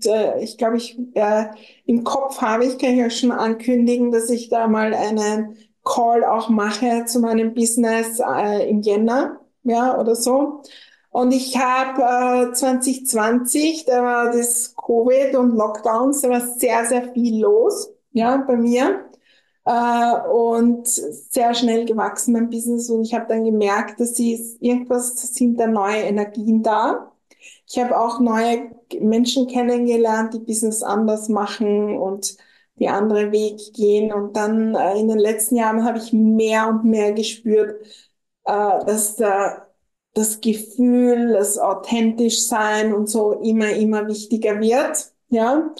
äh, 0.04 0.44
ich 0.44 0.58
glaube, 0.58 0.76
ich 0.76 0.98
äh, 1.14 1.46
im 1.86 2.04
Kopf 2.04 2.42
habe 2.42 2.66
ich, 2.66 2.78
kann 2.78 2.90
ich 2.90 2.98
ja 2.98 3.08
schon 3.10 3.32
ankündigen, 3.32 4.12
dass 4.12 4.28
ich 4.28 4.50
da 4.50 4.68
mal 4.68 4.92
einen 4.94 5.56
Call 5.84 6.22
auch 6.24 6.50
mache 6.50 7.06
zu 7.06 7.20
meinem 7.20 7.54
Business 7.54 8.20
äh, 8.20 8.68
im 8.68 8.82
Jänner, 8.82 9.40
ja, 9.64 9.98
oder 9.98 10.14
so. 10.14 10.62
Und 11.10 11.32
ich 11.32 11.56
habe 11.56 12.50
äh, 12.50 12.52
2020, 12.52 13.86
da 13.86 14.02
war 14.02 14.32
das 14.32 14.74
Covid 14.76 15.34
und 15.36 15.56
Lockdowns, 15.56 16.20
da 16.20 16.28
war 16.30 16.40
sehr, 16.42 16.84
sehr 16.84 17.12
viel 17.14 17.40
los 17.40 17.94
ja, 18.12 18.36
bei 18.38 18.56
mir. 18.56 19.08
Äh, 19.64 20.20
und 20.30 20.88
sehr 20.88 21.54
schnell 21.54 21.84
gewachsen 21.84 22.32
mein 22.32 22.50
Business 22.50 22.88
und 22.90 23.02
ich 23.02 23.14
habe 23.14 23.26
dann 23.28 23.44
gemerkt, 23.44 24.00
dass 24.00 24.16
sie 24.16 24.56
irgendwas 24.60 25.16
sind 25.34 25.58
da 25.60 25.66
neue 25.66 26.02
Energien 26.02 26.62
da. 26.62 27.12
Ich 27.68 27.78
habe 27.78 27.98
auch 27.98 28.20
neue 28.20 28.70
Menschen 29.00 29.46
kennengelernt, 29.46 30.34
die 30.34 30.38
Business 30.40 30.82
anders 30.82 31.28
machen 31.28 31.98
und 31.98 32.36
die 32.78 32.88
andere 32.88 33.32
Weg 33.32 33.74
gehen. 33.74 34.12
Und 34.12 34.36
dann 34.36 34.74
äh, 34.74 34.98
in 34.98 35.08
den 35.08 35.18
letzten 35.18 35.56
Jahren 35.56 35.84
habe 35.84 35.98
ich 35.98 36.12
mehr 36.12 36.68
und 36.68 36.84
mehr 36.84 37.12
gespürt, 37.12 37.82
äh, 38.44 38.84
dass 38.86 39.16
da 39.16 39.66
das 40.14 40.40
Gefühl, 40.40 41.32
das 41.32 41.58
authentisch 41.58 42.46
sein 42.46 42.94
und 42.94 43.08
so 43.08 43.32
immer, 43.42 43.70
immer 43.70 44.08
wichtiger 44.08 44.60
wird. 44.60 45.12
Ja. 45.28 45.74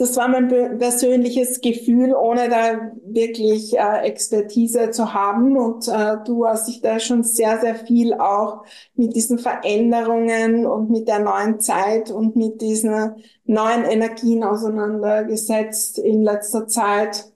Das 0.00 0.16
war 0.16 0.28
mein 0.28 0.48
persönliches 0.78 1.60
Gefühl, 1.60 2.14
ohne 2.14 2.48
da 2.48 2.90
wirklich 3.04 3.76
äh, 3.76 3.98
Expertise 3.98 4.92
zu 4.92 5.12
haben. 5.12 5.58
Und 5.58 5.88
äh, 5.88 6.16
du 6.24 6.46
hast 6.46 6.68
dich 6.68 6.80
da 6.80 6.98
schon 6.98 7.22
sehr, 7.22 7.60
sehr 7.60 7.74
viel 7.74 8.14
auch 8.14 8.64
mit 8.94 9.14
diesen 9.14 9.38
Veränderungen 9.38 10.64
und 10.64 10.88
mit 10.88 11.06
der 11.06 11.18
neuen 11.18 11.60
Zeit 11.60 12.10
und 12.10 12.34
mit 12.34 12.62
diesen 12.62 13.16
neuen 13.44 13.84
Energien 13.84 14.42
auseinandergesetzt 14.42 15.98
in 15.98 16.22
letzter 16.22 16.66
Zeit. 16.66 17.30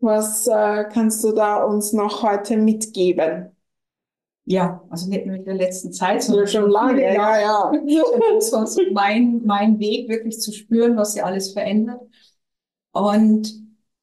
Was 0.00 0.46
äh, 0.46 0.84
kannst 0.92 1.24
du 1.24 1.32
da 1.32 1.64
uns 1.64 1.94
noch 1.94 2.22
heute 2.22 2.58
mitgeben? 2.58 3.53
Ja, 4.46 4.82
also 4.90 5.08
nicht 5.08 5.24
nur 5.26 5.36
in 5.36 5.44
der 5.44 5.54
letzten 5.54 5.92
Zeit, 5.92 6.22
sondern 6.22 6.46
schon 6.46 6.70
lange. 6.70 7.02
Ja, 7.14 7.40
ja. 7.40 7.72
Das 8.34 8.52
war 8.52 8.66
so 8.66 8.82
mein, 8.92 9.42
mein 9.44 9.78
Weg, 9.78 10.08
wirklich 10.08 10.38
zu 10.40 10.52
spüren, 10.52 10.96
was 10.96 11.14
sich 11.14 11.24
alles 11.24 11.52
verändert. 11.52 12.00
Und 12.92 13.52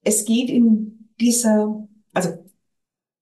es 0.03 0.25
geht 0.25 0.49
in 0.49 1.09
dieser, 1.19 1.87
also 2.13 2.31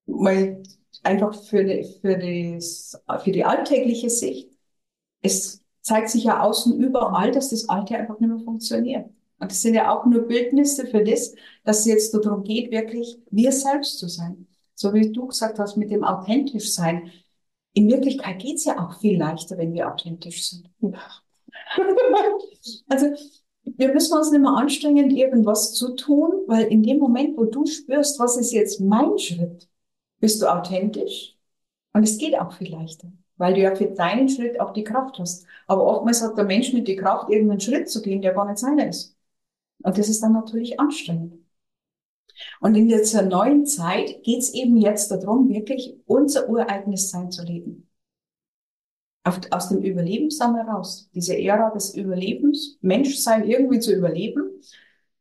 mal 0.08 0.64
einfach 1.04 1.34
für 1.44 1.64
die, 1.64 1.84
für, 2.02 2.18
das, 2.18 3.02
für 3.24 3.32
die 3.32 3.46
alltägliche 3.46 4.10
Sicht, 4.10 4.50
es 5.22 5.64
zeigt 5.82 6.10
sich 6.10 6.26
ja 6.26 6.42
außen 6.42 6.80
überall, 6.80 7.32
dass 7.32 7.50
das 7.52 7.70
Alte 7.70 7.98
einfach 7.98 8.20
nicht 8.20 8.30
mehr 8.30 8.40
funktioniert. 8.40 9.10
Und 9.40 9.52
das 9.52 9.62
sind 9.62 9.76
ja 9.76 9.94
auch 9.94 10.06
nur 10.06 10.24
Bildnisse 10.28 10.88
für 10.88 11.04
das, 11.04 11.36
dass 11.64 11.82
es 11.82 11.86
jetzt 11.86 12.14
darum 12.14 12.44
geht, 12.44 12.72
wirklich 12.72 13.20
wir 13.32 13.52
selbst 13.54 14.00
zu 14.00 14.10
sein 14.10 14.49
so 14.80 14.94
wie 14.94 15.12
du 15.12 15.28
gesagt 15.28 15.60
hast, 15.60 15.76
mit 15.76 15.92
dem 15.92 16.06
authentisch 16.06 16.74
sein. 16.74 17.12
In 17.74 17.90
Wirklichkeit 17.90 18.40
geht's 18.40 18.64
ja 18.64 18.80
auch 18.80 18.98
viel 19.00 19.20
leichter, 19.20 19.58
wenn 19.58 19.74
wir 19.74 19.92
authentisch 19.92 20.50
sind. 20.50 20.70
also 22.88 23.08
wir 23.64 23.94
müssen 23.94 24.18
uns 24.18 24.32
nicht 24.32 24.40
mehr 24.40 24.56
anstrengen, 24.56 25.12
irgendwas 25.12 25.74
zu 25.74 25.96
tun, 25.96 26.32
weil 26.48 26.68
in 26.68 26.82
dem 26.82 26.98
Moment, 26.98 27.38
wo 27.38 27.44
du 27.44 27.66
spürst, 27.66 28.20
was 28.20 28.38
ist 28.38 28.54
jetzt 28.54 28.80
mein 28.80 29.18
Schritt, 29.20 29.68
bist 30.22 30.42
du 30.42 30.48
authentisch 30.48 31.38
und 31.92 32.04
es 32.04 32.18
geht 32.18 32.40
auch 32.40 32.54
viel 32.54 32.72
leichter, 32.72 33.12
weil 33.36 33.56
du 33.56 33.60
ja 33.60 33.76
für 33.76 33.88
deinen 33.88 34.30
Schritt 34.30 34.62
auch 34.62 34.72
die 34.72 34.86
Kraft 34.86 35.20
hast. 35.20 35.46
Aber 35.68 35.84
oftmals 35.84 36.22
hat 36.22 36.38
der 36.38 36.46
Mensch 36.46 36.72
nicht 36.72 36.88
die 36.88 36.96
Kraft, 36.96 37.30
irgendeinen 37.30 37.60
Schritt 37.60 37.90
zu 37.90 38.02
gehen, 38.02 38.22
der 38.22 38.34
gar 38.34 38.46
nicht 38.46 38.60
seiner 38.60 38.88
ist. 38.88 39.18
Und 39.84 39.98
das 39.98 40.08
ist 40.08 40.24
dann 40.24 40.34
natürlich 40.34 40.80
anstrengend. 40.80 41.34
Und 42.60 42.76
in 42.76 42.88
dieser 42.88 43.24
neuen 43.24 43.66
Zeit 43.66 44.24
geht 44.24 44.40
es 44.40 44.54
eben 44.54 44.78
jetzt 44.78 45.10
darum, 45.12 45.50
wirklich 45.50 45.98
unser 46.06 46.50
ureigenes 46.50 47.10
Sein 47.10 47.32
zu 47.32 47.44
leben. 47.44 47.90
Aus 49.52 49.70
dem 49.70 49.82
Überlebenssamen 49.82 50.66
heraus. 50.66 51.10
Diese 51.14 51.38
Ära 51.38 51.70
des 51.72 51.94
Überlebens, 51.94 52.78
Menschsein 52.82 53.48
irgendwie 53.48 53.80
zu 53.80 53.94
überleben, 53.94 54.62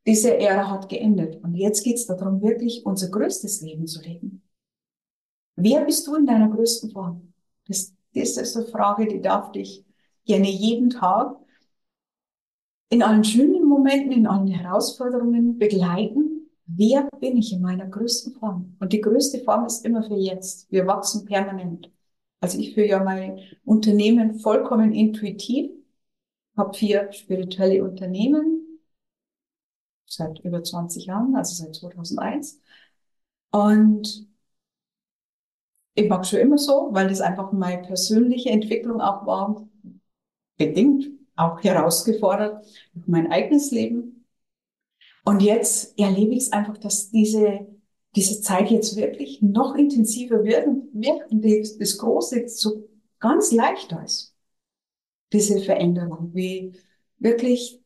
diese 0.07 0.39
Ära 0.39 0.71
hat 0.71 0.89
geendet. 0.89 1.43
Und 1.43 1.55
jetzt 1.55 1.85
geht 1.85 1.97
es 1.97 2.07
darum, 2.07 2.41
wirklich 2.41 2.87
unser 2.87 3.11
größtes 3.11 3.61
Leben 3.61 3.87
zu 3.87 4.01
leben. 4.01 4.43
Wer 5.57 5.85
bist 5.85 6.07
du 6.07 6.15
in 6.15 6.25
deiner 6.25 6.49
größten 6.49 6.91
Form? 6.93 7.35
Das, 7.67 7.93
das 8.15 8.37
ist 8.37 8.57
eine 8.57 8.67
Frage, 8.67 9.07
die 9.07 9.21
darf 9.21 9.53
dich 9.53 9.85
gerne 10.25 10.49
jeden 10.49 10.91
Tag 10.91 11.37
in 12.91 13.03
allen 13.03 13.25
schönen 13.25 13.67
Momenten, 13.67 14.13
in 14.13 14.27
allen 14.27 14.47
Herausforderungen 14.47 15.59
begleiten 15.59 16.38
Wer 16.69 17.09
bin 17.21 17.37
ich 17.37 17.53
in 17.53 17.63
meiner 17.63 17.87
größten 17.87 18.35
Form? 18.35 18.77
Und 18.79 18.93
die 18.93 19.01
größte 19.01 19.41
Form 19.45 19.65
ist 19.67 19.85
immer 19.85 20.03
für 20.05 20.15
jetzt. 20.17 20.71
Wir 20.71 20.87
wachsen 20.87 21.25
permanent. 21.25 21.91
Also 22.41 22.59
ich 22.59 22.75
führe 22.75 22.87
ja 22.89 23.03
mein 23.03 23.41
Unternehmen 23.65 24.39
vollkommen 24.39 24.93
intuitiv, 24.93 25.71
habe 26.57 26.75
vier 26.77 27.13
spirituelle 27.13 27.85
Unternehmen 27.85 28.81
seit 30.07 30.41
über 30.41 30.63
20 30.63 31.07
Jahren, 31.07 31.35
also 31.37 31.55
seit 31.55 31.75
2001. 31.77 32.61
Und 33.51 34.29
ich 35.95 36.09
mag 36.09 36.25
schon 36.27 36.39
immer 36.41 36.59
so, 36.59 36.89
weil 36.93 37.09
das 37.09 37.21
einfach 37.21 37.53
meine 37.53 37.83
persönliche 37.83 38.51
Entwicklung 38.51 39.01
auch 39.01 39.27
war, 39.27 39.69
bedingt, 40.59 41.09
auch 41.37 41.63
herausgefordert 41.63 42.67
mein 43.07 43.31
eigenes 43.33 43.71
Leben. 43.71 44.18
Und 45.29 45.43
jetzt 45.43 45.99
erlebe 45.99 46.33
ich 46.33 46.45
es 46.45 46.53
einfach, 46.53 46.79
dass 46.79 47.11
diese, 47.11 47.67
diese 48.17 48.41
Zeit 48.41 48.71
jetzt 48.71 48.97
wirklich 48.97 49.43
noch 49.43 49.75
intensiver 49.75 50.43
wird 50.43 50.67
und 50.67 50.89
wirklich 50.95 51.77
das 51.77 51.99
Große 51.99 52.49
so 52.49 52.89
ganz 53.21 53.53
leicht 53.53 53.95
ist. 54.03 54.35
Diese 55.31 55.61
Veränderung, 55.61 56.31
wie 56.33 56.73
wirklich 57.19 57.79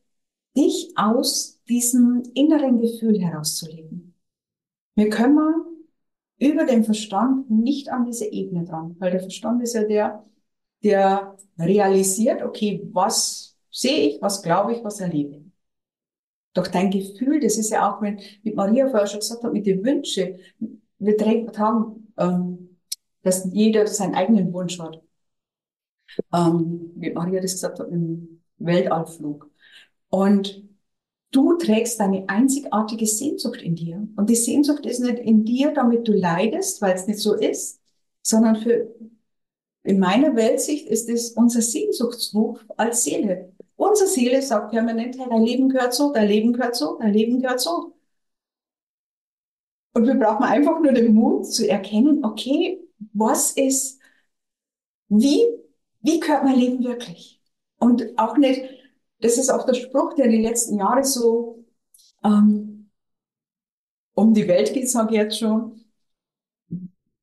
dich 0.55 0.93
aus 0.95 1.59
diesem 1.67 2.23
inneren 2.33 2.79
Gefühl 2.79 3.19
herauszuleben. 3.19 4.15
Wir 4.95 5.09
können 5.09 5.65
über 6.37 6.63
den 6.63 6.85
Verstand 6.85 7.49
nicht 7.49 7.89
an 7.89 8.05
diese 8.05 8.31
Ebene 8.31 8.63
dran, 8.63 8.95
weil 8.99 9.11
der 9.11 9.19
Verstand 9.19 9.61
ist 9.61 9.73
ja 9.73 9.83
der, 9.83 10.25
der 10.81 11.37
realisiert, 11.59 12.41
okay, 12.41 12.87
was 12.93 13.57
sehe 13.69 14.07
ich, 14.07 14.21
was 14.21 14.41
glaube 14.41 14.71
ich, 14.71 14.83
was 14.85 15.01
erlebe 15.01 15.35
ich. 15.35 15.42
Doch 16.53 16.67
dein 16.67 16.91
Gefühl, 16.91 17.39
das 17.39 17.57
ist 17.57 17.71
ja 17.71 17.91
auch, 17.91 18.01
wenn 18.01 18.19
mit 18.43 18.55
Maria 18.55 18.87
vorher 18.87 19.07
schon 19.07 19.19
gesagt 19.19 19.43
hat, 19.43 19.53
mit 19.53 19.65
den 19.65 19.83
Wünschen, 19.83 20.37
wir 20.99 21.17
tragen, 21.17 22.13
ähm, 22.17 22.77
dass 23.23 23.47
jeder 23.51 23.87
seinen 23.87 24.15
eigenen 24.15 24.53
Wunsch 24.53 24.79
hat. 24.79 25.01
Ähm, 26.31 26.91
wie 26.95 27.11
Maria 27.11 27.41
das 27.41 27.53
gesagt 27.53 27.79
hat, 27.79 27.89
im 27.89 28.41
Weltallflug. 28.57 29.49
Und 30.09 30.63
du 31.31 31.57
trägst 31.57 31.99
deine 31.99 32.29
einzigartige 32.29 33.07
Sehnsucht 33.07 33.61
in 33.61 33.75
dir. 33.75 34.07
Und 34.15 34.29
die 34.29 34.35
Sehnsucht 34.35 34.85
ist 34.85 34.99
nicht 34.99 35.19
in 35.19 35.43
dir, 35.45 35.73
damit 35.73 36.07
du 36.07 36.13
leidest, 36.13 36.81
weil 36.81 36.93
es 36.93 37.07
nicht 37.07 37.19
so 37.19 37.33
ist, 37.33 37.81
sondern 38.21 38.57
für, 38.57 38.93
in 39.83 39.99
meiner 39.99 40.35
Weltsicht 40.35 40.87
ist 40.87 41.09
es 41.09 41.31
unser 41.31 41.61
Sehnsuchtsruf 41.61 42.63
als 42.77 43.03
Seele. 43.03 43.52
Unsere 43.83 44.07
Seele 44.07 44.41
sagt 44.41 44.71
permanent, 44.71 45.17
hey, 45.19 45.27
dein 45.29 45.43
Leben 45.43 45.67
gehört 45.69 45.93
so, 45.93 46.13
dein 46.13 46.27
Leben 46.29 46.53
gehört 46.53 46.75
so, 46.75 46.97
dein 46.99 47.11
Leben 47.13 47.41
gehört 47.41 47.59
so. 47.59 47.93
Und 49.93 50.07
wir 50.07 50.15
brauchen 50.15 50.43
einfach 50.43 50.79
nur 50.79 50.93
den 50.93 51.13
Mut 51.13 51.45
zu 51.51 51.67
erkennen, 51.69 52.23
okay, 52.23 52.79
was 53.13 53.51
ist, 53.51 53.99
wie, 55.09 55.45
wie 56.01 56.19
gehört 56.19 56.43
mein 56.45 56.57
Leben 56.57 56.83
wirklich? 56.83 57.41
Und 57.77 58.17
auch 58.17 58.37
nicht, 58.37 58.61
das 59.19 59.37
ist 59.37 59.49
auch 59.49 59.65
der 59.65 59.73
Spruch, 59.73 60.13
der 60.15 60.29
die 60.29 60.41
letzten 60.41 60.77
Jahre 60.79 61.03
so 61.03 61.65
ähm, 62.23 62.89
um 64.15 64.33
die 64.33 64.47
Welt 64.47 64.73
geht, 64.73 64.89
sage 64.89 65.11
ich 65.15 65.17
jetzt 65.21 65.39
schon. 65.39 65.83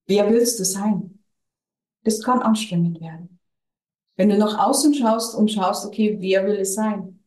Wer 0.06 0.30
willst 0.30 0.60
du 0.60 0.64
sein? 0.64 1.20
Das 2.04 2.22
kann 2.22 2.40
anstrengend 2.42 3.00
werden. 3.00 3.29
Wenn 4.20 4.28
du 4.28 4.36
nach 4.36 4.68
außen 4.68 4.92
schaust 4.92 5.34
und 5.34 5.50
schaust, 5.50 5.86
okay, 5.86 6.18
wer 6.20 6.44
will 6.44 6.56
es 6.56 6.74
sein? 6.74 7.20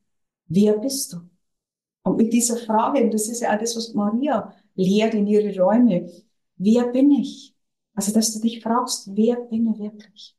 Wer 0.46 0.78
bist 0.78 1.12
du? 1.12 1.22
Und 2.04 2.18
mit 2.18 2.32
dieser 2.32 2.56
Frage, 2.56 3.04
und 3.04 3.12
das 3.12 3.30
ist 3.30 3.39
ja 3.39 3.52
auch 3.52 3.60
das, 3.60 3.76
was 3.76 3.96
Maria 3.96 4.54
lehrt 4.76 5.16
in 5.16 5.26
ihre 5.26 5.60
Räume, 5.60 6.12
wer 6.58 6.86
bin 6.89 7.10
ich? 7.10 7.56
Also, 7.96 8.14
dass 8.14 8.32
du 8.32 8.41
dich 8.41 8.62
fragst, 8.62 9.10
wer 9.16 9.38
bin 9.38 9.74
ich 9.74 9.80
wirklich? 9.80 10.38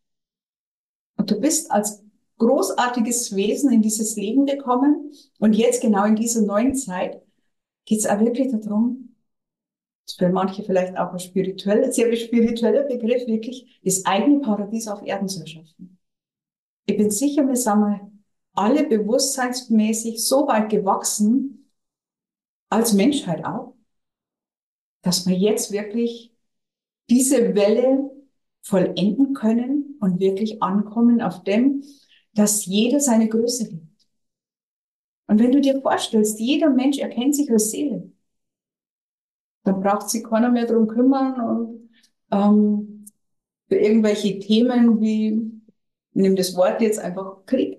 Und 1.16 1.28
du 1.28 1.40
bist 1.40 1.72
als 1.72 2.04
großartiges 2.38 3.34
Wesen 3.34 3.72
in 3.72 3.82
dieses 3.82 4.14
Leben 4.14 4.46
gekommen. 4.46 5.10
Und 5.40 5.56
jetzt 5.56 5.82
genau 5.82 6.04
in 6.04 6.14
dieser 6.14 6.42
neuen 6.42 6.76
Zeit 6.76 7.20
geht 7.84 7.98
es 7.98 8.06
auch 8.06 8.20
wirklich 8.20 8.52
darum, 8.52 9.16
für 10.16 10.28
manche 10.28 10.62
vielleicht 10.62 10.96
auch 10.98 11.12
ein 11.12 11.18
spiritueller, 11.18 11.90
sehr 11.90 12.14
spiritueller 12.14 12.84
Begriff, 12.84 13.26
wirklich 13.26 13.80
das 13.82 14.06
eigene 14.06 14.38
Paradies 14.38 14.86
auf 14.86 15.04
Erden 15.04 15.28
zu 15.28 15.40
erschaffen. 15.40 15.98
Ich 16.86 16.96
bin 16.96 17.10
sicher, 17.10 17.46
wir 17.46 17.56
sind 17.56 18.22
alle 18.54 18.86
bewusstseinsmäßig 18.86 20.24
so 20.24 20.46
weit 20.46 20.70
gewachsen, 20.70 21.70
als 22.70 22.92
Menschheit 22.92 23.44
auch, 23.44 23.74
dass 25.02 25.26
wir 25.26 25.36
jetzt 25.36 25.72
wirklich 25.72 26.32
diese 27.10 27.54
Welle 27.54 28.10
vollenden 28.62 29.34
können 29.34 29.96
und 30.00 30.20
wirklich 30.20 30.62
ankommen 30.62 31.20
auf 31.20 31.44
dem, 31.44 31.84
dass 32.34 32.66
jeder 32.66 33.00
seine 33.00 33.28
Größe 33.28 33.68
liebt. 33.70 34.06
Und 35.26 35.38
wenn 35.38 35.52
du 35.52 35.60
dir 35.60 35.80
vorstellst, 35.80 36.40
jeder 36.40 36.70
Mensch 36.70 36.98
erkennt 36.98 37.34
sich 37.34 37.50
als 37.50 37.70
Seele, 37.70 38.10
dann 39.64 39.80
braucht 39.80 40.10
sich 40.10 40.24
keiner 40.24 40.50
mehr 40.50 40.66
drum 40.66 40.86
kümmern 40.88 41.40
und 41.40 41.90
ähm, 42.30 43.06
für 43.68 43.76
irgendwelche 43.76 44.38
Themen 44.38 45.00
wie, 45.00 45.53
nimm 46.14 46.36
das 46.36 46.56
Wort 46.56 46.80
jetzt 46.80 46.98
einfach 46.98 47.44
Krieg. 47.46 47.78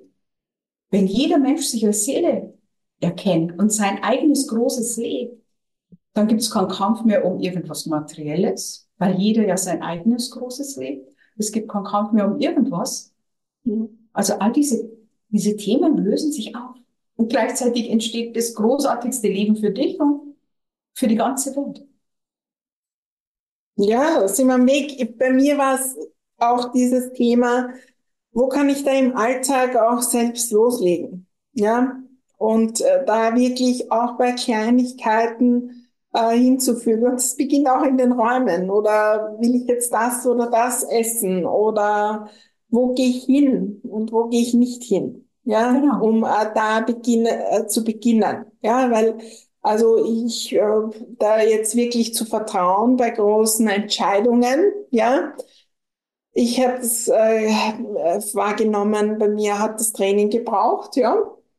Wenn 0.92 1.08
jeder 1.08 1.40
Mensch 1.40 1.66
sich 1.66 1.86
als 1.86 2.06
Seele 2.06 2.54
erkennt 3.00 3.58
und 3.60 3.72
sein 3.72 4.04
eigenes 4.04 4.48
großes 4.48 4.98
lebt, 4.98 5.42
dann 6.14 6.28
gibt 6.28 6.42
es 6.42 6.52
keinen 6.52 6.70
Kampf 6.70 7.04
mehr 7.04 7.26
um 7.26 7.40
irgendwas 7.40 7.86
Materielles, 7.86 8.90
weil 8.98 9.20
jeder 9.20 9.46
ja 9.46 9.58
sein 9.58 9.82
eigenes 9.82 10.32
großes 10.32 10.78
lebt. 10.78 11.14
Es 11.38 11.52
gibt 11.52 11.70
keinen 11.70 11.84
Kampf 11.84 12.14
mehr 12.14 12.28
um 12.28 12.40
irgendwas. 12.40 13.14
Also 14.14 14.34
all 14.36 14.54
diese, 14.54 14.90
diese 15.30 15.58
Themen 15.58 15.98
lösen 15.98 16.32
sich 16.32 16.56
auf. 16.56 16.76
Und 17.18 17.30
gleichzeitig 17.30 17.90
entsteht 17.90 18.36
das 18.36 18.54
großartigste 18.54 19.28
Leben 19.28 19.56
für 19.56 19.72
dich 19.72 20.00
und 20.00 20.36
für 20.94 21.08
die 21.08 21.16
ganze 21.16 21.56
Welt. 21.56 21.86
Ja, 23.78 24.22
am 24.22 24.68
Weg. 24.68 25.18
Bei 25.18 25.32
mir 25.32 25.58
war 25.58 25.76
es 25.80 25.98
auch 26.38 26.72
dieses 26.72 27.12
Thema, 27.14 27.70
wo 28.36 28.48
kann 28.48 28.70
ich 28.70 28.84
da 28.84 28.92
im 28.92 29.18
Alltag 29.18 29.76
auch 29.76 30.02
selbst 30.02 30.52
loslegen? 30.52 31.26
Ja, 31.54 31.98
und 32.38 32.82
äh, 32.82 33.04
da 33.06 33.36
wirklich 33.36 33.92
auch 33.92 34.18
bei 34.18 34.34
Kleinigkeiten 34.34 35.88
äh, 36.14 36.38
hinzufügen. 36.38 37.08
Und 37.08 37.16
es 37.16 37.36
beginnt 37.36 37.68
auch 37.70 37.84
in 37.84 37.98
den 37.98 38.12
Räumen. 38.12 38.70
Oder 38.70 39.36
will 39.40 39.56
ich 39.56 39.68
jetzt 39.68 39.92
das 39.94 40.28
oder 40.28 40.52
das 40.52 40.84
essen? 40.84 41.46
Oder 41.46 42.30
wo 42.70 42.94
gehe 42.94 43.08
ich 43.08 43.24
hin 43.24 43.82
und 43.84 44.12
wo 44.12 44.26
gehe 44.28 44.42
ich 44.42 44.54
nicht 44.54 44.84
hin, 44.84 45.28
ja, 45.44 45.72
genau. 45.72 46.04
um 46.04 46.24
äh, 46.24 46.54
da 46.54 46.82
beginne, 46.82 47.52
äh, 47.52 47.68
zu 47.68 47.84
beginnen, 47.84 48.46
ja, 48.62 48.92
weil 48.92 49.18
also 49.62 49.98
ich 50.06 50.54
äh, 50.54 50.62
da 51.18 51.42
jetzt 51.42 51.76
wirklich 51.76 52.14
zu 52.14 52.26
vertrauen 52.26 52.98
bei 52.98 53.10
großen 53.10 53.68
Entscheidungen, 53.68 54.72
ja. 54.92 55.34
Ich 56.38 56.60
habe 56.60 56.80
es 56.80 57.08
äh, 57.08 57.48
wahrgenommen, 58.34 59.18
bei 59.18 59.30
mir 59.30 59.58
hat 59.58 59.80
das 59.80 59.94
Training 59.94 60.30
gebraucht, 60.30 60.98
ja. 60.98 61.16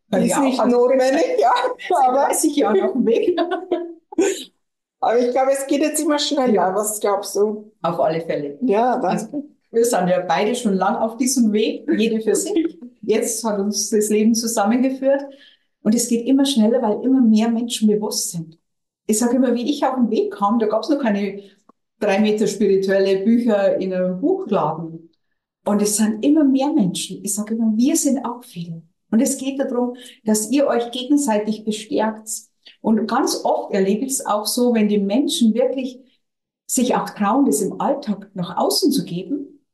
Bei 0.08 0.22
ist 0.22 0.38
nicht 0.38 0.60
also 0.60 0.76
notwendig, 0.76 1.38
ja. 1.38 1.50
Aber 2.06 2.18
weiß 2.28 2.44
ich 2.44 2.56
ja 2.56 2.74
noch 2.74 2.92
dem 2.92 3.06
Weg. 3.06 3.38
aber 5.00 5.18
ich 5.18 5.30
glaube, 5.30 5.52
es 5.52 5.66
geht 5.66 5.80
jetzt 5.80 6.00
immer 6.02 6.18
schneller. 6.18 6.52
Ja. 6.52 6.74
Was 6.74 7.00
glaubst 7.00 7.34
du? 7.36 7.72
Auf 7.80 7.98
alle 7.98 8.20
Fälle. 8.20 8.58
Ja, 8.60 8.98
danke. 8.98 9.08
Also, 9.08 9.48
wir 9.70 9.84
sind 9.84 10.08
ja 10.08 10.20
beide 10.20 10.54
schon 10.54 10.74
lang 10.74 10.96
auf 10.96 11.16
diesem 11.16 11.52
Weg, 11.54 11.88
jede 11.96 12.20
für 12.20 12.34
sich. 12.34 12.78
Jetzt 13.00 13.42
hat 13.44 13.58
uns 13.58 13.88
das 13.88 14.10
Leben 14.10 14.34
zusammengeführt. 14.34 15.24
Und 15.82 15.94
es 15.94 16.08
geht 16.08 16.26
immer 16.26 16.44
schneller, 16.44 16.82
weil 16.82 17.02
immer 17.02 17.22
mehr 17.22 17.48
Menschen 17.48 17.88
bewusst 17.88 18.30
sind. 18.30 18.58
Ich 19.06 19.18
sage 19.18 19.36
immer, 19.36 19.54
wie 19.54 19.70
ich 19.70 19.84
auf 19.86 19.94
den 19.94 20.10
Weg 20.10 20.34
kam, 20.34 20.58
da 20.58 20.66
gab 20.66 20.82
es 20.82 20.90
noch 20.90 21.00
keine 21.00 21.42
drei 21.98 22.20
Meter 22.20 22.46
spirituelle 22.46 23.24
Bücher 23.24 23.78
in 23.78 23.92
einem 23.92 24.20
Buchladen. 24.20 25.10
Und 25.64 25.82
es 25.82 25.96
sind 25.96 26.24
immer 26.24 26.44
mehr 26.44 26.72
Menschen. 26.72 27.24
Ich 27.24 27.34
sage 27.34 27.54
immer, 27.54 27.72
wir 27.76 27.96
sind 27.96 28.24
auch 28.24 28.44
viele. 28.44 28.82
Und 29.10 29.20
es 29.20 29.38
geht 29.38 29.58
darum, 29.58 29.96
dass 30.24 30.50
ihr 30.50 30.66
euch 30.66 30.90
gegenseitig 30.90 31.64
bestärkt. 31.64 32.28
Und 32.80 33.06
ganz 33.06 33.44
oft 33.44 33.72
erlebe 33.72 34.04
ich 34.04 34.12
es 34.12 34.26
auch 34.26 34.46
so, 34.46 34.74
wenn 34.74 34.88
die 34.88 34.98
Menschen 34.98 35.54
wirklich 35.54 36.00
sich 36.66 36.94
auch 36.94 37.10
trauen, 37.10 37.46
das 37.46 37.60
im 37.60 37.80
Alltag 37.80 38.30
nach 38.34 38.56
außen 38.56 38.90
zu 38.90 39.04
geben, 39.04 39.64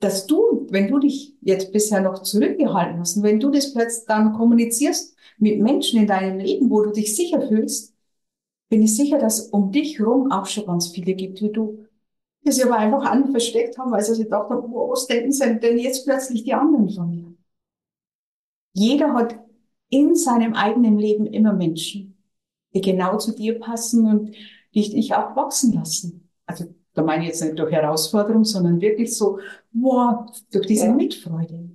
dass 0.00 0.26
du, 0.26 0.66
wenn 0.70 0.88
du 0.88 0.98
dich 0.98 1.34
jetzt 1.40 1.72
bisher 1.72 2.00
noch 2.00 2.22
zurückgehalten 2.22 3.00
hast 3.00 3.16
und 3.16 3.22
wenn 3.22 3.40
du 3.40 3.50
das 3.50 3.72
plötzlich 3.72 4.04
dann 4.06 4.34
kommunizierst 4.34 5.16
mit 5.38 5.60
Menschen 5.60 6.00
in 6.00 6.06
deinem 6.06 6.38
Leben, 6.38 6.70
wo 6.70 6.82
du 6.82 6.92
dich 6.92 7.16
sicher 7.16 7.40
fühlst, 7.40 7.93
bin 8.74 8.82
ich 8.82 8.96
sicher, 8.96 9.18
dass 9.18 9.50
um 9.50 9.70
dich 9.70 10.00
rum 10.00 10.32
auch 10.32 10.46
schon 10.46 10.66
ganz 10.66 10.88
viele 10.88 11.14
gibt 11.14 11.40
wie 11.40 11.52
du, 11.52 11.86
die 12.44 12.50
sich 12.50 12.64
aber 12.64 12.76
einfach 12.76 13.04
an 13.08 13.30
versteckt 13.30 13.78
haben, 13.78 13.92
weil 13.92 14.02
sie 14.02 14.16
sich 14.16 14.24
gedacht 14.24 14.50
haben, 14.50 14.72
oh, 14.74 14.90
was 14.90 15.06
denken 15.06 15.30
sie 15.30 15.60
denn 15.60 15.78
jetzt 15.78 16.04
plötzlich 16.04 16.42
die 16.42 16.54
anderen 16.54 16.90
von 16.90 17.08
mir? 17.08 17.34
Jeder 18.72 19.12
hat 19.12 19.38
in 19.90 20.16
seinem 20.16 20.54
eigenen 20.54 20.98
Leben 20.98 21.24
immer 21.24 21.52
Menschen, 21.52 22.20
die 22.74 22.80
genau 22.80 23.16
zu 23.16 23.30
dir 23.30 23.60
passen 23.60 24.08
und 24.08 24.34
die 24.74 24.90
dich 24.90 25.14
auch 25.14 25.36
wachsen 25.36 25.74
lassen. 25.74 26.28
Also 26.44 26.64
da 26.94 27.02
meine 27.02 27.22
ich 27.22 27.28
jetzt 27.28 27.44
nicht 27.44 27.56
durch 27.56 27.70
Herausforderung, 27.70 28.42
sondern 28.44 28.80
wirklich 28.80 29.16
so, 29.16 29.38
wow, 29.72 30.28
durch 30.50 30.66
diese 30.66 30.86
ja. 30.86 30.92
Mitfreude. 30.92 31.70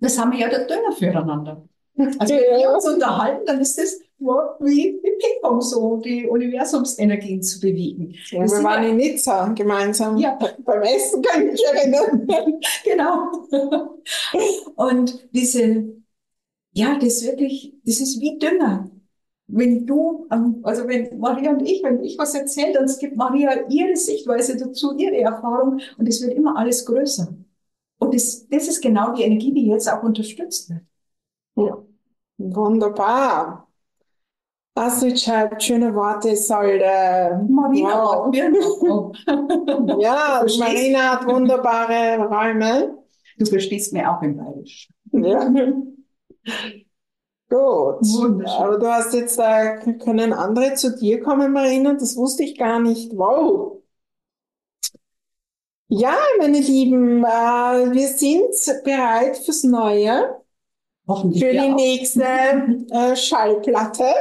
Das 0.00 0.18
haben 0.18 0.32
wir 0.32 0.40
ja 0.40 0.48
der 0.48 0.66
Döner 0.66 0.90
füreinander. 0.90 1.68
Also 2.18 2.34
wenn 2.34 2.58
wir 2.58 2.74
uns 2.74 2.86
unterhalten, 2.86 3.46
dann 3.46 3.60
ist 3.60 3.78
das 3.78 4.00
wow, 4.18 4.56
wie, 4.60 4.98
wie 5.02 5.18
Ping-Pong 5.18 5.60
so, 5.60 5.98
die 5.98 6.26
Universumsenergien 6.26 7.42
zu 7.42 7.60
bewegen. 7.60 8.14
Ja, 8.30 8.40
wir 8.40 8.64
waren 8.64 8.84
in 8.84 8.96
Nizza 8.96 9.48
gemeinsam. 9.48 10.16
Ja. 10.16 10.38
Beim 10.64 10.82
Essen 10.82 11.22
kann 11.22 11.42
ich 11.42 11.52
mich 11.52 11.64
erinnern. 11.64 12.26
genau. 12.84 13.46
Und 14.76 15.28
diese, 15.32 15.86
ja, 16.72 16.98
das 16.98 17.24
wirklich, 17.24 17.74
das 17.84 18.00
ist 18.00 18.20
wie 18.20 18.38
Dünger 18.38 18.90
wenn 19.48 19.86
du, 19.86 20.26
ähm, 20.32 20.60
also 20.62 20.88
wenn 20.88 21.18
Maria 21.18 21.52
und 21.52 21.62
ich, 21.62 21.82
wenn 21.82 22.02
ich 22.02 22.18
was 22.18 22.34
erzähle, 22.34 22.74
dann 22.74 22.90
gibt 22.98 23.16
Maria 23.16 23.68
ihre 23.68 23.96
Sichtweise 23.96 24.56
dazu, 24.56 24.96
ihre 24.96 25.18
Erfahrung 25.18 25.80
und 25.98 26.08
es 26.08 26.20
wird 26.22 26.34
immer 26.34 26.56
alles 26.56 26.84
größer. 26.84 27.34
Und 27.98 28.14
das, 28.14 28.46
das 28.48 28.68
ist 28.68 28.82
genau 28.82 29.14
die 29.14 29.22
Energie, 29.22 29.52
die 29.52 29.66
jetzt 29.66 29.90
auch 29.90 30.02
unterstützt 30.02 30.70
wird. 30.70 30.82
Ja. 31.56 31.82
Wunderbar. 32.38 33.65
Astrid 34.76 35.18
schöne 35.18 35.94
Worte, 35.94 36.36
soll 36.36 36.80
äh, 36.82 37.34
Marina 37.48 38.04
wow. 38.04 38.34
Ja, 40.00 40.44
Marina 40.58 41.12
hat 41.12 41.26
wunderbare 41.26 42.18
Räume. 42.28 42.98
Du 43.38 43.46
verstehst 43.46 43.94
mir 43.94 44.10
auch 44.10 44.20
im 44.22 44.36
Bayerisch. 44.36 44.90
Ja. 45.12 45.48
Gut. 47.48 48.46
Aber 48.48 48.78
du 48.78 48.86
hast 48.86 49.14
jetzt 49.14 49.38
da, 49.38 49.76
können 49.76 50.32
andere 50.34 50.74
zu 50.74 50.94
dir 50.94 51.20
kommen, 51.20 51.52
Marina? 51.52 51.94
Das 51.94 52.16
wusste 52.16 52.42
ich 52.44 52.58
gar 52.58 52.78
nicht. 52.78 53.16
Wow. 53.16 53.82
Ja, 55.88 56.16
meine 56.38 56.58
Lieben, 56.58 57.24
äh, 57.24 57.92
wir 57.92 58.08
sind 58.08 58.84
bereit 58.84 59.38
fürs 59.38 59.62
Neue. 59.62 60.42
Hoffentlich 61.06 61.42
für 61.42 61.52
die 61.52 61.60
auch. 61.60 61.76
nächste 61.76 62.24
äh, 62.90 63.14
Schallplatte. 63.16 64.12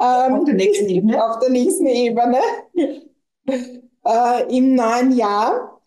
Ähm, 0.00 0.34
Auf 0.34 0.44
der 0.44 0.54
nächsten 0.54 0.88
Ebene. 0.88 1.24
Auf 1.24 1.38
der 1.40 1.50
nächsten 1.50 1.86
Ebene. 1.86 2.38
äh, 4.04 4.56
Im 4.56 4.74
neuen 4.74 5.12
Jahr. 5.12 5.80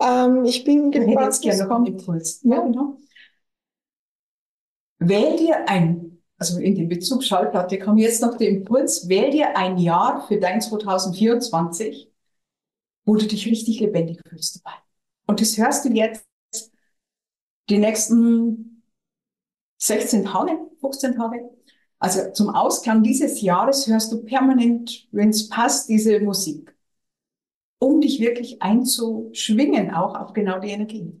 Ähm, 0.00 0.44
ich 0.44 0.64
bin 0.64 0.92
Ich 0.92 0.98
gespannt, 0.98 1.24
jetzt 1.26 1.42
gerne 1.42 1.64
noch 1.64 1.76
einen. 1.76 1.86
Impuls. 1.86 2.40
Ja. 2.44 2.56
Ja, 2.56 2.62
genau. 2.62 2.96
Wähl 5.00 5.36
dir 5.36 5.68
ein, 5.68 6.18
also 6.38 6.58
in 6.58 6.74
dem 6.74 6.88
Bezug 6.88 7.22
Schallplatte 7.24 7.78
kommt 7.78 8.00
jetzt 8.00 8.20
noch 8.22 8.36
der 8.36 8.48
Impuls, 8.48 9.08
wähl 9.08 9.30
dir 9.30 9.56
ein 9.56 9.78
Jahr 9.78 10.26
für 10.26 10.38
dein 10.38 10.60
2024, 10.60 12.10
wo 13.06 13.16
du 13.16 13.26
dich 13.26 13.46
richtig 13.46 13.80
lebendig 13.80 14.20
fühlst 14.28 14.62
dabei. 14.64 14.76
Und 15.26 15.40
das 15.40 15.58
hörst 15.58 15.84
du 15.84 15.90
jetzt 15.90 16.26
die 17.68 17.78
nächsten 17.78 18.82
16 19.78 20.24
Tage, 20.24 20.58
15 20.80 21.14
Tage. 21.16 21.50
Also 22.00 22.30
zum 22.32 22.50
Ausklang 22.50 23.02
dieses 23.02 23.40
Jahres 23.42 23.86
hörst 23.86 24.12
du 24.12 24.24
permanent, 24.24 25.08
wenn 25.10 25.30
es 25.30 25.48
passt, 25.48 25.88
diese 25.88 26.20
Musik, 26.20 26.74
um 27.80 28.00
dich 28.00 28.20
wirklich 28.20 28.62
einzuschwingen, 28.62 29.90
auch 29.92 30.14
auf 30.14 30.32
genau 30.32 30.58
die 30.60 30.70
Energie. 30.70 31.12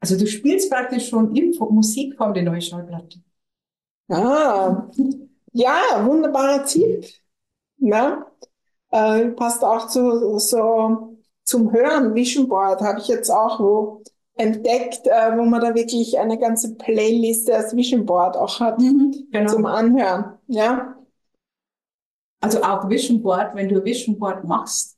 Also 0.00 0.18
du 0.18 0.26
spielst 0.26 0.70
praktisch 0.70 1.08
schon 1.08 1.34
in 1.34 1.56
Musik 1.70 2.16
von 2.16 2.34
der 2.34 2.42
neuen 2.42 2.60
Schallplatte. 2.60 3.20
Ah, 4.08 4.90
ja, 5.52 6.04
wunderbarer 6.06 6.64
Tipp. 6.66 7.06
Ja, 7.78 8.30
äh, 8.90 9.28
passt 9.28 9.64
auch 9.64 9.88
zu, 9.88 10.38
so 10.38 11.18
zum 11.44 11.72
Hören. 11.72 12.14
Vision 12.14 12.48
Board 12.48 12.82
habe 12.82 13.00
ich 13.00 13.08
jetzt 13.08 13.30
auch 13.30 13.60
wo 13.60 14.02
entdeckt, 14.36 15.06
äh, 15.06 15.36
wo 15.36 15.44
man 15.44 15.60
da 15.60 15.74
wirklich 15.74 16.18
eine 16.18 16.38
ganze 16.38 16.74
Playlist 16.76 17.50
als 17.50 17.74
Vision 17.76 18.04
Board 18.06 18.36
auch 18.36 18.60
hat 18.60 18.80
Genau. 19.30 19.50
zum 19.50 19.66
Anhören. 19.66 20.38
Ja, 20.48 20.96
Also 22.40 22.62
auch 22.62 22.88
Vision 22.88 23.22
Board, 23.22 23.56
wenn 23.56 23.68
du 23.68 23.84
Vision 23.84 24.18
Board 24.20 24.44
machst, 24.44 24.96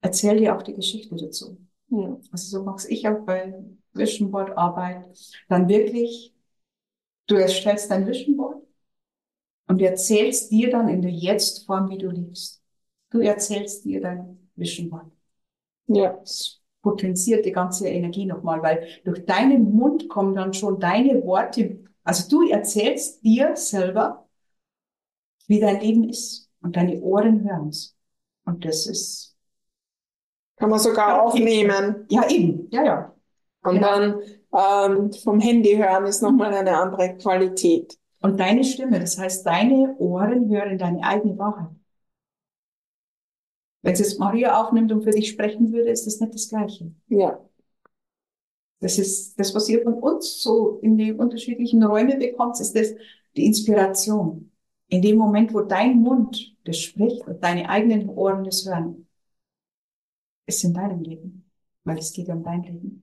erzähl 0.00 0.36
dir 0.38 0.56
auch 0.56 0.62
die 0.62 0.74
Geschichte 0.74 1.16
dazu. 1.16 1.58
Hm. 1.90 2.20
Also 2.30 2.58
so 2.58 2.64
mache 2.64 2.88
ich 2.88 3.06
auch 3.08 3.24
bei 3.24 3.54
Vision 3.92 4.30
Board 4.30 4.56
Arbeit. 4.56 5.06
Dann 5.48 5.68
wirklich, 5.68 6.34
du 7.26 7.36
erstellst 7.36 7.90
dein 7.90 8.06
Vision 8.06 8.36
Board 8.36 8.62
und 9.66 9.80
erzählst 9.82 10.50
dir 10.52 10.70
dann 10.70 10.88
in 10.88 11.02
der 11.02 11.10
Jetzt-Form, 11.10 11.90
wie 11.90 11.98
du 11.98 12.10
liebst. 12.10 12.62
Du 13.10 13.18
erzählst 13.20 13.84
dir 13.84 14.00
dein 14.00 14.48
Vision 14.56 14.90
Board. 14.90 15.10
ja, 15.86 16.22
potenziert 16.82 17.46
die 17.46 17.52
ganze 17.52 17.88
Energie 17.88 18.26
nochmal, 18.26 18.62
weil 18.62 18.86
durch 19.04 19.24
deinen 19.24 19.74
Mund 19.74 20.08
kommen 20.08 20.34
dann 20.34 20.52
schon 20.52 20.80
deine 20.80 21.24
Worte. 21.24 21.78
Also 22.04 22.28
du 22.28 22.48
erzählst 22.50 23.22
dir 23.24 23.56
selber, 23.56 24.26
wie 25.46 25.60
dein 25.60 25.80
Leben 25.80 26.08
ist 26.08 26.50
und 26.62 26.76
deine 26.76 27.00
Ohren 27.00 27.44
hören's. 27.48 27.96
Und 28.44 28.64
das 28.64 28.86
ist, 28.86 29.36
kann 30.56 30.70
man 30.70 30.78
sogar 30.78 31.22
aufnehmen. 31.22 32.06
ja 32.10 32.28
eben, 32.28 32.68
ja, 32.70 32.84
ja. 32.84 33.14
Und 33.64 33.74
Genau. 33.76 33.86
dann 33.86 34.20
ähm, 34.54 35.12
vom 35.12 35.40
Handy 35.40 35.76
hören 35.76 36.04
ist 36.06 36.22
nochmal 36.22 36.52
eine 36.54 36.76
andere 36.76 37.16
Qualität. 37.16 37.96
Und 38.20 38.38
deine 38.38 38.64
Stimme, 38.64 39.00
das 39.00 39.18
heißt, 39.18 39.46
deine 39.46 39.96
Ohren 39.98 40.48
hören 40.50 40.78
deine 40.78 41.02
eigene 41.04 41.38
Wahrheit. 41.38 41.70
Wenn 43.82 43.92
es 43.94 43.98
jetzt 44.00 44.18
Maria 44.18 44.60
aufnimmt 44.62 44.92
und 44.92 45.02
für 45.02 45.10
dich 45.10 45.28
sprechen 45.30 45.72
würde, 45.72 45.90
ist 45.90 46.06
das 46.06 46.20
nicht 46.20 46.34
das 46.34 46.48
Gleiche. 46.48 46.92
Ja, 47.08 47.38
Das 48.80 48.98
ist 48.98 49.38
das, 49.38 49.54
was 49.54 49.68
ihr 49.68 49.82
von 49.82 49.94
uns 49.94 50.42
so 50.42 50.78
in 50.82 50.96
die 50.98 51.12
unterschiedlichen 51.12 51.82
Räume 51.84 52.16
bekommt, 52.18 52.58
ist 52.60 52.74
das 52.74 52.88
die 53.36 53.46
Inspiration. 53.46 54.50
In 54.88 55.00
dem 55.02 55.16
Moment, 55.16 55.54
wo 55.54 55.60
dein 55.62 56.00
Mund 56.02 56.54
das 56.64 56.78
spricht 56.78 57.26
und 57.26 57.42
deine 57.42 57.68
eigenen 57.68 58.08
Ohren 58.10 58.44
das 58.44 58.66
hören, 58.66 59.06
ist 60.46 60.62
in 60.64 60.72
deinem 60.74 61.00
Leben, 61.02 61.50
weil 61.84 61.98
es 61.98 62.12
geht 62.12 62.28
um 62.28 62.42
dein 62.44 62.62
Leben. 62.62 63.02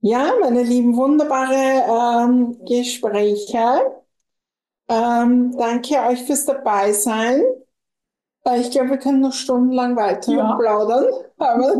ja, 0.00 0.32
meine 0.40 0.62
lieben, 0.62 0.96
wunderbare 0.96 2.24
ähm, 2.24 2.64
Gespräche. 2.64 4.04
Ähm, 4.88 5.54
danke 5.58 5.96
euch 6.08 6.22
fürs 6.24 6.46
Dabeisein. 6.46 7.42
Ich 8.58 8.70
glaube, 8.70 8.90
wir 8.90 8.98
können 8.98 9.20
noch 9.20 9.32
stundenlang 9.32 9.96
weiter 9.96 10.32
Ja. 10.32 10.54
plaudern, 10.56 11.06
aber 11.38 11.74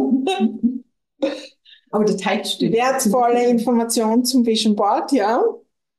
Aber 1.91 2.05
der 2.05 2.17
Teig 2.17 2.47
steht. 2.47 2.73
wertvolle 2.73 3.47
Informationen 3.49 4.25
zum 4.25 4.45
Vision 4.47 4.75
Board, 4.75 5.13
ja. 5.13 5.43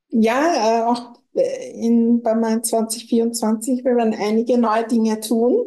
Ja, 0.09 0.81
äh, 0.81 0.83
auch 0.83 1.13
äh, 1.35 1.71
in, 1.71 2.21
bei 2.21 2.35
meinem 2.35 2.63
2024, 2.63 3.83
wir 3.83 3.95
werden 3.95 4.15
einige 4.17 4.57
neue 4.57 4.85
Dinge 4.87 5.19
tun, 5.19 5.65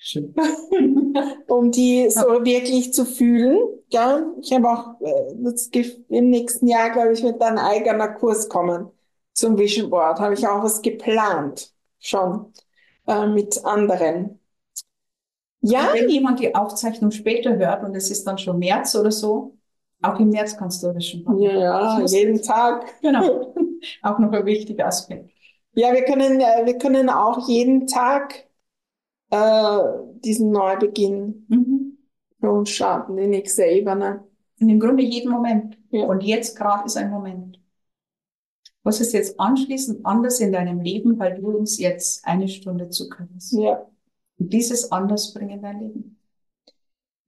Schön. 0.00 0.34
um 1.48 1.70
die 1.70 2.08
so 2.10 2.20
wirklich 2.44 2.92
zu 2.92 3.04
fühlen. 3.04 3.58
Ja, 3.90 4.26
ich 4.40 4.52
habe 4.52 4.68
auch 4.70 5.00
äh, 5.00 5.34
das, 5.38 5.70
im 6.08 6.30
nächsten 6.30 6.66
Jahr, 6.68 6.90
glaube 6.90 7.12
ich, 7.12 7.22
wird 7.22 7.40
ein 7.42 7.58
eigener 7.58 8.08
Kurs 8.08 8.48
kommen 8.48 8.90
zum 9.32 9.58
Vision 9.58 9.90
Board. 9.90 10.20
Habe 10.20 10.34
ich 10.34 10.46
auch 10.46 10.62
was 10.62 10.82
geplant, 10.82 11.72
schon 11.98 12.52
äh, 13.06 13.26
mit 13.26 13.64
anderen. 13.64 14.37
Ja, 15.60 15.88
Wenn 15.92 16.08
jemand 16.08 16.40
die 16.40 16.54
Aufzeichnung 16.54 17.10
später 17.10 17.56
hört 17.56 17.84
und 17.84 17.94
es 17.94 18.10
ist 18.10 18.24
dann 18.26 18.38
schon 18.38 18.58
März 18.58 18.94
oder 18.94 19.10
so, 19.10 19.56
auch 20.02 20.18
im 20.20 20.30
März 20.30 20.56
kannst 20.56 20.82
du 20.82 20.88
erwischen. 20.88 21.24
ja, 21.40 21.52
ja, 21.52 22.04
jeden 22.06 22.40
Tag. 22.42 22.94
Genau. 23.02 23.54
Auch 24.02 24.18
noch 24.18 24.32
ein 24.32 24.46
wichtiger 24.46 24.86
Aspekt. 24.86 25.30
Ja, 25.74 25.92
wir 25.92 26.04
können, 26.04 26.40
äh, 26.40 26.64
wir 26.66 26.78
können 26.78 27.08
auch 27.08 27.48
jeden 27.48 27.86
Tag 27.86 28.48
äh, 29.30 29.78
diesen 30.24 30.50
Neubeginn 30.50 31.46
Mhm. 31.48 31.98
uns 32.40 32.70
starten, 32.70 33.16
die 33.16 33.26
nächste 33.26 33.64
Ebene. 33.64 34.24
Und 34.60 34.68
im 34.68 34.80
Grunde 34.80 35.02
jeden 35.04 35.30
Moment. 35.30 35.78
Ja. 35.90 36.06
Und 36.06 36.22
jetzt 36.22 36.56
gerade 36.56 36.84
ist 36.86 36.96
ein 36.96 37.10
Moment. 37.10 37.60
Was 38.82 39.00
ist 39.00 39.12
jetzt 39.12 39.38
anschließend 39.38 40.04
anders 40.04 40.40
in 40.40 40.50
deinem 40.52 40.80
Leben, 40.80 41.18
weil 41.18 41.40
du 41.40 41.48
uns 41.56 41.78
jetzt 41.78 42.24
eine 42.26 42.48
Stunde 42.48 42.88
zukommst? 42.88 43.52
Ja. 43.52 43.86
Und 44.38 44.52
dieses 44.52 44.90
anders 44.92 45.34
bringen 45.34 45.50
in 45.50 45.62
dein 45.62 45.80
Leben. 45.80 46.18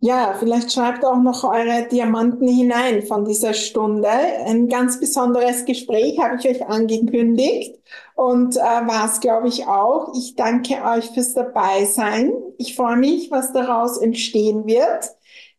Ja, 0.02 0.34
vielleicht 0.38 0.72
schreibt 0.72 1.04
auch 1.04 1.18
noch 1.18 1.44
eure 1.44 1.86
Diamanten 1.86 2.48
hinein 2.48 3.02
von 3.02 3.26
dieser 3.26 3.52
Stunde. 3.52 4.08
Ein 4.08 4.68
ganz 4.68 4.98
besonderes 4.98 5.66
Gespräch 5.66 6.18
habe 6.18 6.36
ich 6.36 6.48
euch 6.48 6.66
angekündigt 6.66 7.78
und 8.14 8.56
äh, 8.56 8.61
war 8.61 9.04
es, 9.04 9.20
glaube 9.20 9.48
ich, 9.48 9.66
auch. 9.66 10.14
Ich 10.16 10.36
danke 10.36 10.82
euch 10.84 11.11
fürs 11.11 11.34
Dabeisein. 11.34 12.32
Ich 12.56 12.76
freue 12.76 12.96
mich, 12.96 13.30
was 13.30 13.52
daraus 13.52 13.98
entstehen 13.98 14.66
wird. 14.66 15.11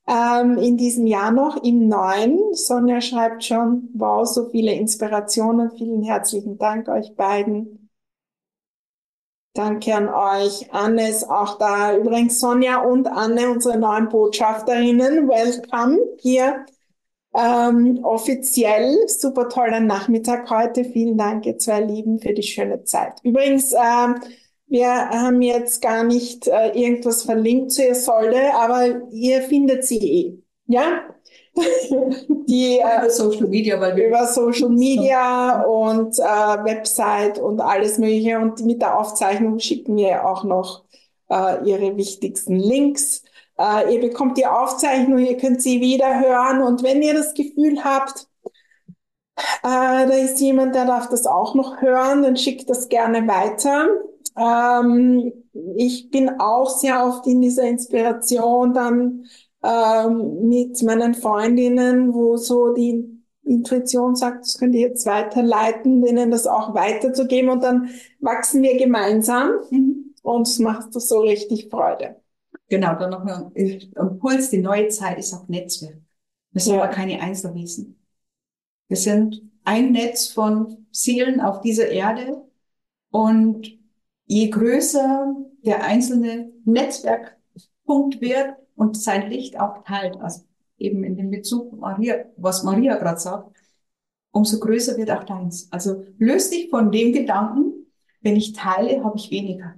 Ähm, 0.07 0.57
in 0.57 0.75
diesem 0.75 1.05
Jahr 1.05 1.31
noch, 1.31 1.63
im 1.63 1.87
neuen. 1.87 2.39
Sonja 2.53 2.99
schreibt 2.99 3.43
schon, 3.43 3.89
wow, 3.93 4.27
so 4.27 4.49
viele 4.49 4.73
Inspirationen. 4.73 5.69
Vielen 5.77 6.01
herzlichen 6.01 6.57
Dank 6.57 6.87
euch 6.89 7.15
beiden. 7.15 7.80
Danke 9.53 9.93
an 9.93 10.07
euch. 10.07 10.73
Anne 10.73 11.09
ist 11.09 11.29
auch 11.29 11.57
da. 11.57 11.97
Übrigens 11.97 12.39
Sonja 12.39 12.81
und 12.81 13.07
Anne, 13.07 13.51
unsere 13.51 13.77
neuen 13.77 14.07
Botschafterinnen. 14.07 15.27
Welcome 15.27 15.99
hier. 16.19 16.65
Ähm, 17.35 17.99
offiziell. 18.03 18.97
Super 19.07 19.49
toller 19.49 19.81
Nachmittag 19.81 20.49
heute. 20.49 20.85
Vielen 20.85 21.17
Dank, 21.17 21.45
ihr 21.45 21.57
zwei 21.57 21.81
Lieben, 21.81 22.19
für 22.19 22.33
die 22.33 22.43
schöne 22.43 22.83
Zeit. 22.85 23.19
Übrigens, 23.23 23.73
ähm, 23.73 24.21
wir 24.67 24.87
haben 24.89 25.41
jetzt 25.41 25.81
gar 25.81 26.05
nicht 26.05 26.47
äh, 26.47 26.69
irgendwas 26.69 27.23
verlinkt 27.23 27.73
zu 27.73 27.85
Isolde, 27.85 28.53
aber 28.53 29.11
ihr 29.11 29.41
findet 29.41 29.83
sie 29.85 29.97
eh. 29.97 30.43
Ja? 30.65 31.03
Die 31.55 32.79
äh, 32.79 32.97
Über 32.97 33.09
Social 33.09 33.47
Media, 33.47 33.79
weil 33.79 33.95
wir 33.95 34.07
über 34.07 34.25
Social 34.27 34.69
Media 34.69 35.61
und 35.63 36.17
äh, 36.19 36.21
Website 36.21 37.39
und 37.39 37.59
alles 37.59 37.97
Mögliche. 37.97 38.39
Und 38.39 38.63
mit 38.65 38.81
der 38.81 38.97
Aufzeichnung 38.97 39.59
schicken 39.59 39.97
wir 39.97 40.25
auch 40.25 40.43
noch 40.43 40.83
äh, 41.29 41.63
Ihre 41.69 41.97
wichtigsten 41.97 42.55
Links. 42.55 43.23
Äh, 43.57 43.93
ihr 43.93 44.01
bekommt 44.01 44.37
die 44.37 44.45
Aufzeichnung, 44.45 45.19
ihr 45.19 45.37
könnt 45.37 45.61
sie 45.61 45.81
wieder 45.81 46.19
hören. 46.19 46.61
Und 46.61 46.83
wenn 46.83 47.01
ihr 47.01 47.13
das 47.13 47.33
Gefühl 47.33 47.83
habt, 47.83 48.27
äh, 49.37 49.41
da 49.63 50.13
ist 50.13 50.39
jemand, 50.39 50.75
der 50.75 50.85
darf 50.85 51.09
das 51.09 51.25
auch 51.25 51.55
noch 51.55 51.81
hören, 51.81 52.23
dann 52.23 52.37
schickt 52.37 52.69
das 52.69 52.89
gerne 52.89 53.27
weiter. 53.27 53.87
Ähm, 54.37 55.33
ich 55.75 56.09
bin 56.09 56.39
auch 56.39 56.69
sehr 56.69 57.05
oft 57.05 57.27
in 57.27 57.41
dieser 57.41 57.63
Inspiration 57.63 58.73
dann 58.73 59.25
ähm, 59.63 60.47
mit 60.47 60.81
meinen 60.83 61.13
Freundinnen, 61.13 62.13
wo 62.13 62.37
so 62.37 62.73
die 62.73 63.05
Intuition 63.43 64.15
sagt, 64.15 64.45
das 64.45 64.57
könnt 64.57 64.75
ihr 64.75 64.81
jetzt 64.81 65.05
weiterleiten, 65.05 66.01
denen 66.01 66.31
das 66.31 66.47
auch 66.47 66.73
weiterzugeben 66.73 67.49
und 67.49 67.63
dann 67.63 67.89
wachsen 68.19 68.61
wir 68.63 68.77
gemeinsam 68.77 69.51
Mhm. 69.69 70.13
und 70.23 70.47
es 70.47 70.59
macht 70.59 70.95
das 70.95 71.07
so 71.07 71.19
richtig 71.21 71.69
Freude. 71.69 72.17
Genau, 72.69 72.95
dann 72.95 73.09
noch 73.09 73.25
ein 73.25 73.51
Impuls. 73.53 74.49
Die 74.49 74.59
neue 74.59 74.87
Zeit 74.89 75.17
ist 75.19 75.33
auch 75.33 75.47
Netzwerk. 75.47 75.97
Wir 76.51 76.61
sind 76.61 76.75
Ja. 76.75 76.83
aber 76.83 76.91
keine 76.93 77.19
Einzelwesen. 77.21 77.99
Wir 78.87 78.97
sind 78.97 79.41
ein 79.63 79.91
Netz 79.91 80.27
von 80.27 80.85
Seelen 80.91 81.39
auf 81.41 81.61
dieser 81.61 81.89
Erde 81.89 82.41
und 83.11 83.71
je 84.25 84.49
größer 84.49 85.35
der 85.63 85.83
einzelne 85.83 86.51
Netzwerkpunkt 86.65 88.21
wird 88.21 88.55
und 88.75 88.97
sein 88.97 89.29
Licht 89.29 89.59
auch 89.59 89.83
teilt, 89.83 90.17
also 90.19 90.41
eben 90.77 91.03
in 91.03 91.15
dem 91.15 91.29
Bezug 91.29 91.77
Maria, 91.79 92.25
was 92.37 92.63
Maria 92.63 92.97
gerade 92.97 93.19
sagt, 93.19 93.55
umso 94.31 94.59
größer 94.59 94.97
wird 94.97 95.11
auch 95.11 95.23
deins. 95.23 95.67
Also 95.71 96.03
löst 96.17 96.53
dich 96.53 96.69
von 96.69 96.91
dem 96.91 97.13
Gedanken, 97.13 97.85
wenn 98.21 98.35
ich 98.35 98.53
teile, 98.53 99.03
habe 99.03 99.17
ich 99.17 99.31
weniger. 99.31 99.75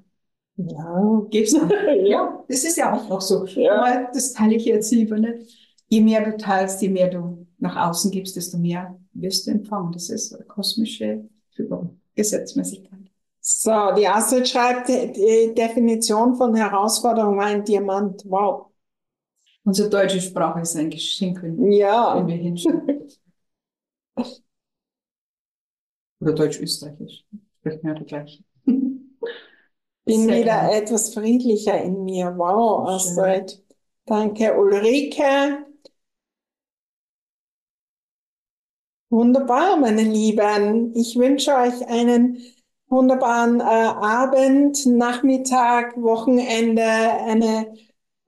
Ja, 0.56 1.22
gibt's 1.30 1.54
ja, 2.04 2.44
das 2.48 2.64
ist 2.64 2.78
ja 2.78 2.94
auch 2.94 3.10
noch 3.10 3.22
so. 3.22 3.46
Ja. 3.46 3.82
Aber 3.82 4.12
das 4.14 4.34
teile 4.34 4.56
ich 4.56 4.66
jetzt 4.66 4.92
lieber 4.92 5.18
nicht. 5.18 5.82
Je 5.88 6.02
mehr 6.02 6.24
du 6.30 6.38
teilst, 6.38 6.82
je 6.82 6.90
mehr 6.90 7.10
du 7.10 7.48
nach 7.58 7.90
außen 7.90 8.12
gibst, 8.12 8.36
desto 8.36 8.58
mehr 8.58 8.98
wirst 9.14 9.48
du 9.48 9.52
empfangen. 9.52 9.92
Das 9.92 10.10
ist 10.10 10.34
eine 10.34 10.46
kosmische 10.46 11.28
Gesetzmäßigkeit. 12.16 13.00
So, 13.40 13.72
die 13.98 14.08
Astrid 14.08 14.48
schreibt, 14.48 14.88
die 14.88 15.54
Definition 15.54 16.36
von 16.36 16.56
Herausforderung 16.56 17.38
war 17.38 17.48
ein 17.48 17.64
Diamant. 17.66 18.24
Wow. 18.26 18.73
Unsere 19.66 19.90
deutsche 19.90 20.20
Sprache 20.20 20.62
ist 20.62 20.76
ein 20.76 20.90
Geschenk, 20.90 21.42
wenn, 21.42 21.72
ja. 21.72 22.18
wenn 22.18 22.28
wir 22.28 22.36
hinschauen. 22.36 23.08
Oder 26.20 26.34
Deutsch-Österreichisch. 26.34 27.26
Sprechen 27.60 27.88
ja 27.88 27.94
gleich. 27.94 28.44
Bin 28.66 29.08
Sehr 30.06 30.42
wieder 30.42 30.68
gut. 30.68 30.76
etwas 30.76 31.14
friedlicher 31.14 31.82
in 31.82 32.04
mir. 32.04 32.34
Wow, 32.38 32.90
Astrid. 32.90 33.64
Danke, 34.06 34.54
Ulrike. 34.58 35.66
Wunderbar, 39.10 39.78
meine 39.78 40.02
Lieben. 40.02 40.94
Ich 40.96 41.16
wünsche 41.18 41.56
euch 41.56 41.88
einen 41.88 42.38
wunderbaren 42.88 43.60
äh, 43.62 43.64
Abend, 43.64 44.86
Nachmittag, 44.86 45.96
Wochenende, 46.02 46.84
eine 46.84 47.74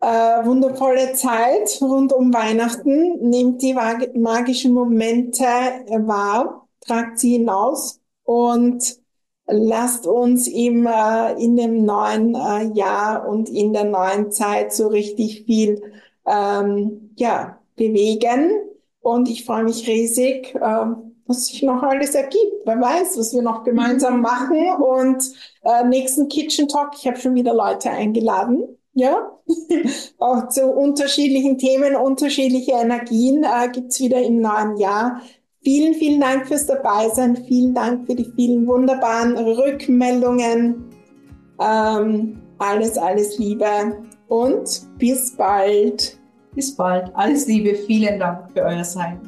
äh, 0.01 0.45
wundervolle 0.45 1.13
Zeit 1.13 1.79
rund 1.81 2.13
um 2.13 2.33
Weihnachten. 2.33 3.29
Nehmt 3.29 3.61
die 3.61 3.73
magischen 3.73 4.73
Momente 4.73 5.43
wahr, 5.43 6.67
tragt 6.81 7.19
sie 7.19 7.33
hinaus 7.33 7.99
und 8.23 8.99
lasst 9.47 10.07
uns 10.07 10.47
im, 10.47 10.87
äh, 10.87 11.33
in 11.33 11.55
dem 11.55 11.85
neuen 11.85 12.35
äh, 12.35 12.71
Jahr 12.73 13.27
und 13.27 13.49
in 13.49 13.73
der 13.73 13.85
neuen 13.85 14.31
Zeit 14.31 14.73
so 14.73 14.87
richtig 14.87 15.45
viel 15.45 15.81
ähm, 16.25 17.11
ja, 17.15 17.59
bewegen. 17.75 18.51
Und 19.01 19.29
ich 19.29 19.45
freue 19.45 19.63
mich 19.63 19.87
riesig, 19.87 20.55
ähm, 20.55 21.15
was 21.27 21.47
sich 21.47 21.61
noch 21.63 21.83
alles 21.83 22.15
ergibt. 22.15 22.65
Wer 22.65 22.81
weiß, 22.81 23.17
was 23.17 23.33
wir 23.33 23.41
noch 23.43 23.63
gemeinsam 23.63 24.21
machen. 24.21 24.67
Und 24.81 25.23
äh, 25.63 25.83
nächsten 25.83 26.27
Kitchen 26.27 26.67
Talk, 26.67 26.93
ich 26.97 27.07
habe 27.07 27.17
schon 27.17 27.35
wieder 27.35 27.53
Leute 27.53 27.89
eingeladen. 27.91 28.77
Ja, 28.97 29.29
auch 30.19 30.47
zu 30.47 30.67
unterschiedlichen 30.67 31.57
Themen, 31.57 31.95
unterschiedliche 31.97 32.71
Energien 32.71 33.43
äh, 33.43 33.69
gibt's 33.69 33.99
wieder 33.99 34.21
im 34.23 34.39
neuen 34.39 34.77
Jahr. 34.77 35.21
Vielen, 35.61 35.95
vielen 35.95 36.21
Dank 36.21 36.47
fürs 36.47 36.65
Dabeisein. 36.65 37.35
Vielen 37.35 37.73
Dank 37.73 38.05
für 38.05 38.15
die 38.15 38.31
vielen 38.35 38.65
wunderbaren 38.65 39.37
Rückmeldungen. 39.37 40.85
Ähm, 41.59 42.41
alles, 42.57 42.97
alles 42.97 43.37
Liebe 43.37 43.65
und 44.29 44.87
bis 44.97 45.35
bald. 45.35 46.17
Bis 46.53 46.73
bald. 46.73 47.13
Alles 47.15 47.47
Liebe. 47.47 47.75
Vielen 47.75 48.17
Dank 48.17 48.51
für 48.53 48.61
euer 48.61 48.83
Sein. 48.85 49.19